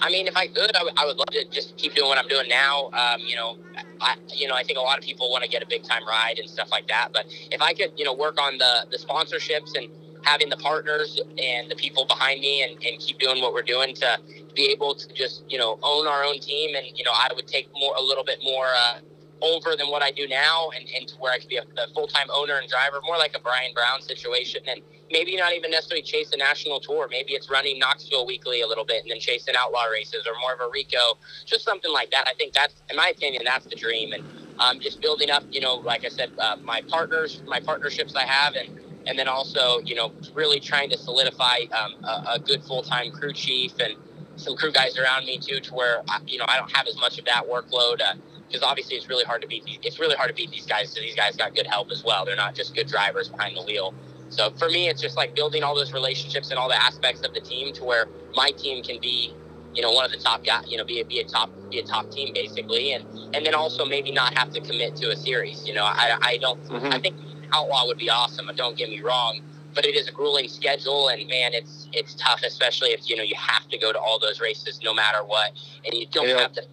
I 0.00 0.10
mean, 0.10 0.26
if 0.26 0.36
I 0.36 0.48
could, 0.48 0.74
I, 0.74 0.80
w- 0.80 0.94
I 0.96 1.06
would 1.06 1.16
love 1.16 1.28
to 1.28 1.44
just 1.48 1.76
keep 1.76 1.94
doing 1.94 2.08
what 2.08 2.18
I'm 2.18 2.26
doing 2.26 2.48
now. 2.48 2.90
Um, 2.92 3.20
you 3.20 3.36
know, 3.36 3.56
I, 4.00 4.16
you 4.34 4.48
know, 4.48 4.54
I 4.54 4.64
think 4.64 4.76
a 4.76 4.82
lot 4.82 4.98
of 4.98 5.04
people 5.04 5.30
want 5.30 5.44
to 5.44 5.50
get 5.50 5.62
a 5.62 5.66
big 5.66 5.84
time 5.84 6.06
ride 6.08 6.38
and 6.38 6.50
stuff 6.50 6.70
like 6.72 6.88
that. 6.88 7.10
But 7.12 7.26
if 7.52 7.62
I 7.62 7.72
could, 7.72 7.92
you 7.96 8.04
know, 8.04 8.12
work 8.12 8.40
on 8.40 8.58
the 8.58 8.86
the 8.90 8.98
sponsorships 8.98 9.76
and 9.76 9.88
having 10.22 10.48
the 10.48 10.56
partners 10.56 11.20
and 11.38 11.70
the 11.70 11.76
people 11.76 12.04
behind 12.06 12.40
me 12.40 12.62
and, 12.62 12.72
and 12.84 13.00
keep 13.00 13.18
doing 13.18 13.40
what 13.40 13.52
we're 13.52 13.62
doing 13.62 13.94
to 13.96 14.18
be 14.54 14.66
able 14.66 14.94
to 14.94 15.12
just 15.14 15.44
you 15.48 15.58
know 15.58 15.78
own 15.82 16.06
our 16.06 16.24
own 16.24 16.40
team. 16.40 16.74
And 16.76 16.86
you 16.96 17.04
know 17.04 17.12
I 17.12 17.28
would 17.34 17.46
take 17.46 17.68
more 17.74 17.94
a 17.96 18.02
little 18.02 18.24
bit 18.24 18.38
more 18.42 18.66
uh, 18.66 18.98
over 19.42 19.76
than 19.76 19.88
what 19.88 20.02
I 20.02 20.10
do 20.10 20.28
now 20.28 20.70
and, 20.70 20.88
and 20.96 21.08
to 21.08 21.16
where 21.16 21.32
I 21.32 21.38
could 21.38 21.48
be 21.48 21.56
a, 21.56 21.62
a 21.62 21.92
full 21.92 22.06
time 22.06 22.28
owner 22.32 22.58
and 22.58 22.68
driver 22.68 23.00
more 23.04 23.18
like 23.18 23.36
a 23.36 23.40
Brian 23.40 23.74
Brown 23.74 24.00
situation. 24.00 24.62
And 24.68 24.80
maybe 25.10 25.36
not 25.36 25.52
even 25.52 25.70
necessarily 25.70 26.02
chase 26.02 26.32
a 26.32 26.36
national 26.36 26.80
tour. 26.80 27.08
Maybe 27.10 27.32
it's 27.32 27.50
running 27.50 27.78
Knoxville 27.78 28.26
weekly 28.26 28.62
a 28.62 28.66
little 28.66 28.84
bit 28.84 29.02
and 29.02 29.10
then 29.10 29.20
chasing 29.20 29.54
outlaw 29.58 29.84
races 29.84 30.26
or 30.26 30.38
more 30.40 30.54
of 30.54 30.60
a 30.60 30.70
Rico 30.72 31.18
just 31.44 31.64
something 31.64 31.92
like 31.92 32.10
that. 32.12 32.26
I 32.26 32.34
think 32.34 32.54
that's 32.54 32.74
in 32.90 32.96
my 32.96 33.08
opinion 33.08 33.42
that's 33.44 33.66
the 33.66 33.76
dream. 33.76 34.12
And 34.12 34.24
um, 34.58 34.80
just 34.80 35.00
building 35.00 35.30
up 35.30 35.42
you 35.50 35.60
know 35.60 35.76
like 35.76 36.04
I 36.04 36.08
said 36.08 36.30
uh, 36.38 36.56
my 36.62 36.82
partners 36.88 37.42
my 37.46 37.60
partnerships 37.60 38.14
I 38.14 38.24
have 38.24 38.54
and 38.54 38.80
and 39.06 39.18
then 39.18 39.28
also 39.28 39.78
you 39.80 39.94
know 39.94 40.12
really 40.34 40.60
trying 40.60 40.90
to 40.90 40.98
solidify 40.98 41.58
um, 41.72 41.94
a, 42.04 42.34
a, 42.34 42.38
good 42.38 42.62
full-time 42.62 43.10
crew 43.10 43.32
chief 43.32 43.72
and 43.80 43.94
some 44.36 44.56
crew 44.56 44.72
guys 44.72 44.98
around 44.98 45.24
me 45.24 45.38
too 45.38 45.60
to 45.60 45.74
where 45.74 46.02
you 46.26 46.38
know 46.38 46.44
I 46.48 46.56
don't 46.56 46.70
have 46.72 46.86
as 46.86 46.96
much 46.96 47.18
of 47.18 47.24
that 47.26 47.44
workload 47.44 48.00
because 48.48 48.62
uh, 48.62 48.66
obviously 48.66 48.96
it's 48.96 49.08
really 49.08 49.24
hard 49.24 49.42
to 49.42 49.48
beat 49.48 49.64
these, 49.64 49.78
it's 49.82 49.98
really 49.98 50.16
hard 50.16 50.28
to 50.28 50.34
beat 50.34 50.50
these 50.50 50.66
guys 50.66 50.90
so 50.90 51.00
these 51.00 51.14
guys 51.14 51.36
got 51.36 51.54
good 51.54 51.66
help 51.66 51.90
as 51.90 52.02
well. 52.04 52.24
They're 52.24 52.36
not 52.36 52.54
just 52.54 52.74
good 52.74 52.88
drivers 52.88 53.28
behind 53.28 53.56
the 53.56 53.62
wheel. 53.62 53.94
So 54.30 54.50
for 54.52 54.68
me 54.68 54.88
it's 54.88 55.00
just 55.00 55.16
like 55.16 55.34
building 55.34 55.62
all 55.62 55.74
those 55.74 55.92
relationships 55.92 56.50
and 56.50 56.58
all 56.58 56.68
the 56.68 56.82
aspects 56.82 57.26
of 57.26 57.34
the 57.34 57.40
team 57.40 57.72
to 57.74 57.84
where 57.84 58.06
my 58.34 58.50
team 58.50 58.82
can 58.82 59.00
be 59.00 59.34
you 59.74 59.80
know 59.80 59.92
one 59.92 60.04
of 60.04 60.10
the 60.10 60.18
top 60.18 60.44
guys 60.44 60.64
you 60.70 60.76
know 60.76 60.84
be 60.84 61.00
a, 61.00 61.04
be 61.04 61.20
a 61.20 61.24
top 61.24 61.50
be 61.70 61.78
a 61.78 61.82
top 61.82 62.10
team 62.10 62.32
basically. 62.32 62.92
And 62.92 63.04
and 63.34 63.44
then 63.44 63.54
also 63.54 63.84
maybe 63.84 64.12
not 64.12 64.36
have 64.36 64.50
to 64.52 64.60
commit 64.60 64.96
to 64.96 65.10
a 65.10 65.16
series 65.16 65.66
you 65.66 65.74
know 65.74 65.84
I, 65.84 66.18
I 66.20 66.36
don't 66.38 66.62
mm-hmm. 66.64 66.86
I 66.86 66.98
think 66.98 67.16
Outlaw 67.52 67.86
would 67.86 67.98
be 67.98 68.10
awesome. 68.10 68.50
Don't 68.56 68.76
get 68.76 68.88
me 68.88 69.00
wrong, 69.00 69.40
but 69.74 69.84
it 69.84 69.94
is 69.94 70.08
a 70.08 70.12
grueling 70.12 70.48
schedule, 70.48 71.08
and 71.08 71.26
man, 71.28 71.54
it's 71.54 71.88
it's 71.92 72.14
tough, 72.14 72.42
especially 72.44 72.90
if 72.90 73.08
you 73.08 73.16
know 73.16 73.22
you 73.22 73.36
have 73.36 73.68
to 73.68 73.78
go 73.78 73.92
to 73.92 73.98
all 73.98 74.18
those 74.18 74.40
races 74.40 74.80
no 74.82 74.94
matter 74.94 75.24
what, 75.24 75.52
and 75.84 75.94
you 75.94 76.06
don't 76.06 76.28
yeah. 76.28 76.40
have 76.40 76.54
the 76.54 76.66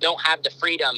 don't 0.00 0.20
have 0.20 0.42
the 0.42 0.50
freedom, 0.50 0.96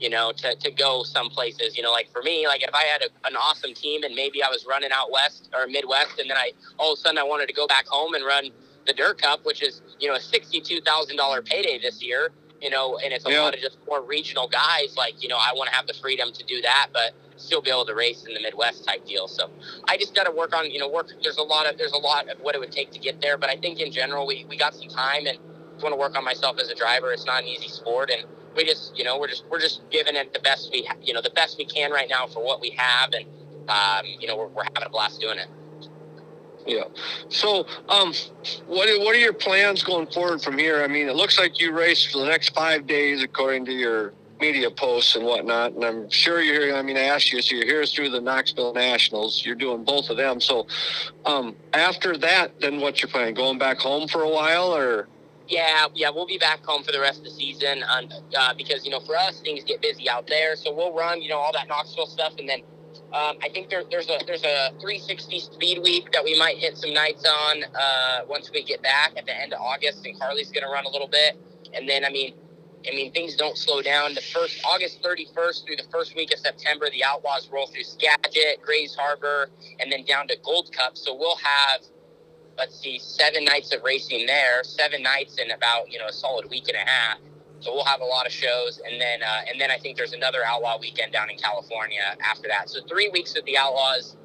you 0.00 0.10
know, 0.10 0.32
to, 0.32 0.56
to 0.56 0.70
go 0.70 1.02
some 1.04 1.28
places. 1.28 1.76
You 1.76 1.82
know, 1.82 1.92
like 1.92 2.10
for 2.10 2.22
me, 2.22 2.46
like 2.46 2.62
if 2.62 2.74
I 2.74 2.84
had 2.84 3.02
a, 3.02 3.26
an 3.26 3.36
awesome 3.36 3.74
team 3.74 4.02
and 4.02 4.14
maybe 4.14 4.42
I 4.42 4.48
was 4.48 4.66
running 4.68 4.90
out 4.92 5.12
west 5.12 5.50
or 5.54 5.66
Midwest, 5.66 6.18
and 6.18 6.28
then 6.28 6.36
I 6.36 6.52
all 6.78 6.94
of 6.94 6.98
a 6.98 7.02
sudden 7.02 7.18
I 7.18 7.24
wanted 7.24 7.46
to 7.48 7.54
go 7.54 7.66
back 7.66 7.86
home 7.86 8.14
and 8.14 8.24
run 8.24 8.50
the 8.86 8.92
Dirt 8.92 9.20
Cup, 9.20 9.44
which 9.44 9.62
is 9.62 9.82
you 10.00 10.08
know 10.08 10.14
a 10.14 10.20
sixty-two 10.20 10.80
thousand 10.80 11.16
dollar 11.16 11.42
payday 11.42 11.78
this 11.78 12.02
year. 12.02 12.30
You 12.60 12.70
know, 12.70 12.98
and 12.98 13.12
it's 13.12 13.24
a 13.24 13.30
yeah. 13.30 13.42
lot 13.42 13.54
of 13.54 13.60
just 13.60 13.78
more 13.86 14.02
regional 14.02 14.48
guys. 14.48 14.96
Like 14.96 15.22
you 15.22 15.28
know, 15.28 15.38
I 15.38 15.52
want 15.54 15.70
to 15.70 15.76
have 15.76 15.86
the 15.86 15.94
freedom 15.94 16.32
to 16.32 16.44
do 16.44 16.60
that, 16.62 16.88
but 16.92 17.12
still 17.38 17.62
be 17.62 17.70
able 17.70 17.86
to 17.86 17.94
race 17.94 18.24
in 18.26 18.34
the 18.34 18.40
Midwest 18.40 18.84
type 18.84 19.06
deal. 19.06 19.28
So 19.28 19.50
I 19.88 19.96
just 19.96 20.14
got 20.14 20.24
to 20.24 20.32
work 20.32 20.54
on, 20.54 20.70
you 20.70 20.78
know, 20.78 20.88
work. 20.88 21.10
There's 21.22 21.38
a 21.38 21.42
lot 21.42 21.70
of 21.70 21.78
there's 21.78 21.92
a 21.92 21.98
lot 21.98 22.28
of 22.28 22.38
what 22.40 22.54
it 22.54 22.58
would 22.58 22.72
take 22.72 22.90
to 22.92 22.98
get 22.98 23.20
there, 23.20 23.38
but 23.38 23.50
I 23.50 23.56
think 23.56 23.80
in 23.80 23.92
general 23.92 24.26
we 24.26 24.46
we 24.48 24.56
got 24.56 24.74
some 24.74 24.88
time 24.88 25.26
and 25.26 25.38
want 25.82 25.92
to 25.92 25.98
work 25.98 26.16
on 26.16 26.24
myself 26.24 26.58
as 26.58 26.68
a 26.68 26.74
driver. 26.74 27.12
It's 27.12 27.26
not 27.26 27.42
an 27.42 27.48
easy 27.48 27.68
sport, 27.68 28.10
and 28.10 28.24
we 28.56 28.64
just 28.64 28.96
you 28.96 29.04
know 29.04 29.18
we're 29.18 29.28
just 29.28 29.44
we're 29.50 29.60
just 29.60 29.82
giving 29.90 30.16
it 30.16 30.32
the 30.32 30.40
best 30.40 30.70
we 30.72 30.88
you 31.02 31.12
know 31.12 31.22
the 31.22 31.30
best 31.30 31.58
we 31.58 31.64
can 31.64 31.90
right 31.90 32.08
now 32.08 32.26
for 32.26 32.44
what 32.44 32.60
we 32.60 32.70
have, 32.70 33.12
and 33.12 33.26
um, 33.68 34.04
you 34.18 34.26
know 34.26 34.36
we're, 34.36 34.48
we're 34.48 34.64
having 34.64 34.82
a 34.84 34.90
blast 34.90 35.20
doing 35.20 35.38
it. 35.38 35.48
Yeah. 36.66 36.84
So, 37.30 37.66
um, 37.88 38.12
what 38.66 38.90
are, 38.90 38.98
what 38.98 39.14
are 39.14 39.18
your 39.18 39.32
plans 39.32 39.82
going 39.82 40.06
forward 40.08 40.42
from 40.42 40.58
here? 40.58 40.82
I 40.84 40.86
mean, 40.86 41.08
it 41.08 41.16
looks 41.16 41.38
like 41.38 41.58
you 41.58 41.72
race 41.72 42.04
for 42.04 42.18
the 42.18 42.26
next 42.26 42.50
five 42.50 42.86
days, 42.86 43.22
according 43.22 43.64
to 43.66 43.72
your 43.72 44.12
media 44.40 44.70
posts 44.70 45.16
and 45.16 45.24
whatnot. 45.24 45.72
And 45.72 45.84
I'm 45.84 46.10
sure 46.10 46.40
you're 46.40 46.66
here. 46.66 46.76
I 46.76 46.82
mean, 46.82 46.96
I 46.96 47.04
asked 47.04 47.32
you, 47.32 47.40
so 47.42 47.56
you're 47.56 47.66
here 47.66 47.84
through 47.86 48.10
the 48.10 48.20
Knoxville 48.20 48.72
Nationals. 48.74 49.44
You're 49.44 49.54
doing 49.54 49.84
both 49.84 50.10
of 50.10 50.16
them. 50.16 50.40
So, 50.40 50.66
um, 51.24 51.56
after 51.72 52.16
that, 52.18 52.60
then 52.60 52.80
what's 52.80 53.02
your 53.02 53.10
plan? 53.10 53.34
Going 53.34 53.58
back 53.58 53.78
home 53.78 54.08
for 54.08 54.22
a 54.22 54.28
while, 54.28 54.74
or? 54.74 55.08
Yeah, 55.48 55.86
yeah, 55.94 56.10
we'll 56.10 56.26
be 56.26 56.38
back 56.38 56.64
home 56.64 56.82
for 56.82 56.92
the 56.92 57.00
rest 57.00 57.18
of 57.20 57.24
the 57.24 57.30
season, 57.30 57.82
um, 57.88 58.08
uh, 58.38 58.52
because 58.54 58.84
you 58.84 58.90
know, 58.90 59.00
for 59.00 59.16
us, 59.16 59.40
things 59.40 59.64
get 59.64 59.80
busy 59.80 60.08
out 60.08 60.26
there. 60.26 60.56
So 60.56 60.74
we'll 60.74 60.94
run, 60.94 61.22
you 61.22 61.30
know, 61.30 61.38
all 61.38 61.52
that 61.52 61.68
Knoxville 61.68 62.06
stuff, 62.06 62.34
and 62.38 62.46
then 62.46 62.60
um, 63.12 63.38
I 63.42 63.48
think 63.48 63.70
there, 63.70 63.82
there's 63.90 64.10
a 64.10 64.18
there's 64.26 64.44
a 64.44 64.70
360 64.80 65.40
speed 65.40 65.82
week 65.82 66.12
that 66.12 66.22
we 66.22 66.38
might 66.38 66.58
hit 66.58 66.76
some 66.76 66.92
nights 66.92 67.24
on 67.24 67.64
uh, 67.64 68.20
once 68.28 68.50
we 68.52 68.62
get 68.62 68.82
back 68.82 69.12
at 69.16 69.24
the 69.24 69.34
end 69.34 69.54
of 69.54 69.60
August, 69.60 70.04
and 70.04 70.18
Carly's 70.20 70.50
going 70.50 70.64
to 70.64 70.70
run 70.70 70.84
a 70.84 70.90
little 70.90 71.08
bit, 71.08 71.38
and 71.72 71.88
then 71.88 72.04
I 72.04 72.10
mean, 72.10 72.34
I 72.86 72.90
mean 72.90 73.12
things 73.12 73.36
don't 73.36 73.56
slow 73.58 73.82
down. 73.82 74.14
The 74.14 74.20
first 74.20 74.60
August 74.64 75.02
31st 75.02 75.66
through 75.66 75.76
the 75.76 75.86
first 75.90 76.14
week 76.16 76.32
of 76.32 76.38
September, 76.40 76.86
the 76.90 77.04
Outlaws 77.04 77.48
roll 77.52 77.66
through 77.66 77.84
Skagit, 77.84 78.62
Grays 78.62 78.94
Harbor, 78.94 79.50
and 79.80 79.90
then 79.90 80.04
down 80.04 80.28
to 80.28 80.36
Gold 80.44 80.70
Cup. 80.72 80.96
So 80.96 81.14
we'll 81.14 81.36
have 81.36 81.80
let's 82.58 82.78
see, 82.78 82.98
seven 82.98 83.44
nights 83.44 83.72
of 83.72 83.82
racing 83.84 84.26
there, 84.26 84.64
seven 84.64 85.02
nights 85.02 85.38
in 85.38 85.50
about 85.52 85.90
you 85.90 85.98
know 85.98 86.06
a 86.06 86.12
solid 86.12 86.50
week 86.50 86.68
and 86.68 86.76
a 86.76 86.90
half. 86.90 87.18
So 87.60 87.72
we'll 87.74 87.84
have 87.84 88.00
a 88.00 88.04
lot 88.04 88.26
of 88.26 88.32
shows, 88.32 88.80
and 88.86 89.00
then 89.00 89.22
uh, 89.22 89.40
and 89.50 89.60
then 89.60 89.70
I 89.70 89.78
think 89.78 89.96
there's 89.96 90.12
another 90.12 90.44
Outlaw 90.44 90.78
weekend 90.80 91.12
down 91.12 91.30
in 91.30 91.38
California 91.38 92.02
after 92.24 92.48
that. 92.48 92.68
So 92.68 92.80
three 92.88 93.08
weeks 93.10 93.34
with 93.34 93.44
the 93.44 93.56
Outlaws, 93.58 94.16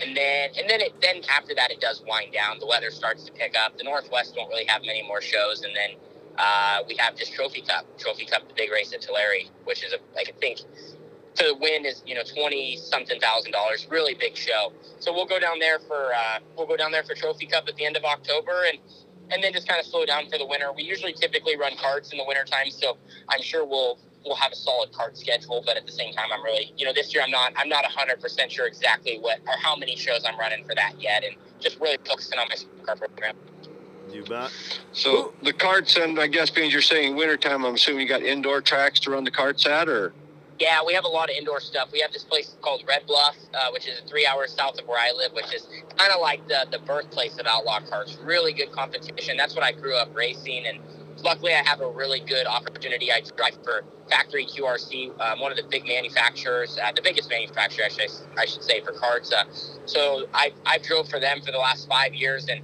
and 0.00 0.16
then 0.16 0.50
and 0.58 0.68
then 0.68 0.80
it 0.80 0.94
then 1.00 1.22
after 1.30 1.54
that 1.54 1.70
it 1.70 1.80
does 1.80 2.02
wind 2.06 2.32
down. 2.32 2.58
The 2.58 2.66
weather 2.66 2.90
starts 2.90 3.24
to 3.24 3.32
pick 3.32 3.54
up. 3.56 3.78
The 3.78 3.84
Northwest 3.84 4.34
won't 4.36 4.50
really 4.50 4.66
have 4.66 4.82
many 4.84 5.02
more 5.06 5.20
shows, 5.22 5.62
and 5.62 5.74
then 5.76 5.90
uh, 6.38 6.78
we 6.88 6.96
have 6.96 7.16
just 7.16 7.32
Trophy 7.34 7.62
Cup, 7.62 7.86
Trophy 7.98 8.26
Cup, 8.26 8.48
the 8.48 8.54
big 8.54 8.70
race 8.70 8.92
at 8.92 9.00
Tulare, 9.00 9.44
which 9.64 9.84
is 9.84 9.92
a 9.92 9.98
I 10.18 10.24
think 10.40 10.60
to 11.36 11.54
win 11.60 11.84
is 11.84 12.02
you 12.06 12.14
know 12.14 12.22
twenty 12.22 12.76
something 12.76 13.20
thousand 13.20 13.52
dollars, 13.52 13.86
really 13.90 14.14
big 14.14 14.36
show. 14.36 14.72
So 14.98 15.12
we'll 15.12 15.26
go 15.26 15.38
down 15.38 15.58
there 15.58 15.78
for 15.78 16.12
uh, 16.14 16.38
we'll 16.56 16.66
go 16.66 16.76
down 16.76 16.92
there 16.92 17.04
for 17.04 17.14
Trophy 17.14 17.46
Cup 17.46 17.68
at 17.68 17.76
the 17.76 17.84
end 17.84 17.96
of 17.96 18.04
October, 18.04 18.64
and 18.68 18.78
and 19.30 19.42
then 19.42 19.52
just 19.52 19.68
kind 19.68 19.80
of 19.80 19.86
slow 19.86 20.04
down 20.04 20.28
for 20.28 20.38
the 20.38 20.46
winter. 20.46 20.72
We 20.72 20.82
usually 20.82 21.12
typically 21.12 21.56
run 21.56 21.76
carts 21.76 22.12
in 22.12 22.18
the 22.18 22.24
wintertime, 22.24 22.70
so 22.70 22.96
I'm 23.28 23.42
sure 23.42 23.64
we'll 23.64 23.98
we'll 24.24 24.36
have 24.36 24.52
a 24.52 24.56
solid 24.56 24.92
cart 24.92 25.16
schedule. 25.16 25.62
But 25.64 25.76
at 25.76 25.86
the 25.86 25.92
same 25.92 26.12
time, 26.12 26.30
I'm 26.32 26.42
really 26.42 26.72
you 26.76 26.84
know 26.84 26.92
this 26.92 27.14
year 27.14 27.22
I'm 27.22 27.30
not 27.30 27.52
I'm 27.56 27.68
not 27.68 27.84
100 27.84 28.20
percent 28.20 28.50
sure 28.50 28.66
exactly 28.66 29.18
what 29.20 29.40
or 29.46 29.56
how 29.58 29.76
many 29.76 29.96
shows 29.96 30.24
I'm 30.26 30.38
running 30.38 30.64
for 30.64 30.74
that 30.74 30.94
yet, 31.00 31.24
and 31.24 31.36
just 31.60 31.80
really 31.80 31.98
focusing 32.04 32.38
on 32.38 32.48
my 32.48 32.84
car 32.84 32.96
program. 32.96 33.36
You 34.14 34.22
bet. 34.22 34.52
So 34.92 35.34
the 35.42 35.52
carts, 35.52 35.96
and 35.96 36.20
I 36.20 36.28
guess 36.28 36.48
because 36.48 36.72
you're 36.72 36.82
saying 36.82 37.16
wintertime, 37.16 37.64
I'm 37.64 37.74
assuming 37.74 38.02
you 38.02 38.08
got 38.08 38.22
indoor 38.22 38.60
tracks 38.60 39.00
to 39.00 39.10
run 39.10 39.24
the 39.24 39.32
carts 39.32 39.66
at, 39.66 39.88
or 39.88 40.12
yeah, 40.60 40.84
we 40.86 40.94
have 40.94 41.04
a 41.04 41.08
lot 41.08 41.30
of 41.30 41.36
indoor 41.36 41.58
stuff. 41.58 41.90
We 41.92 41.98
have 42.00 42.12
this 42.12 42.22
place 42.22 42.54
called 42.62 42.84
Red 42.86 43.06
Bluff, 43.06 43.34
uh, 43.52 43.70
which 43.72 43.88
is 43.88 44.00
three 44.08 44.24
hours 44.24 44.52
south 44.52 44.78
of 44.78 44.86
where 44.86 45.00
I 45.00 45.10
live, 45.10 45.32
which 45.32 45.52
is 45.52 45.66
kind 45.96 46.12
of 46.12 46.20
like 46.20 46.46
the, 46.46 46.64
the 46.70 46.78
birthplace 46.78 47.38
of 47.38 47.46
outlaw 47.46 47.80
karts. 47.80 48.16
Really 48.24 48.52
good 48.52 48.70
competition. 48.70 49.36
That's 49.36 49.56
what 49.56 49.64
I 49.64 49.72
grew 49.72 49.96
up 49.96 50.14
racing, 50.14 50.64
and 50.66 50.78
luckily 51.24 51.52
I 51.52 51.66
have 51.66 51.80
a 51.80 51.90
really 51.90 52.20
good 52.20 52.46
opportunity. 52.46 53.10
I 53.10 53.20
drive 53.36 53.58
for 53.64 53.82
Factory 54.08 54.46
QRC, 54.46 55.18
um, 55.20 55.40
one 55.40 55.50
of 55.50 55.56
the 55.56 55.64
big 55.64 55.86
manufacturers, 55.86 56.78
uh, 56.78 56.92
the 56.92 57.02
biggest 57.02 57.30
manufacturer, 57.30 57.86
I 57.86 57.88
should, 57.88 58.10
I 58.36 58.44
should 58.44 58.62
say, 58.62 58.80
for 58.82 58.92
carts. 58.92 59.32
Uh, 59.32 59.44
so 59.86 60.26
I've 60.34 60.52
I've 60.66 60.82
drove 60.82 61.08
for 61.08 61.18
them 61.18 61.40
for 61.40 61.50
the 61.50 61.58
last 61.58 61.88
five 61.88 62.14
years, 62.14 62.48
and 62.48 62.60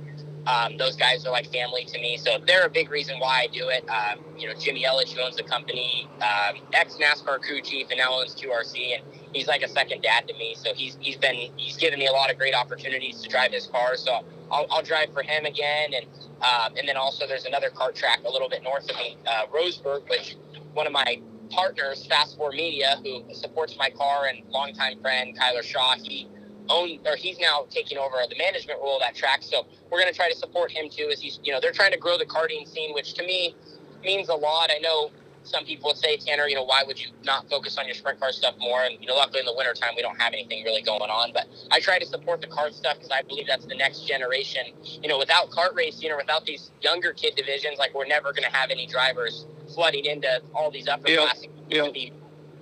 um, 0.51 0.77
those 0.77 0.97
guys 0.97 1.25
are 1.27 1.31
like 1.31 1.51
family 1.53 1.85
to 1.85 1.99
me, 2.01 2.17
so 2.17 2.39
they're 2.47 2.67
a 2.67 2.71
big 2.71 2.91
reason 2.91 3.19
why 3.21 3.43
I 3.43 3.47
do 3.47 3.69
it. 3.69 3.89
Um, 3.89 4.25
you 4.37 4.49
know, 4.49 4.55
Jimmy 4.59 4.85
Elledge, 4.85 5.13
who 5.13 5.23
owns 5.23 5.37
the 5.37 5.45
company, 5.45 6.09
um, 6.17 6.61
ex 6.73 6.97
NASCAR 6.97 7.41
crew 7.41 7.61
chief, 7.61 7.89
and 7.91 7.99
now 7.99 8.13
owns 8.13 8.35
QRC, 8.35 8.97
and 8.97 9.05
he's 9.33 9.47
like 9.47 9.63
a 9.63 9.69
second 9.69 10.03
dad 10.03 10.27
to 10.29 10.35
me. 10.35 10.57
So 10.57 10.75
he's 10.75 10.97
he's 11.01 11.17
been 11.17 11.37
he's 11.57 11.77
given 11.77 11.99
me 11.99 12.07
a 12.07 12.13
lot 12.13 12.31
of 12.31 12.39
great 12.39 12.55
opportunities 12.55 13.21
to 13.23 13.29
drive 13.29 13.53
his 13.53 13.67
car. 13.67 13.97
So 13.97 14.25
I'll, 14.51 14.67
I'll 14.71 14.83
drive 14.83 15.13
for 15.13 15.23
him 15.23 15.45
again, 15.45 15.93
and 15.95 16.07
um, 16.43 16.77
and 16.77 16.89
then 16.89 16.97
also 16.97 17.27
there's 17.27 17.45
another 17.45 17.71
kart 17.71 17.95
track 17.95 18.21
a 18.27 18.31
little 18.31 18.49
bit 18.49 18.63
north 18.63 18.91
of 18.91 18.97
me, 18.97 19.19
uh, 19.27 19.47
Roseburg, 19.55 20.09
which 20.09 20.37
one 20.75 20.87
of 20.87 20.93
my 20.93 21.21
partners, 21.51 22.07
Fast 22.07 22.37
Four 22.37 22.51
Media, 22.53 22.97
who 23.05 23.23
supports 23.35 23.77
my 23.77 23.91
car 23.91 24.27
and 24.27 24.43
longtime 24.51 25.01
friend 25.01 25.37
Kyler 25.39 25.63
Shaw, 25.63 25.95
he 26.03 26.29
own 26.71 26.99
or 27.07 27.17
he's 27.17 27.39
now 27.39 27.67
taking 27.71 27.99
over 27.99 28.17
the 28.29 28.37
management 28.39 28.81
role 28.81 28.97
of 28.97 29.03
that 29.03 29.15
track. 29.15 29.43
So 29.43 29.67
we're 29.91 30.01
going 30.01 30.13
to 30.13 30.17
try 30.17 30.31
to 30.31 30.37
support 30.37 30.71
him 30.71 30.89
too. 30.89 31.09
As 31.13 31.21
he's 31.21 31.41
you 31.43 31.53
know 31.53 31.61
they're 31.61 31.73
trying 31.73 31.93
to 31.93 31.99
grow 31.99 32.17
the 32.17 32.27
karting 32.27 32.67
scene, 32.67 32.95
which 32.95 33.15
to 33.15 33.23
me 33.25 33.55
means 34.03 34.29
a 34.29 34.35
lot. 34.35 34.71
I 34.71 34.79
know 34.79 35.11
some 35.43 35.65
people 35.65 35.89
would 35.91 35.97
say, 35.97 36.17
Tanner, 36.17 36.47
you 36.47 36.55
know, 36.55 36.65
why 36.65 36.83
would 36.87 37.01
you 37.01 37.09
not 37.25 37.49
focus 37.49 37.79
on 37.79 37.87
your 37.87 37.95
sprint 37.95 38.21
car 38.21 38.33
stuff 38.33 38.55
more? 38.59 38.83
And, 38.83 38.97
you 39.01 39.07
know, 39.07 39.15
luckily 39.15 39.41
in 39.41 39.47
the 39.47 39.55
wintertime, 39.57 39.91
we 39.97 40.03
don't 40.03 40.21
have 40.21 40.33
anything 40.33 40.65
really 40.65 40.83
going 40.83 41.11
on. 41.11 41.33
But 41.33 41.47
I 41.71 41.81
try 41.81 41.99
to 41.99 42.07
support 42.07 42.41
the 42.41 42.47
kart 42.47 42.73
stuff 42.73 42.97
because 42.97 43.11
I 43.11 43.23
believe 43.23 43.47
that's 43.47 43.67
the 43.67 43.75
next 43.75 44.07
generation. 44.07 44.63
You 45.03 45.09
know, 45.09 45.19
without 45.19 45.51
kart 45.51 45.75
racing 45.75 46.11
or 46.11 46.17
without 46.17 46.45
these 46.45 46.71
younger 46.83 47.13
kid 47.13 47.37
divisions, 47.37 47.79
like 47.79 47.95
we're 47.95 48.07
never 48.07 48.33
going 48.33 48.45
to 48.45 48.53
have 48.53 48.71
any 48.71 48.87
drivers 48.87 49.47
flooding 49.75 50.05
into 50.05 50.43
all 50.55 50.71
these 50.71 50.89
upper 50.89 51.09
Yep. 51.09 51.21
classic 51.21 51.51
Yep. 51.71 51.95
be 51.95 52.13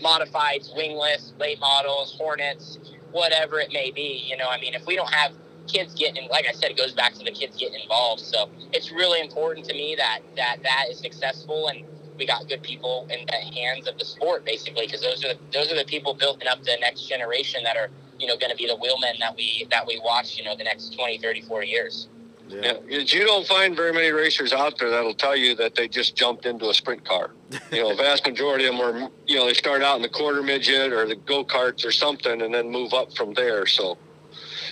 modifieds, 0.00 0.74
wingless, 0.76 1.32
late 1.38 1.58
models, 1.58 2.14
Hornets, 2.18 2.78
whatever 3.18 3.60
it 3.60 3.72
may 3.72 3.90
be. 3.90 4.24
You 4.26 4.36
know, 4.36 4.48
I 4.48 4.60
mean, 4.60 4.74
if 4.74 4.86
we 4.86 4.96
don't 4.96 5.12
have 5.12 5.32
kids 5.66 5.94
getting, 5.94 6.28
like 6.30 6.46
I 6.48 6.52
said, 6.52 6.70
it 6.70 6.76
goes 6.76 6.92
back 6.92 7.14
to 7.14 7.24
the 7.24 7.30
kids 7.30 7.56
getting 7.56 7.80
involved. 7.80 8.22
So 8.22 8.48
it's 8.72 8.90
really 8.90 9.20
important 9.20 9.66
to 9.66 9.74
me 9.74 9.94
that 9.98 10.20
that 10.36 10.62
that 10.62 10.86
is 10.90 10.98
successful 10.98 11.68
and 11.68 11.84
we 12.18 12.26
got 12.26 12.48
good 12.48 12.62
people 12.62 13.06
in 13.10 13.26
the 13.26 13.60
hands 13.60 13.86
of 13.86 13.96
the 13.96 14.04
sport, 14.04 14.44
basically, 14.44 14.86
because 14.86 15.02
those 15.02 15.24
are 15.24 15.34
the, 15.34 15.38
those 15.52 15.70
are 15.70 15.76
the 15.76 15.84
people 15.84 16.14
building 16.14 16.48
up 16.48 16.62
the 16.64 16.76
next 16.80 17.08
generation 17.08 17.62
that 17.64 17.76
are 17.76 17.90
you 18.18 18.26
know 18.26 18.36
going 18.36 18.50
to 18.50 18.56
be 18.56 18.66
the 18.66 18.76
wheelmen 18.76 19.14
that 19.20 19.36
we 19.36 19.66
that 19.70 19.86
we 19.86 20.00
watch 20.04 20.36
you 20.36 20.44
know 20.44 20.56
the 20.56 20.64
next 20.64 20.94
20 20.94 21.18
30 21.18 21.42
40 21.42 21.66
years 21.68 22.08
Yeah, 22.48 22.78
you 22.88 23.24
don't 23.26 23.46
find 23.46 23.76
very 23.76 23.92
many 23.92 24.10
racers 24.10 24.52
out 24.52 24.78
there 24.78 24.90
that'll 24.90 25.14
tell 25.14 25.36
you 25.36 25.54
that 25.56 25.74
they 25.74 25.86
just 25.88 26.16
jumped 26.16 26.46
into 26.46 26.70
a 26.70 26.74
sprint 26.74 27.04
car. 27.04 27.30
You 27.70 27.82
know, 27.82 27.94
vast 27.94 28.26
majority 28.26 28.66
of 28.66 28.76
them 28.76 28.80
are, 28.80 29.10
you 29.26 29.36
know, 29.36 29.46
they 29.46 29.54
start 29.54 29.82
out 29.82 29.96
in 29.96 30.02
the 30.02 30.08
quarter 30.08 30.42
midget 30.42 30.92
or 30.92 31.06
the 31.06 31.16
go 31.16 31.44
karts 31.44 31.84
or 31.84 31.92
something, 31.92 32.40
and 32.42 32.52
then 32.54 32.70
move 32.70 32.94
up 32.94 33.14
from 33.14 33.34
there. 33.34 33.66
So, 33.66 33.98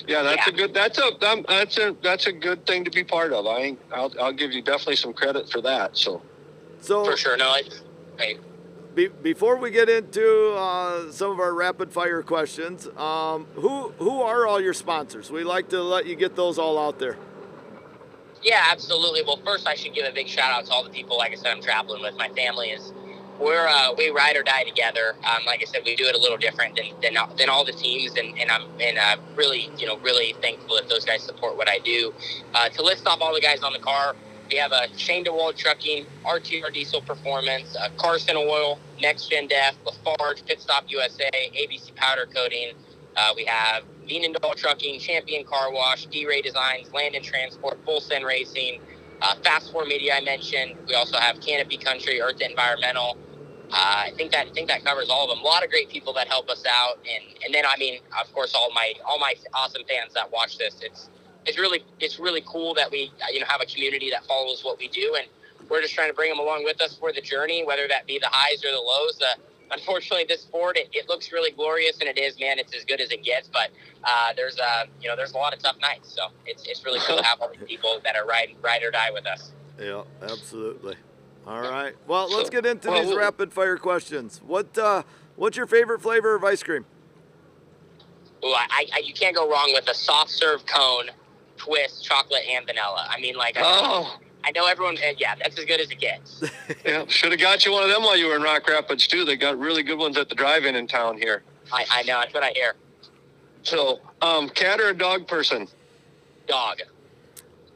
yeah, 0.08 0.22
that's 0.22 0.46
a 0.46 0.52
good. 0.52 0.72
That's 0.72 0.98
a 0.98 1.26
um, 1.26 1.44
that's 1.48 1.76
a 1.78 1.94
that's 2.02 2.26
a 2.26 2.32
good 2.32 2.66
thing 2.66 2.84
to 2.84 2.90
be 2.90 3.04
part 3.04 3.32
of. 3.32 3.46
I 3.46 3.58
ain't- 3.58 3.80
I'll 3.92 4.12
I'll 4.20 4.32
give 4.32 4.52
you 4.52 4.62
definitely 4.62 4.96
some 4.96 5.12
credit 5.12 5.50
for 5.50 5.60
that. 5.62 5.96
So, 5.96 6.22
So 6.80 7.04
for 7.04 7.16
sure 7.16 7.36
no 7.36 7.48
I, 7.48 7.62
I, 8.18 8.36
be, 8.94 9.08
before 9.08 9.56
we 9.58 9.70
get 9.70 9.88
into 9.90 10.54
uh, 10.56 11.10
some 11.12 11.30
of 11.30 11.38
our 11.38 11.52
rapid 11.52 11.92
fire 11.92 12.22
questions, 12.22 12.86
um, 12.96 13.46
who 13.56 13.90
who 13.98 14.22
are 14.22 14.46
all 14.46 14.60
your 14.60 14.74
sponsors? 14.74 15.30
We 15.30 15.44
like 15.44 15.68
to 15.70 15.82
let 15.82 16.06
you 16.06 16.16
get 16.16 16.34
those 16.36 16.58
all 16.58 16.78
out 16.78 16.98
there. 16.98 17.16
Yeah, 18.46 18.62
absolutely. 18.70 19.22
Well, 19.26 19.40
first 19.44 19.66
I 19.66 19.74
should 19.74 19.92
give 19.92 20.06
a 20.06 20.12
big 20.12 20.28
shout 20.28 20.52
out 20.52 20.66
to 20.66 20.70
all 20.70 20.84
the 20.84 20.90
people. 20.90 21.18
Like 21.18 21.32
I 21.32 21.34
said, 21.34 21.48
I'm 21.48 21.60
traveling 21.60 22.00
with. 22.00 22.14
My 22.16 22.28
family 22.28 22.68
is 22.68 22.92
we're 23.40 23.66
uh, 23.66 23.92
we 23.98 24.10
ride 24.10 24.36
or 24.36 24.44
die 24.44 24.62
together. 24.62 25.16
Um, 25.24 25.44
like 25.44 25.62
I 25.62 25.64
said, 25.64 25.82
we 25.84 25.96
do 25.96 26.04
it 26.04 26.14
a 26.14 26.18
little 26.18 26.36
different 26.36 26.76
than 26.76 26.86
than, 27.02 27.16
than 27.36 27.48
all 27.50 27.64
the 27.64 27.72
teams, 27.72 28.14
and, 28.14 28.38
and 28.38 28.48
I'm 28.48 28.68
and 28.80 28.98
uh, 28.98 29.16
really 29.34 29.68
you 29.76 29.88
know 29.88 29.98
really 29.98 30.36
thankful 30.40 30.76
that 30.76 30.88
those 30.88 31.04
guys 31.04 31.24
support 31.24 31.56
what 31.56 31.68
I 31.68 31.80
do. 31.80 32.14
Uh, 32.54 32.68
to 32.68 32.82
list 32.84 33.08
off 33.08 33.20
all 33.20 33.34
the 33.34 33.40
guys 33.40 33.64
on 33.64 33.72
the 33.72 33.80
car, 33.80 34.14
we 34.48 34.58
have 34.58 34.70
a 34.70 34.96
Shane 34.96 35.24
DeWald 35.24 35.56
Trucking, 35.56 36.06
RTR 36.24 36.72
Diesel 36.72 37.00
Performance, 37.00 37.76
Carson 37.98 38.36
Oil, 38.36 38.78
Next 39.00 39.28
Gen 39.28 39.48
Def, 39.48 39.74
Lafarge, 39.84 40.46
Pit 40.46 40.60
Stop 40.60 40.84
USA, 40.86 41.30
ABC 41.32 41.96
Powder 41.96 42.28
Coating. 42.32 42.74
Uh, 43.16 43.32
we 43.34 43.44
have 43.46 43.82
Veenendahl 44.08 44.54
Trucking, 44.54 45.00
Champion 45.00 45.44
Car 45.44 45.72
Wash, 45.72 46.06
D-Ray 46.06 46.42
Designs, 46.42 46.92
Landon 46.92 47.22
Transport, 47.22 47.78
Full 47.84 48.00
Send 48.00 48.24
Racing, 48.24 48.80
uh, 49.22 49.34
Fast 49.42 49.72
Four 49.72 49.84
Media 49.84 50.14
I 50.16 50.20
mentioned. 50.20 50.76
We 50.86 50.94
also 50.94 51.18
have 51.18 51.40
Canopy 51.40 51.78
Country, 51.78 52.20
Earth 52.20 52.40
Environmental. 52.40 53.16
Uh, 53.70 54.04
I 54.06 54.12
think 54.16 54.30
that 54.32 54.46
I 54.46 54.50
think 54.52 54.68
that 54.68 54.84
covers 54.84 55.10
all 55.10 55.24
of 55.24 55.36
them. 55.36 55.44
A 55.44 55.46
lot 55.46 55.64
of 55.64 55.70
great 55.70 55.88
people 55.88 56.12
that 56.14 56.28
help 56.28 56.48
us 56.48 56.62
out, 56.70 56.98
and 56.98 57.24
and 57.44 57.52
then 57.52 57.64
I 57.66 57.76
mean, 57.78 57.98
of 58.20 58.32
course, 58.32 58.54
all 58.54 58.70
my 58.72 58.92
all 59.04 59.18
my 59.18 59.34
awesome 59.54 59.82
fans 59.88 60.14
that 60.14 60.30
watch 60.30 60.56
this. 60.56 60.76
It's 60.82 61.10
it's 61.46 61.58
really 61.58 61.82
it's 61.98 62.20
really 62.20 62.44
cool 62.46 62.74
that 62.74 62.90
we 62.90 63.10
uh, 63.20 63.26
you 63.32 63.40
know 63.40 63.46
have 63.46 63.60
a 63.60 63.66
community 63.66 64.08
that 64.10 64.24
follows 64.26 64.62
what 64.62 64.78
we 64.78 64.86
do, 64.88 65.16
and 65.18 65.26
we're 65.68 65.80
just 65.82 65.94
trying 65.94 66.10
to 66.10 66.14
bring 66.14 66.30
them 66.30 66.38
along 66.38 66.62
with 66.62 66.80
us 66.80 66.96
for 66.96 67.12
the 67.12 67.20
journey, 67.20 67.64
whether 67.64 67.88
that 67.88 68.06
be 68.06 68.18
the 68.20 68.28
highs 68.30 68.64
or 68.64 68.70
the 68.70 68.80
lows. 68.80 69.20
Uh, 69.20 69.34
unfortunately, 69.70 70.24
this 70.28 70.42
sport 70.42 70.76
it, 70.76 70.88
it 70.92 71.08
looks 71.08 71.32
really 71.32 71.50
glorious, 71.50 71.98
and 72.00 72.08
it 72.08 72.18
is, 72.18 72.38
man. 72.38 72.58
It's 72.58 72.74
as 72.74 72.84
good 72.84 73.00
as 73.00 73.10
it 73.10 73.22
gets, 73.24 73.48
but 73.48 73.70
uh, 74.04 74.32
there's 74.36 74.58
uh 74.58 74.84
you 75.00 75.08
know 75.08 75.16
there's 75.16 75.32
a 75.32 75.36
lot 75.36 75.52
of 75.54 75.60
tough 75.60 75.76
nights, 75.80 76.12
so 76.14 76.28
it's 76.46 76.66
it's 76.66 76.84
really 76.84 77.00
cool 77.00 77.16
to 77.18 77.22
have 77.24 77.40
all 77.40 77.50
these 77.50 77.62
people 77.66 78.00
that 78.04 78.16
are 78.16 78.26
ride 78.26 78.54
ride 78.62 78.82
or 78.82 78.90
die 78.90 79.10
with 79.12 79.26
us. 79.26 79.52
Yeah, 79.80 80.02
absolutely. 80.22 80.96
All 81.46 81.60
right. 81.60 81.94
Well, 82.08 82.28
let's 82.34 82.50
get 82.50 82.66
into 82.66 82.88
well, 82.90 82.98
these 83.00 83.08
we'll- 83.08 83.18
rapid 83.18 83.52
fire 83.52 83.76
questions. 83.76 84.40
What 84.44 84.76
uh, 84.78 85.02
what's 85.36 85.56
your 85.56 85.66
favorite 85.66 86.02
flavor 86.02 86.34
of 86.34 86.42
ice 86.44 86.62
cream? 86.62 86.84
Ooh, 88.44 88.52
I, 88.52 88.86
I, 88.94 88.98
you 88.98 89.14
can't 89.14 89.34
go 89.34 89.50
wrong 89.50 89.70
with 89.72 89.88
a 89.88 89.94
soft 89.94 90.30
serve 90.30 90.64
cone 90.66 91.10
twist, 91.56 92.04
chocolate, 92.04 92.42
and 92.50 92.66
vanilla. 92.66 93.06
I 93.08 93.18
mean, 93.18 93.34
like, 93.34 93.56
I, 93.56 93.62
Oh, 93.64 94.18
I 94.46 94.52
know 94.52 94.66
everyone. 94.66 94.96
uh, 94.98 95.12
Yeah, 95.18 95.34
that's 95.34 95.58
as 95.58 95.64
good 95.64 95.80
as 95.80 95.90
it 95.90 95.98
gets. 95.98 96.44
yeah. 96.84 97.04
Should 97.08 97.32
have 97.32 97.40
got 97.40 97.66
you 97.66 97.72
one 97.72 97.82
of 97.82 97.88
them 97.90 98.02
while 98.04 98.16
you 98.16 98.28
were 98.28 98.36
in 98.36 98.42
Rock 98.42 98.68
Rapids 98.68 99.06
too. 99.08 99.24
They 99.24 99.36
got 99.36 99.58
really 99.58 99.82
good 99.82 99.98
ones 99.98 100.16
at 100.16 100.28
the 100.28 100.34
drive-in 100.36 100.76
in 100.76 100.86
town 100.86 101.18
here. 101.18 101.42
I, 101.72 101.84
I 101.90 102.02
know. 102.04 102.20
That's 102.20 102.32
what 102.32 102.44
I 102.44 102.50
hear. 102.50 102.74
So, 103.64 103.98
um, 104.22 104.48
cat 104.48 104.80
or 104.80 104.88
a 104.90 104.94
dog 104.96 105.26
person? 105.26 105.66
Dog. 106.46 106.78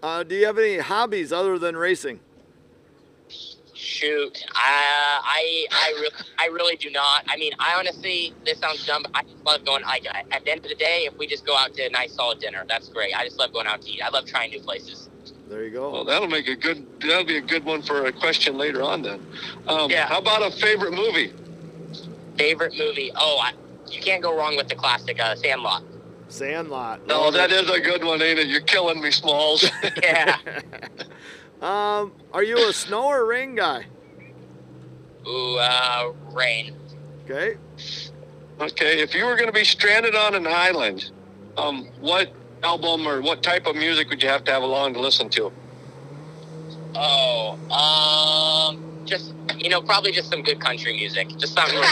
Uh, 0.00 0.22
do 0.22 0.37
you 0.37 0.46
have 0.46 0.59
any 0.59 0.78
hobbies 0.78 1.33
other 1.33 1.59
than 1.59 1.76
racing? 1.76 2.20
Shoot, 3.74 4.44
I 4.54 5.20
I 5.24 5.66
I, 5.72 6.00
re- 6.00 6.24
I 6.38 6.46
really 6.46 6.76
do 6.76 6.90
not. 6.90 7.24
I 7.28 7.37
mean, 7.37 7.52
I 7.59 7.74
honestly, 7.78 8.33
this 8.44 8.59
sounds 8.59 8.85
dumb, 8.87 9.02
but 9.02 9.11
I 9.14 9.22
just 9.22 9.42
love 9.44 9.64
going. 9.64 9.83
Like 9.83 10.06
at 10.06 10.44
the 10.44 10.50
end 10.52 10.64
of 10.64 10.68
the 10.68 10.74
day, 10.74 11.09
if 11.11 11.16
we 11.18 11.26
just 11.26 11.44
go 11.46 11.56
out 11.56 11.74
to 11.74 11.87
a 11.87 11.90
nice 11.90 12.12
solid 12.14 12.38
dinner, 12.40 12.64
that's 12.68 12.88
great. 12.90 13.14
I 13.18 13.24
just 13.24 13.38
love 13.38 13.52
going 13.52 13.66
out 13.66 13.83
to 13.83 13.90
eat. 13.90 14.02
I 14.02 14.11
love 14.11 14.26
trying 14.26 14.50
new 14.50 14.61
places. 14.61 15.09
There 15.50 15.64
you 15.64 15.70
go. 15.72 15.90
Well, 15.90 16.04
that'll 16.04 16.28
make 16.28 16.46
a 16.46 16.54
good. 16.54 16.86
That'll 17.00 17.24
be 17.24 17.36
a 17.36 17.40
good 17.40 17.64
one 17.64 17.82
for 17.82 18.06
a 18.06 18.12
question 18.12 18.56
later 18.56 18.82
on. 18.82 19.02
Then, 19.02 19.20
um, 19.66 19.90
Yeah. 19.90 20.06
How 20.06 20.18
about 20.20 20.42
a 20.42 20.50
favorite 20.56 20.92
movie? 20.92 21.32
Favorite 22.38 22.72
movie? 22.78 23.10
Oh, 23.16 23.40
I, 23.42 23.52
you 23.90 24.00
can't 24.00 24.22
go 24.22 24.36
wrong 24.36 24.56
with 24.56 24.68
the 24.68 24.76
classic 24.76 25.18
uh, 25.20 25.34
Sandlot. 25.34 25.82
Sandlot. 26.28 27.04
No, 27.08 27.22
Love 27.22 27.34
that 27.34 27.50
it. 27.50 27.64
is 27.64 27.68
a 27.70 27.80
good 27.80 28.04
one, 28.04 28.22
ain't 28.22 28.38
it? 28.38 28.46
You're 28.46 28.60
killing 28.60 29.02
me, 29.02 29.10
Smalls. 29.10 29.68
Yeah. 30.02 30.36
Um, 31.60 32.12
are 32.32 32.42
you 32.42 32.56
a 32.70 32.72
snow 32.72 33.04
or 33.08 33.26
rain 33.26 33.54
guy? 33.54 33.84
Ooh, 35.28 35.58
uh, 35.58 36.10
rain. 36.32 36.74
Okay. 37.24 37.58
okay, 38.58 39.02
if 39.02 39.14
you 39.14 39.26
were 39.26 39.34
going 39.36 39.46
to 39.48 39.52
be 39.52 39.64
stranded 39.64 40.14
on 40.14 40.34
an 40.34 40.46
island, 40.46 41.10
um, 41.58 41.90
what 42.00 42.32
album 42.62 43.07
or 43.07 43.20
what 43.20 43.42
type 43.42 43.66
of 43.66 43.77
music 43.77 44.09
would 44.11 44.23
you 44.23 44.29
have 44.29 44.44
to 44.44 44.53
have 44.53 44.62
along 44.62 44.94
to 44.94 45.01
listen 45.01 45.29
to? 45.31 45.53
Oh, 46.94 47.59
um, 47.70 48.83
just 49.07 49.33
you 49.57 49.68
know, 49.68 49.81
probably 49.81 50.12
just 50.12 50.31
some 50.31 50.42
good 50.42 50.61
country 50.61 50.94
music. 50.94 51.29
Just 51.38 51.55
something. 51.55 51.79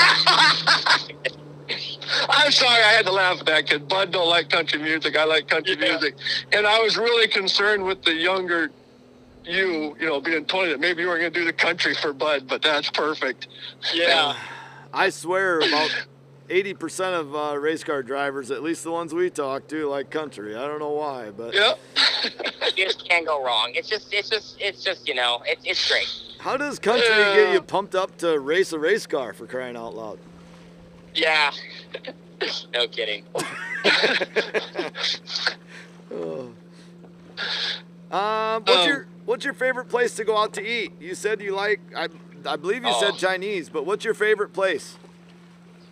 I'm 2.30 2.50
sorry, 2.50 2.82
I 2.82 2.92
had 2.92 3.04
to 3.06 3.12
laugh 3.12 3.40
at 3.40 3.46
that 3.46 3.64
because 3.68 3.80
Bud 3.82 4.12
don't 4.12 4.28
like 4.28 4.48
country 4.48 4.80
music. 4.80 5.16
I 5.16 5.24
like 5.24 5.48
country 5.48 5.76
Yeah. 5.78 5.90
music, 5.90 6.14
and 6.52 6.66
I 6.66 6.80
was 6.80 6.96
really 6.96 7.28
concerned 7.28 7.84
with 7.84 8.02
the 8.02 8.14
younger 8.14 8.70
you, 9.44 9.96
you 9.98 10.06
know, 10.06 10.20
being 10.20 10.44
20 10.44 10.72
that 10.72 10.80
maybe 10.80 11.02
you 11.02 11.08
weren't 11.08 11.20
going 11.22 11.32
to 11.32 11.38
do 11.40 11.46
the 11.46 11.52
country 11.54 11.94
for 11.94 12.12
Bud, 12.12 12.46
but 12.46 12.60
that's 12.60 12.90
perfect. 12.90 13.48
yeah. 13.94 14.34
I 14.92 15.10
swear 15.10 15.58
about 15.58 15.90
80% 16.48 17.18
of 17.20 17.34
uh, 17.34 17.58
race 17.58 17.84
car 17.84 18.02
drivers, 18.02 18.50
at 18.50 18.62
least 18.62 18.84
the 18.84 18.90
ones 18.90 19.12
we 19.14 19.30
talk 19.30 19.66
to, 19.68 19.86
like 19.88 20.10
country. 20.10 20.56
I 20.56 20.66
don't 20.66 20.78
know 20.78 20.90
why, 20.90 21.30
but 21.30 21.54
Yeah. 21.54 21.74
You 22.76 22.84
just 22.86 23.08
can't 23.08 23.26
go 23.26 23.44
wrong. 23.44 23.72
It's 23.74 23.88
just, 23.88 24.12
it's 24.12 24.28
just, 24.30 24.56
it's 24.60 24.82
just, 24.82 25.06
you 25.08 25.14
know, 25.14 25.42
it's 25.46 25.62
it's 25.64 25.88
great. 25.90 26.08
how 26.40 26.56
does 26.56 26.78
country 26.78 27.08
Yeah. 27.08 27.34
get 27.34 27.52
you 27.52 27.60
pumped 27.62 27.94
up 27.94 28.16
to 28.18 28.38
race 28.40 28.72
a 28.72 28.78
race 28.78 29.06
car 29.06 29.32
for 29.32 29.46
crying 29.46 29.76
out 29.76 29.94
loud? 29.94 30.18
Yeah. 31.14 31.50
no 32.72 32.86
kidding. 32.88 33.24
Oh. 36.12 36.50
Um, 38.10 38.62
what's 38.64 38.70
Um, 38.78 38.88
your 38.88 39.06
what's 39.26 39.44
your 39.44 39.52
favorite 39.52 39.88
place 39.90 40.14
to 40.16 40.24
go 40.24 40.36
out 40.38 40.54
to 40.54 40.66
eat? 40.66 40.92
You 40.98 41.14
said 41.14 41.42
you 41.42 41.54
like 41.54 41.80
I 41.94 42.08
I 42.46 42.56
believe 42.56 42.82
you 42.82 42.88
Oh. 42.90 43.00
said 43.00 43.16
Chinese, 43.18 43.68
but 43.68 43.84
what's 43.84 44.02
your 44.04 44.14
favorite 44.14 44.54
place? 44.54 44.96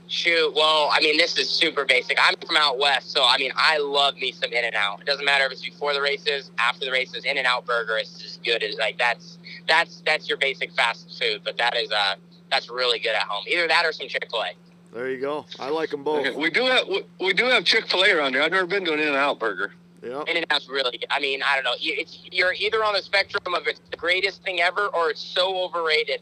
Shoot, 0.08 0.54
well, 0.54 0.88
I 0.92 1.00
mean, 1.00 1.16
this 1.16 1.36
is 1.36 1.50
super 1.50 1.84
basic. 1.84 2.16
I'm 2.22 2.36
from 2.46 2.56
out 2.56 2.78
west, 2.78 3.10
so 3.10 3.24
I 3.24 3.38
mean, 3.38 3.50
I 3.56 3.78
love 3.78 4.14
me 4.16 4.30
some 4.30 4.52
In-N-Out. 4.52 5.00
It 5.00 5.06
doesn't 5.06 5.24
matter 5.24 5.44
if 5.46 5.52
it's 5.52 5.64
before 5.64 5.94
the 5.94 6.00
races, 6.00 6.52
after 6.58 6.84
the 6.84 6.92
races. 6.92 7.24
In-N-Out 7.24 7.66
burger 7.66 7.96
is 7.98 8.22
as 8.24 8.38
good 8.44 8.62
as 8.62 8.76
like 8.76 8.98
that's 8.98 9.38
that's 9.68 10.02
that's 10.06 10.28
your 10.28 10.38
basic 10.38 10.70
fast 10.74 11.18
food, 11.20 11.40
but 11.44 11.56
that 11.58 11.76
is 11.76 11.90
uh 11.90 12.14
that's 12.52 12.70
really 12.70 13.00
good 13.00 13.16
at 13.16 13.22
home. 13.22 13.44
Either 13.48 13.66
that 13.66 13.84
or 13.84 13.90
some 13.92 14.06
Chick 14.06 14.28
Fil 14.30 14.42
A. 14.44 14.50
There 14.94 15.10
you 15.10 15.20
go. 15.20 15.44
I 15.58 15.70
like 15.70 15.90
them 15.90 16.04
both. 16.04 16.24
Okay, 16.24 16.36
we 16.40 16.50
do 16.50 16.64
have 16.66 16.86
we, 16.86 17.02
we 17.20 17.32
do 17.32 17.46
have 17.46 17.64
Chick 17.64 17.88
Fil 17.88 18.04
A 18.04 18.12
around 18.12 18.34
here. 18.34 18.42
I've 18.42 18.52
never 18.52 18.66
been 18.68 18.84
to 18.84 18.92
an 18.92 19.00
In-N-Out 19.00 19.40
burger. 19.40 19.72
Yep. 20.04 20.28
In-N-Out's 20.28 20.68
really 20.68 20.98
good. 20.98 21.08
I 21.10 21.18
mean, 21.18 21.40
I 21.42 21.56
don't 21.56 21.64
know. 21.64 21.74
You- 21.80 21.94
It's 21.98 22.20
you're 22.30 22.52
either 22.52 22.84
on 22.84 22.94
the 22.94 23.02
spectrum 23.02 23.54
of 23.54 23.66
it's 23.66 23.80
the 23.90 23.96
greatest 23.96 24.44
thing 24.44 24.60
ever 24.60 24.86
or 24.86 25.10
it's 25.10 25.20
so 25.20 25.64
overrated, 25.64 26.20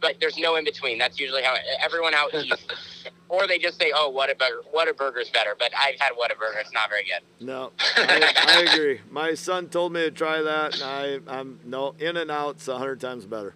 but 0.00 0.14
there's 0.20 0.38
no 0.38 0.56
in 0.56 0.64
between. 0.64 0.96
That's 0.96 1.20
usually 1.20 1.42
how 1.42 1.54
everyone 1.84 2.14
out 2.14 2.32
eats. 2.32 2.64
or 3.28 3.46
they 3.46 3.58
just 3.58 3.78
say, 3.78 3.92
"Oh, 3.94 4.12
Whataburger! 4.12 4.62
What 4.70 4.88
a 4.88 4.94
burger's 4.94 5.30
better." 5.30 5.54
But 5.58 5.72
I've 5.76 5.98
had 5.98 6.12
Whataburger. 6.12 6.60
It's 6.60 6.72
not 6.72 6.88
very 6.88 7.04
good. 7.04 7.46
No, 7.46 7.72
I, 7.96 8.32
I 8.46 8.72
agree. 8.72 9.00
My 9.10 9.34
son 9.34 9.68
told 9.68 9.92
me 9.92 10.02
to 10.02 10.10
try 10.10 10.42
that, 10.42 10.74
and 10.74 10.82
I, 10.82 11.18
I'm 11.38 11.60
no 11.64 11.94
In-N-Out's 11.98 12.68
a 12.68 12.78
hundred 12.78 13.00
times 13.00 13.24
better. 13.24 13.54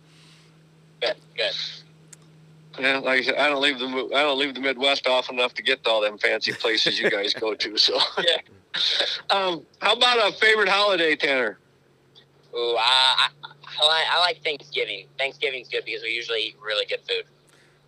Good, 1.01 1.17
good. 1.37 1.53
Yeah, 2.79 2.99
like 2.99 3.21
I 3.21 3.23
said, 3.23 3.35
I 3.37 3.49
don't 3.49 3.61
leave 3.61 3.79
the 3.79 3.87
I 4.15 4.23
don't 4.23 4.39
leave 4.39 4.55
the 4.55 4.61
Midwest 4.61 5.07
often 5.07 5.39
enough 5.39 5.55
to 5.55 5.63
get 5.63 5.83
to 5.85 5.91
all 5.91 6.01
them 6.01 6.19
fancy 6.19 6.53
places 6.53 6.99
you 7.01 7.11
guys 7.11 7.35
go 7.35 7.55
to. 7.55 7.77
So, 7.77 7.99
Yeah. 8.19 8.37
um, 9.31 9.67
how 9.81 9.95
about 9.95 10.29
a 10.29 10.33
favorite 10.37 10.69
holiday, 10.69 11.17
Tanner? 11.17 11.59
Ooh, 12.55 12.77
I, 12.79 13.29
I, 13.43 13.49
I, 13.81 13.87
like, 13.87 14.07
I 14.11 14.21
like 14.21 14.43
Thanksgiving. 14.43 15.07
Thanksgiving's 15.19 15.69
good 15.69 15.85
because 15.85 16.03
we 16.03 16.11
usually 16.11 16.41
eat 16.41 16.57
really 16.65 16.87
good 16.87 17.01
food. 17.09 17.25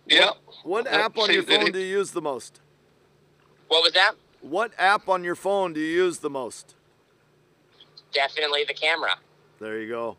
Yeah. 0.05 0.31
What 0.45 0.52
Uh, 0.65 0.83
app 0.87 1.17
on 1.17 1.31
your 1.31 1.43
phone 1.43 1.71
do 1.71 1.79
you 1.79 1.97
use 1.97 2.11
the 2.11 2.21
most? 2.21 2.59
What 3.67 3.83
was 3.83 3.93
that? 3.93 4.13
What 4.41 4.71
app 4.77 5.07
on 5.07 5.23
your 5.23 5.35
phone 5.35 5.73
do 5.73 5.79
you 5.79 6.03
use 6.05 6.19
the 6.19 6.29
most? 6.29 6.75
Definitely 8.13 8.65
the 8.67 8.73
camera. 8.73 9.15
There 9.59 9.79
you 9.79 9.87
go. 9.87 10.17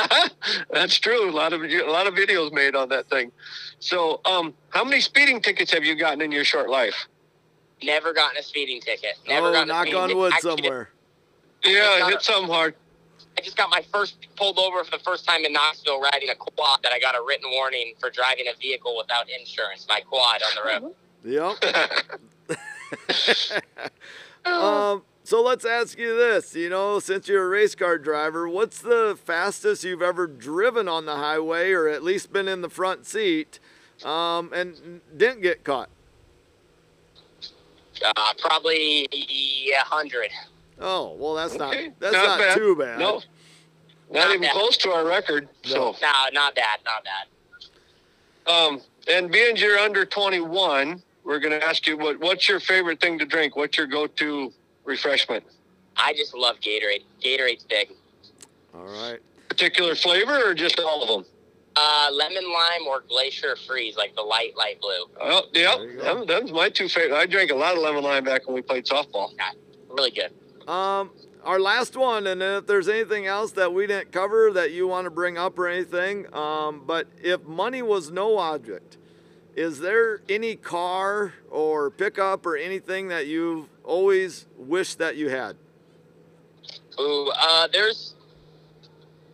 That's 0.70 0.98
true. 0.98 1.30
A 1.30 1.32
lot 1.32 1.52
of 1.52 1.62
a 1.62 1.90
lot 1.90 2.06
of 2.06 2.14
videos 2.14 2.52
made 2.52 2.76
on 2.76 2.90
that 2.90 3.08
thing. 3.08 3.32
So, 3.78 4.20
um, 4.26 4.52
how 4.70 4.84
many 4.84 5.00
speeding 5.00 5.40
tickets 5.40 5.72
have 5.72 5.84
you 5.84 5.94
gotten 5.94 6.20
in 6.20 6.30
your 6.30 6.44
short 6.44 6.68
life? 6.68 7.06
Never 7.82 8.12
gotten 8.12 8.36
a 8.36 8.42
speeding 8.42 8.80
ticket. 8.80 9.16
Never 9.26 9.48
oh, 9.48 9.52
gotten 9.52 9.70
a 9.70 9.72
knock 9.72 9.86
speeding 9.86 10.00
on 10.00 10.16
wood 10.16 10.32
Actually, 10.34 10.56
somewhere. 10.62 10.90
Yeah, 11.64 12.06
hit 12.06 12.16
it. 12.16 12.22
something 12.22 12.52
hard. 12.52 12.74
I 13.44 13.46
just 13.46 13.58
got 13.58 13.68
my 13.68 13.84
first 13.92 14.16
pulled 14.36 14.58
over 14.58 14.82
for 14.84 14.90
the 14.90 15.04
first 15.04 15.26
time 15.26 15.44
in 15.44 15.52
Knoxville 15.52 16.00
riding 16.00 16.30
a 16.30 16.34
quad 16.34 16.82
that 16.82 16.92
I 16.92 16.98
got 16.98 17.14
a 17.14 17.22
written 17.22 17.50
warning 17.50 17.92
for 18.00 18.08
driving 18.08 18.46
a 18.48 18.56
vehicle 18.58 18.96
without 18.96 19.26
insurance. 19.28 19.86
My 19.86 20.00
quad 20.00 20.40
on 20.42 20.54
the 20.56 20.62
road. 20.80 21.58
Yep. 23.44 23.60
um, 24.46 25.02
so 25.24 25.42
let's 25.42 25.66
ask 25.66 25.98
you 25.98 26.16
this. 26.16 26.54
You 26.54 26.70
know, 26.70 26.98
since 27.00 27.28
you're 27.28 27.44
a 27.44 27.48
race 27.48 27.74
car 27.74 27.98
driver, 27.98 28.48
what's 28.48 28.78
the 28.80 29.18
fastest 29.22 29.84
you've 29.84 30.00
ever 30.00 30.26
driven 30.26 30.88
on 30.88 31.04
the 31.04 31.16
highway, 31.16 31.72
or 31.72 31.86
at 31.86 32.02
least 32.02 32.32
been 32.32 32.48
in 32.48 32.62
the 32.62 32.70
front 32.70 33.04
seat, 33.04 33.60
um, 34.06 34.54
and 34.54 35.02
didn't 35.14 35.42
get 35.42 35.64
caught? 35.64 35.90
Uh, 38.02 38.32
probably 38.38 39.06
a 39.12 39.84
hundred. 39.84 40.30
Oh, 40.80 41.14
well, 41.18 41.34
that's 41.34 41.54
Okay, 41.54 41.88
not 41.88 42.00
that's 42.00 42.14
not, 42.14 42.38
bad. 42.38 42.56
too 42.56 42.74
bad. 42.74 42.98
No, 42.98 43.22
not 44.14 44.20
Not 44.26 44.30
even 44.30 44.42
bad. 44.42 44.52
close 44.52 44.76
to 44.78 44.90
our 44.90 45.04
record. 45.04 45.48
No. 45.68 45.94
No, 46.00 46.12
not 46.32 46.54
bad, 46.54 46.78
not 46.84 47.04
bad. 47.04 48.52
Um, 48.52 48.80
and 49.10 49.30
being 49.30 49.56
you're 49.56 49.78
under 49.78 50.04
21, 50.06 51.02
we're 51.24 51.38
going 51.40 51.58
to 51.58 51.66
ask 51.66 51.86
you 51.86 51.96
what 51.96 52.20
what's 52.20 52.48
your 52.48 52.60
favorite 52.60 53.00
thing 53.00 53.18
to 53.18 53.24
drink? 53.24 53.56
What's 53.56 53.76
your 53.76 53.86
go-to 53.86 54.52
refreshment? 54.84 55.44
I 55.96 56.12
just 56.12 56.34
love 56.34 56.56
Gatorade. 56.60 57.02
Gatorade's 57.22 57.64
big. 57.64 57.90
All 58.74 58.84
right. 58.84 59.18
Particular 59.48 59.94
flavor 59.94 60.50
or 60.50 60.54
just 60.54 60.78
all 60.80 61.02
of 61.02 61.08
them? 61.08 61.24
Uh, 61.76 62.08
lemon 62.12 62.44
lime 62.52 62.86
or 62.88 63.00
glacier 63.08 63.56
freeze, 63.56 63.96
like 63.96 64.14
the 64.14 64.22
light, 64.22 64.56
light 64.56 64.80
blue. 64.80 65.06
Oh, 65.20 65.42
yeah, 65.52 65.74
There 65.76 65.90
you 65.90 65.98
go. 65.98 66.04
them, 66.18 66.26
them's 66.26 66.52
my 66.52 66.68
two 66.68 66.88
favorite. 66.88 67.16
I 67.16 67.26
drank 67.26 67.50
a 67.50 67.54
lot 67.54 67.74
of 67.76 67.82
lemon 67.82 68.04
lime 68.04 68.22
back 68.24 68.46
when 68.46 68.54
we 68.54 68.62
played 68.62 68.84
softball. 68.84 69.30
Yeah, 69.36 69.50
Really 69.88 70.10
good. 70.12 70.32
Um, 70.68 71.10
our 71.44 71.60
last 71.60 71.96
one, 71.96 72.26
and 72.26 72.42
if 72.42 72.66
there's 72.66 72.88
anything 72.88 73.26
else 73.26 73.52
that 73.52 73.72
we 73.72 73.86
didn't 73.86 74.12
cover 74.12 74.50
that 74.52 74.72
you 74.72 74.86
want 74.86 75.04
to 75.04 75.10
bring 75.10 75.36
up 75.36 75.58
or 75.58 75.68
anything, 75.68 76.32
um, 76.34 76.82
but 76.86 77.06
if 77.22 77.44
money 77.44 77.82
was 77.82 78.10
no 78.10 78.38
object, 78.38 78.96
is 79.54 79.78
there 79.78 80.22
any 80.28 80.56
car 80.56 81.34
or 81.50 81.90
pickup 81.90 82.46
or 82.46 82.56
anything 82.56 83.08
that 83.08 83.26
you've 83.26 83.68
always 83.84 84.46
wished 84.56 84.98
that 84.98 85.16
you 85.16 85.28
had? 85.28 85.56
Ooh, 86.98 87.30
uh, 87.36 87.68
there's, 87.68 88.14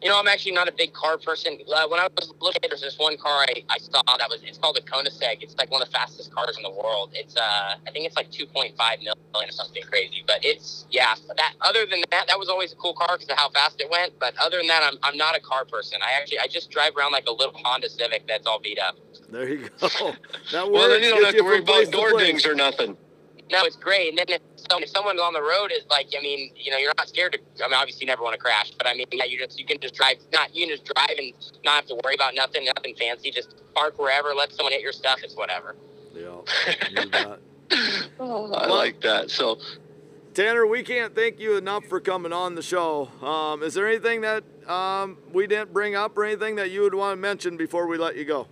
you 0.02 0.08
know, 0.08 0.18
I'm 0.18 0.28
actually 0.28 0.52
not 0.52 0.68
a 0.68 0.72
big 0.72 0.92
car 0.92 1.18
person. 1.18 1.58
Uh, 1.60 1.86
when 1.88 2.00
I 2.00 2.08
was 2.16 2.32
looking, 2.40 2.62
there's 2.68 2.80
this 2.80 2.98
one 2.98 3.16
car 3.18 3.44
I, 3.48 3.62
I 3.68 3.78
saw 3.78 4.02
that 4.06 4.28
was, 4.30 4.40
it's 4.42 4.58
called 4.58 4.76
the 4.76 4.80
Koenigsegg. 4.80 5.42
It's 5.42 5.56
like 5.58 5.70
one 5.70 5.82
of 5.82 5.88
the 5.88 5.92
fastest 5.92 6.32
cars 6.34 6.56
in 6.56 6.62
the 6.62 6.70
world. 6.70 7.10
It's, 7.14 7.36
uh, 7.36 7.74
I 7.86 7.90
think 7.90 8.06
it's 8.06 8.16
like 8.16 8.30
2.5 8.30 8.74
million 8.98 9.14
or 9.34 9.50
something 9.50 9.82
crazy. 9.84 10.24
But 10.26 10.44
it's, 10.44 10.86
yeah, 10.90 11.14
that, 11.36 11.54
other 11.60 11.84
than 11.86 12.00
that, 12.10 12.26
that 12.28 12.38
was 12.38 12.48
always 12.48 12.72
a 12.72 12.76
cool 12.76 12.94
car 12.94 13.08
because 13.18 13.28
of 13.28 13.36
how 13.36 13.50
fast 13.50 13.80
it 13.80 13.90
went. 13.90 14.18
But 14.18 14.34
other 14.40 14.58
than 14.58 14.68
that, 14.68 14.82
I'm, 14.82 14.98
I'm 15.02 15.16
not 15.16 15.36
a 15.36 15.40
car 15.40 15.66
person. 15.66 15.98
I 16.02 16.18
actually, 16.18 16.38
I 16.38 16.46
just 16.46 16.70
drive 16.70 16.96
around 16.96 17.12
like 17.12 17.26
a 17.26 17.32
little 17.32 17.54
Honda 17.62 17.90
Civic 17.90 18.26
that's 18.26 18.46
all 18.46 18.60
beat 18.60 18.78
up. 18.78 18.96
There 19.28 19.48
you 19.48 19.68
go. 19.80 19.88
That 20.52 20.66
works. 20.66 20.72
Well, 20.72 20.88
then 20.88 21.02
you 21.02 21.10
don't 21.10 21.24
have 21.24 21.36
to 21.36 21.42
worry 21.42 21.60
about 21.60 21.90
door 21.92 22.18
dings 22.18 22.46
or 22.46 22.54
nothing. 22.54 22.96
No, 23.50 23.64
it's 23.64 23.76
great. 23.76 24.10
And 24.10 24.18
then 24.18 24.26
if, 24.28 24.42
some, 24.70 24.82
if 24.82 24.88
someone 24.88 25.18
on 25.18 25.32
the 25.32 25.42
road 25.42 25.72
is 25.72 25.84
like, 25.90 26.08
I 26.16 26.22
mean, 26.22 26.52
you 26.56 26.70
know, 26.70 26.78
you're 26.78 26.92
not 26.96 27.08
scared 27.08 27.32
to. 27.32 27.64
I 27.64 27.68
mean, 27.68 27.74
obviously, 27.74 28.02
you 28.02 28.06
never 28.06 28.22
want 28.22 28.34
to 28.34 28.40
crash, 28.40 28.72
but 28.78 28.86
I 28.86 28.94
mean, 28.94 29.06
yeah, 29.12 29.24
you 29.24 29.38
just 29.38 29.58
you 29.58 29.66
can 29.66 29.78
just 29.80 29.94
drive. 29.94 30.16
Not 30.32 30.54
you 30.54 30.66
can 30.66 30.76
just 30.76 30.92
drive 30.92 31.16
and 31.18 31.32
not 31.64 31.76
have 31.76 31.86
to 31.86 32.00
worry 32.04 32.14
about 32.14 32.34
nothing, 32.34 32.64
nothing 32.64 32.94
fancy. 32.96 33.30
Just 33.30 33.56
park 33.74 33.98
wherever, 33.98 34.34
let 34.34 34.52
someone 34.52 34.72
hit 34.72 34.82
your 34.82 34.92
stuff. 34.92 35.20
It's 35.22 35.36
whatever. 35.36 35.76
Yeah. 36.14 37.36
Oh, 38.18 38.52
I 38.52 38.66
like 38.66 39.00
that. 39.02 39.30
So 39.30 39.60
Tanner, 40.34 40.66
we 40.66 40.82
can't 40.82 41.14
thank 41.14 41.38
you 41.38 41.56
enough 41.56 41.84
for 41.86 42.00
coming 42.00 42.32
on 42.32 42.54
the 42.54 42.62
show. 42.62 43.08
Um, 43.22 43.62
is 43.62 43.74
there 43.74 43.88
anything 43.88 44.20
that 44.22 44.42
um, 44.68 45.18
we 45.32 45.46
didn't 45.46 45.72
bring 45.72 45.94
up 45.94 46.18
or 46.18 46.24
anything 46.24 46.56
that 46.56 46.70
you 46.70 46.82
would 46.82 46.94
want 46.94 47.12
to 47.12 47.20
mention 47.20 47.56
before 47.56 47.86
we 47.86 47.96
let 47.96 48.16
you 48.16 48.24
go? 48.24 48.48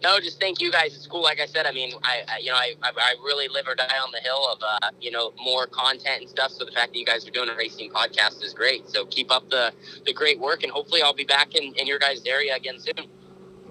No, 0.00 0.20
just 0.20 0.38
thank 0.38 0.60
you 0.60 0.70
guys. 0.70 0.94
It's 0.94 1.06
cool. 1.06 1.22
Like 1.22 1.40
I 1.40 1.46
said, 1.46 1.66
I 1.66 1.72
mean, 1.72 1.92
I, 2.04 2.22
I 2.28 2.38
you 2.38 2.50
know, 2.50 2.56
I, 2.56 2.74
I, 2.82 2.90
I 2.96 3.14
really 3.24 3.48
live 3.48 3.66
or 3.66 3.74
die 3.74 3.84
on 3.84 4.12
the 4.12 4.20
hill 4.20 4.48
of, 4.52 4.62
uh, 4.62 4.90
you 5.00 5.10
know, 5.10 5.32
more 5.42 5.66
content 5.66 6.20
and 6.20 6.30
stuff. 6.30 6.52
So 6.52 6.64
the 6.64 6.70
fact 6.70 6.92
that 6.92 6.98
you 6.98 7.04
guys 7.04 7.26
are 7.26 7.32
doing 7.32 7.48
a 7.48 7.56
racing 7.56 7.90
podcast 7.90 8.42
is 8.44 8.54
great. 8.54 8.88
So 8.88 9.06
keep 9.06 9.32
up 9.32 9.50
the, 9.50 9.72
the 10.06 10.12
great 10.12 10.38
work, 10.38 10.62
and 10.62 10.70
hopefully 10.70 11.02
I'll 11.02 11.14
be 11.14 11.24
back 11.24 11.54
in, 11.56 11.74
in 11.74 11.86
your 11.86 11.98
guys' 11.98 12.24
area 12.26 12.54
again 12.54 12.78
soon. 12.78 13.08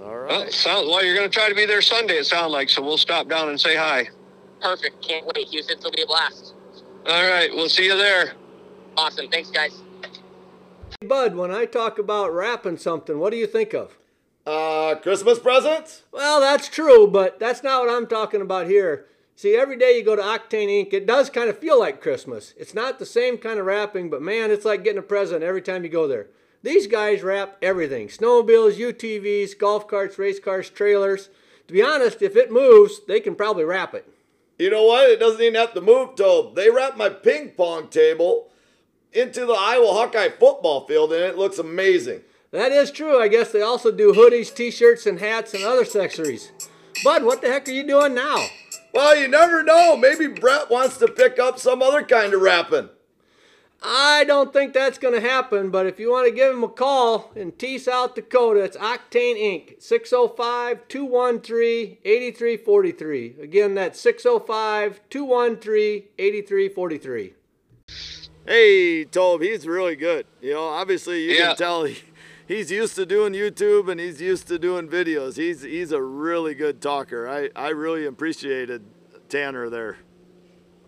All 0.01 0.17
right. 0.17 0.29
well, 0.29 0.43
right. 0.43 0.53
sound, 0.53 0.87
well, 0.87 1.03
you're 1.03 1.15
going 1.15 1.29
to 1.29 1.33
try 1.33 1.47
to 1.47 1.55
be 1.55 1.65
there 1.65 1.81
Sunday. 1.81 2.15
It 2.15 2.25
sounds 2.25 2.51
like 2.51 2.69
so. 2.69 2.81
We'll 2.81 2.97
stop 2.97 3.29
down 3.29 3.49
and 3.49 3.59
say 3.59 3.75
hi. 3.75 4.09
Perfect. 4.61 5.01
Can't 5.01 5.25
wait. 5.27 5.47
Huset's, 5.47 5.83
will 5.83 5.91
be 5.91 6.01
a 6.01 6.07
blast. 6.07 6.53
All 7.07 7.29
right, 7.29 7.49
we'll 7.53 7.69
see 7.69 7.85
you 7.85 7.97
there. 7.97 8.33
Awesome. 8.97 9.29
Thanks, 9.29 9.49
guys. 9.49 9.81
Hey, 10.99 11.07
Bud, 11.07 11.35
when 11.35 11.51
I 11.51 11.65
talk 11.65 11.99
about 11.99 12.33
wrapping 12.33 12.77
something, 12.77 13.17
what 13.17 13.29
do 13.29 13.37
you 13.37 13.47
think 13.47 13.73
of? 13.73 13.97
Uh, 14.47 14.95
Christmas 14.95 15.39
presents? 15.39 16.03
Well, 16.13 16.39
that's 16.39 16.69
true, 16.69 17.05
but 17.05 17.37
that's 17.37 17.63
not 17.63 17.81
what 17.81 17.93
I'm 17.93 18.07
talking 18.07 18.39
about 18.39 18.67
here. 18.67 19.05
See, 19.35 19.57
every 19.57 19.77
day 19.77 19.97
you 19.97 20.05
go 20.05 20.15
to 20.15 20.21
Octane 20.21 20.69
Inc., 20.69 20.93
it 20.93 21.05
does 21.05 21.29
kind 21.29 21.49
of 21.49 21.59
feel 21.59 21.77
like 21.77 22.01
Christmas. 22.01 22.53
It's 22.55 22.73
not 22.73 22.97
the 22.97 23.05
same 23.05 23.37
kind 23.39 23.59
of 23.59 23.65
wrapping, 23.65 24.09
but 24.09 24.21
man, 24.21 24.49
it's 24.49 24.63
like 24.63 24.85
getting 24.85 24.99
a 24.99 25.03
present 25.03 25.43
every 25.43 25.61
time 25.61 25.83
you 25.83 25.89
go 25.89 26.07
there. 26.07 26.27
These 26.63 26.87
guys 26.87 27.23
wrap 27.23 27.57
everything 27.61 28.07
snowmobiles, 28.07 28.77
UTVs, 28.77 29.59
golf 29.59 29.85
carts, 29.85 30.17
race 30.17 30.39
cars, 30.39 30.69
trailers. 30.69 31.27
To 31.67 31.73
be 31.73 31.83
honest, 31.83 32.21
if 32.21 32.37
it 32.37 32.49
moves, 32.49 33.01
they 33.05 33.19
can 33.19 33.35
probably 33.35 33.65
wrap 33.65 33.93
it. 33.93 34.07
You 34.57 34.69
know 34.69 34.85
what? 34.85 35.09
It 35.09 35.19
doesn't 35.19 35.41
even 35.41 35.55
have 35.55 35.73
to 35.73 35.81
move, 35.81 36.15
Tobe. 36.15 36.55
They 36.55 36.69
wrap 36.69 36.95
my 36.95 37.09
ping 37.09 37.49
pong 37.49 37.89
table 37.89 38.47
into 39.11 39.45
the 39.45 39.55
Iowa 39.59 39.87
Hawkeye 39.87 40.29
football 40.29 40.87
field, 40.87 41.11
and 41.11 41.21
it 41.21 41.37
looks 41.37 41.57
amazing. 41.57 42.21
That 42.51 42.71
is 42.71 42.91
true. 42.91 43.21
I 43.21 43.27
guess 43.27 43.51
they 43.51 43.61
also 43.61 43.91
do 43.91 44.13
hoodies, 44.13 44.53
t 44.53 44.71
shirts, 44.71 45.05
and 45.05 45.19
hats 45.19 45.53
and 45.53 45.63
other 45.63 45.81
accessories. 45.81 46.51
Bud, 47.03 47.23
what 47.23 47.41
the 47.41 47.47
heck 47.49 47.67
are 47.67 47.71
you 47.71 47.85
doing 47.85 48.13
now? 48.15 48.45
Well, 48.93 49.15
you 49.17 49.27
never 49.27 49.61
know. 49.63 49.95
Maybe 49.97 50.27
Brett 50.27 50.69
wants 50.69 50.97
to 50.97 51.07
pick 51.07 51.37
up 51.39 51.59
some 51.59 51.81
other 51.81 52.03
kind 52.03 52.33
of 52.33 52.41
wrapping. 52.41 52.89
I 53.83 54.23
don't 54.25 54.51
think 54.51 54.73
that's 54.73 54.97
going 54.97 55.13
to 55.13 55.21
happen, 55.21 55.69
but 55.69 55.85
if 55.85 55.99
you 55.99 56.09
want 56.09 56.27
to 56.27 56.33
give 56.33 56.51
him 56.51 56.63
a 56.63 56.67
call 56.67 57.31
in 57.35 57.51
Tea, 57.51 57.77
South 57.77 58.15
Dakota, 58.15 58.61
it's 58.61 58.75
Octane 58.77 59.35
Inc. 59.37 59.79
605 59.83 60.87
213 60.87 61.97
8343. 62.03 63.35
Again, 63.39 63.75
that's 63.75 63.99
605 64.01 64.99
213 65.11 66.03
8343. 66.17 67.33
Hey, 68.47 69.03
Tobe, 69.05 69.41
he's 69.43 69.67
really 69.67 69.95
good. 69.95 70.25
You 70.41 70.53
know, 70.53 70.63
obviously 70.63 71.21
you 71.23 71.33
Yeah. 71.33 71.47
can 71.49 71.57
tell 71.57 71.83
he, 71.83 71.97
he's 72.47 72.71
used 72.71 72.95
to 72.95 73.05
doing 73.05 73.33
YouTube 73.33 73.89
and 73.91 73.99
he's 73.99 74.21
used 74.21 74.47
to 74.47 74.57
doing 74.57 74.87
videos. 74.87 75.37
He's 75.37 75.61
he's 75.61 75.91
a 75.91 76.01
really 76.01 76.55
good 76.55 76.81
talker. 76.81 77.27
I, 77.27 77.49
I 77.55 77.69
really 77.69 78.05
appreciated 78.05 78.83
Tanner 79.29 79.69
there. 79.69 79.97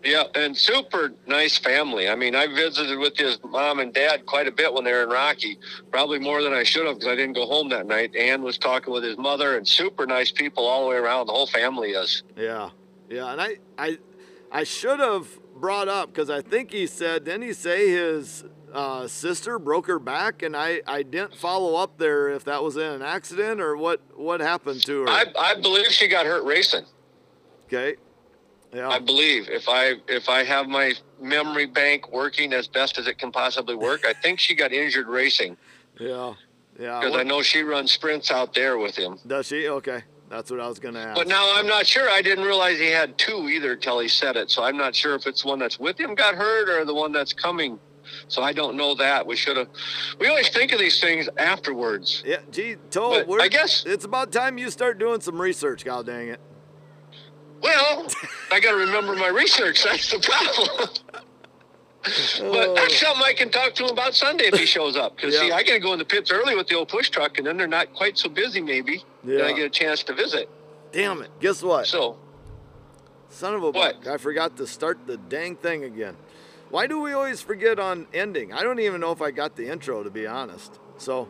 Yeah, 0.02 0.24
and 0.34 0.56
super 0.56 1.12
nice 1.26 1.58
family. 1.58 2.08
I 2.08 2.14
mean, 2.14 2.34
I 2.34 2.46
visited 2.46 2.98
with 2.98 3.18
his 3.18 3.38
mom 3.44 3.80
and 3.80 3.92
dad 3.92 4.24
quite 4.24 4.48
a 4.48 4.50
bit 4.50 4.72
when 4.72 4.82
they 4.82 4.92
were 4.92 5.02
in 5.02 5.10
Rocky. 5.10 5.58
Probably 5.90 6.18
more 6.18 6.42
than 6.42 6.54
I 6.54 6.62
should 6.62 6.86
have 6.86 6.96
because 6.96 7.12
I 7.12 7.16
didn't 7.16 7.34
go 7.34 7.44
home 7.44 7.68
that 7.68 7.86
night. 7.86 8.16
Ann 8.16 8.42
was 8.42 8.56
talking 8.56 8.94
with 8.94 9.04
his 9.04 9.18
mother, 9.18 9.58
and 9.58 9.68
super 9.68 10.06
nice 10.06 10.30
people 10.30 10.64
all 10.64 10.84
the 10.84 10.90
way 10.90 10.96
around. 10.96 11.26
The 11.26 11.32
whole 11.32 11.46
family 11.46 11.90
is. 11.90 12.22
Yeah, 12.34 12.70
yeah, 13.10 13.30
and 13.30 13.42
I 13.42 13.58
I 13.76 13.98
I 14.50 14.64
should 14.64 15.00
have 15.00 15.28
brought 15.54 15.88
up 15.88 16.08
because 16.08 16.30
I 16.30 16.40
think 16.40 16.70
he 16.70 16.86
said 16.86 17.24
didn't 17.24 17.42
he 17.42 17.52
say 17.52 17.90
his 17.90 18.44
uh, 18.72 19.06
sister 19.08 19.58
broke 19.58 19.86
her 19.86 19.98
back 19.98 20.42
and 20.42 20.56
I 20.56 20.82
I 20.86 21.02
didn't 21.02 21.34
follow 21.34 21.76
up 21.76 21.98
there 21.98 22.28
if 22.28 22.44
that 22.44 22.62
was 22.62 22.76
in 22.76 22.82
an 22.82 23.02
accident 23.02 23.60
or 23.60 23.76
what 23.76 24.00
what 24.16 24.40
happened 24.40 24.84
to 24.86 25.02
her. 25.02 25.08
I, 25.08 25.24
I 25.38 25.54
believe 25.60 25.86
she 25.86 26.08
got 26.08 26.26
hurt 26.26 26.44
racing. 26.44 26.84
okay. 27.66 27.96
Yeah. 28.72 28.88
I 28.88 29.00
believe 29.00 29.48
if 29.48 29.68
I 29.68 29.94
if 30.06 30.28
I 30.28 30.44
have 30.44 30.68
my 30.68 30.92
memory 31.20 31.66
bank 31.66 32.12
working 32.12 32.52
as 32.52 32.68
best 32.68 32.98
as 32.98 33.08
it 33.08 33.18
can 33.18 33.32
possibly 33.32 33.74
work, 33.74 34.06
I 34.06 34.12
think 34.12 34.38
she 34.38 34.54
got 34.54 34.72
injured 34.72 35.08
racing 35.08 35.56
yeah. 35.98 36.34
Yeah. 36.78 37.00
because 37.00 37.16
I 37.16 37.24
know 37.24 37.42
she 37.42 37.62
runs 37.62 37.90
sprints 37.90 38.30
out 38.30 38.54
there 38.54 38.78
with 38.78 38.96
him. 38.96 39.18
Does 39.26 39.46
she? 39.46 39.68
Okay. 39.68 40.04
That's 40.28 40.48
what 40.48 40.60
I 40.60 40.68
was 40.68 40.78
gonna 40.78 41.00
ask. 41.00 41.16
But 41.16 41.26
now 41.26 41.52
I'm 41.56 41.66
not 41.66 41.84
sure. 41.84 42.08
I 42.08 42.22
didn't 42.22 42.44
realize 42.44 42.78
he 42.78 42.86
had 42.90 43.18
two 43.18 43.48
either 43.48 43.74
till 43.74 43.98
he 43.98 44.06
said 44.06 44.36
it. 44.36 44.48
So 44.48 44.62
I'm 44.62 44.76
not 44.76 44.94
sure 44.94 45.16
if 45.16 45.26
it's 45.26 45.44
one 45.44 45.58
that's 45.58 45.80
with 45.80 45.98
him 45.98 46.14
got 46.14 46.36
hurt 46.36 46.68
or 46.68 46.84
the 46.84 46.94
one 46.94 47.10
that's 47.10 47.32
coming. 47.32 47.80
So 48.28 48.42
I 48.42 48.52
don't 48.52 48.76
know 48.76 48.94
that. 48.96 49.26
We 49.26 49.36
should 49.36 49.56
have. 49.56 49.68
We 50.18 50.28
always 50.28 50.48
think 50.48 50.72
of 50.72 50.78
these 50.78 51.00
things 51.00 51.28
afterwards. 51.36 52.22
Yeah, 52.26 52.38
gee, 52.50 52.76
Tobe, 52.90 53.30
I 53.40 53.48
guess- 53.48 53.84
it's 53.86 54.04
about 54.04 54.32
time 54.32 54.58
you 54.58 54.70
start 54.70 54.98
doing 54.98 55.20
some 55.20 55.40
research. 55.40 55.84
God 55.84 56.06
dang 56.06 56.28
it! 56.28 56.40
Well, 57.62 58.06
I 58.50 58.60
got 58.60 58.70
to 58.70 58.76
remember 58.76 59.14
my 59.16 59.28
research. 59.28 59.84
That's 59.84 60.10
the 60.10 60.18
problem. 60.18 60.88
Oh. 61.14 61.20
but 62.52 62.74
that's 62.74 63.02
oh. 63.02 63.06
something 63.06 63.22
I 63.22 63.34
can 63.34 63.50
talk 63.50 63.74
to 63.74 63.84
him 63.84 63.90
about 63.90 64.14
Sunday 64.14 64.44
if 64.44 64.58
he 64.58 64.64
shows 64.64 64.96
up. 64.96 65.16
Because 65.16 65.38
see, 65.38 65.52
I 65.52 65.62
got 65.62 65.74
to 65.74 65.78
go 65.78 65.92
in 65.92 65.98
the 65.98 66.04
pits 66.04 66.30
early 66.30 66.56
with 66.56 66.66
the 66.68 66.76
old 66.76 66.88
push 66.88 67.10
truck, 67.10 67.36
and 67.38 67.46
then 67.46 67.56
they're 67.58 67.66
not 67.66 67.92
quite 67.92 68.16
so 68.16 68.28
busy. 68.28 68.60
Maybe. 68.60 69.04
Then 69.22 69.42
I 69.42 69.52
get 69.52 69.66
a 69.66 69.70
chance 69.70 70.02
to 70.04 70.14
visit. 70.14 70.48
Damn 70.92 71.22
it! 71.22 71.30
Guess 71.40 71.62
what? 71.62 71.86
So 71.86 72.16
Son 73.30 73.54
of 73.54 73.62
a 73.62 73.70
What? 73.70 74.02
buck! 74.02 74.06
I 74.12 74.16
forgot 74.16 74.56
to 74.56 74.66
start 74.66 74.98
the 75.06 75.16
dang 75.16 75.56
thing 75.56 75.84
again. 75.84 76.16
Why 76.70 76.86
do 76.86 77.00
we 77.00 77.12
always 77.12 77.40
forget 77.40 77.78
on 77.78 78.06
ending? 78.14 78.52
I 78.52 78.62
don't 78.62 78.78
even 78.80 79.00
know 79.00 79.12
if 79.12 79.20
I 79.20 79.30
got 79.32 79.56
the 79.56 79.68
intro 79.68 80.02
to 80.02 80.10
be 80.10 80.26
honest. 80.26 80.78
So 80.98 81.28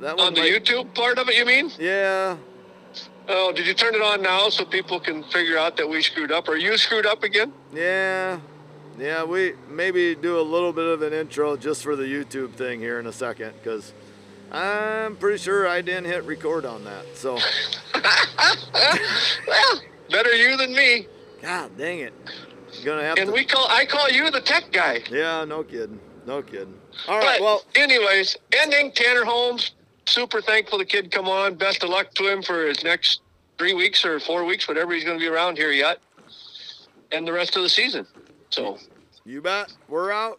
that 0.00 0.18
on 0.18 0.34
the 0.34 0.40
might- 0.40 0.52
YouTube 0.52 0.94
part 0.94 1.18
of 1.18 1.28
it, 1.28 1.36
you 1.36 1.46
mean? 1.46 1.70
Yeah. 1.78 2.36
Oh, 3.28 3.52
did 3.52 3.66
you 3.66 3.74
turn 3.74 3.94
it 3.94 4.02
on 4.02 4.22
now 4.22 4.48
so 4.48 4.64
people 4.64 5.00
can 5.00 5.22
figure 5.24 5.58
out 5.58 5.76
that 5.76 5.88
we 5.88 6.02
screwed 6.02 6.32
up? 6.32 6.48
Are 6.48 6.56
you 6.56 6.76
screwed 6.78 7.06
up 7.06 7.22
again? 7.24 7.52
Yeah. 7.72 8.38
Yeah, 8.98 9.24
we 9.24 9.54
maybe 9.68 10.14
do 10.14 10.40
a 10.40 10.42
little 10.42 10.72
bit 10.72 10.86
of 10.86 11.02
an 11.02 11.12
intro 11.12 11.56
just 11.56 11.82
for 11.82 11.96
the 11.96 12.04
YouTube 12.04 12.52
thing 12.54 12.80
here 12.80 12.98
in 12.98 13.06
a 13.06 13.12
second 13.12 13.52
because 13.62 13.92
I'm 14.50 15.16
pretty 15.16 15.36
sure 15.38 15.68
I 15.68 15.82
didn't 15.82 16.06
hit 16.06 16.24
record 16.24 16.64
on 16.64 16.84
that. 16.84 17.04
So, 17.14 17.34
Well, 19.46 19.80
better 20.10 20.32
you 20.34 20.56
than 20.56 20.74
me. 20.74 21.08
God 21.42 21.76
dang 21.76 22.00
it. 22.00 22.14
Gonna 22.84 23.02
have 23.02 23.18
And 23.18 23.28
to. 23.28 23.32
we 23.32 23.44
call 23.44 23.66
I 23.68 23.84
call 23.86 24.08
you 24.10 24.30
the 24.30 24.40
tech 24.40 24.70
guy. 24.72 25.02
yeah, 25.10 25.44
no 25.44 25.62
kidding. 25.64 25.98
No 26.26 26.42
kidding. 26.42 26.74
All 27.08 27.18
right, 27.18 27.38
But 27.38 27.44
well, 27.44 27.62
anyways, 27.74 28.36
ending 28.52 28.92
Tanner 28.92 29.24
Holmes. 29.24 29.72
Super 30.06 30.40
thankful 30.40 30.78
the 30.78 30.84
kid 30.84 31.10
come 31.10 31.28
on. 31.28 31.54
Best 31.54 31.82
of 31.82 31.88
luck 31.90 32.12
to 32.14 32.26
him 32.28 32.42
for 32.42 32.66
his 32.66 32.82
next 32.84 33.20
three 33.58 33.74
weeks 33.74 34.04
or 34.04 34.20
four 34.20 34.44
weeks, 34.44 34.68
whatever 34.68 34.92
he's 34.92 35.04
going 35.04 35.18
to 35.18 35.22
be 35.22 35.28
around 35.28 35.56
here 35.56 35.72
yet, 35.72 35.98
and 37.12 37.26
the 37.26 37.32
rest 37.32 37.56
of 37.56 37.62
the 37.62 37.68
season. 37.68 38.06
So 38.50 38.78
you 39.24 39.40
bet. 39.42 39.72
We're 39.88 40.12
out. 40.12 40.38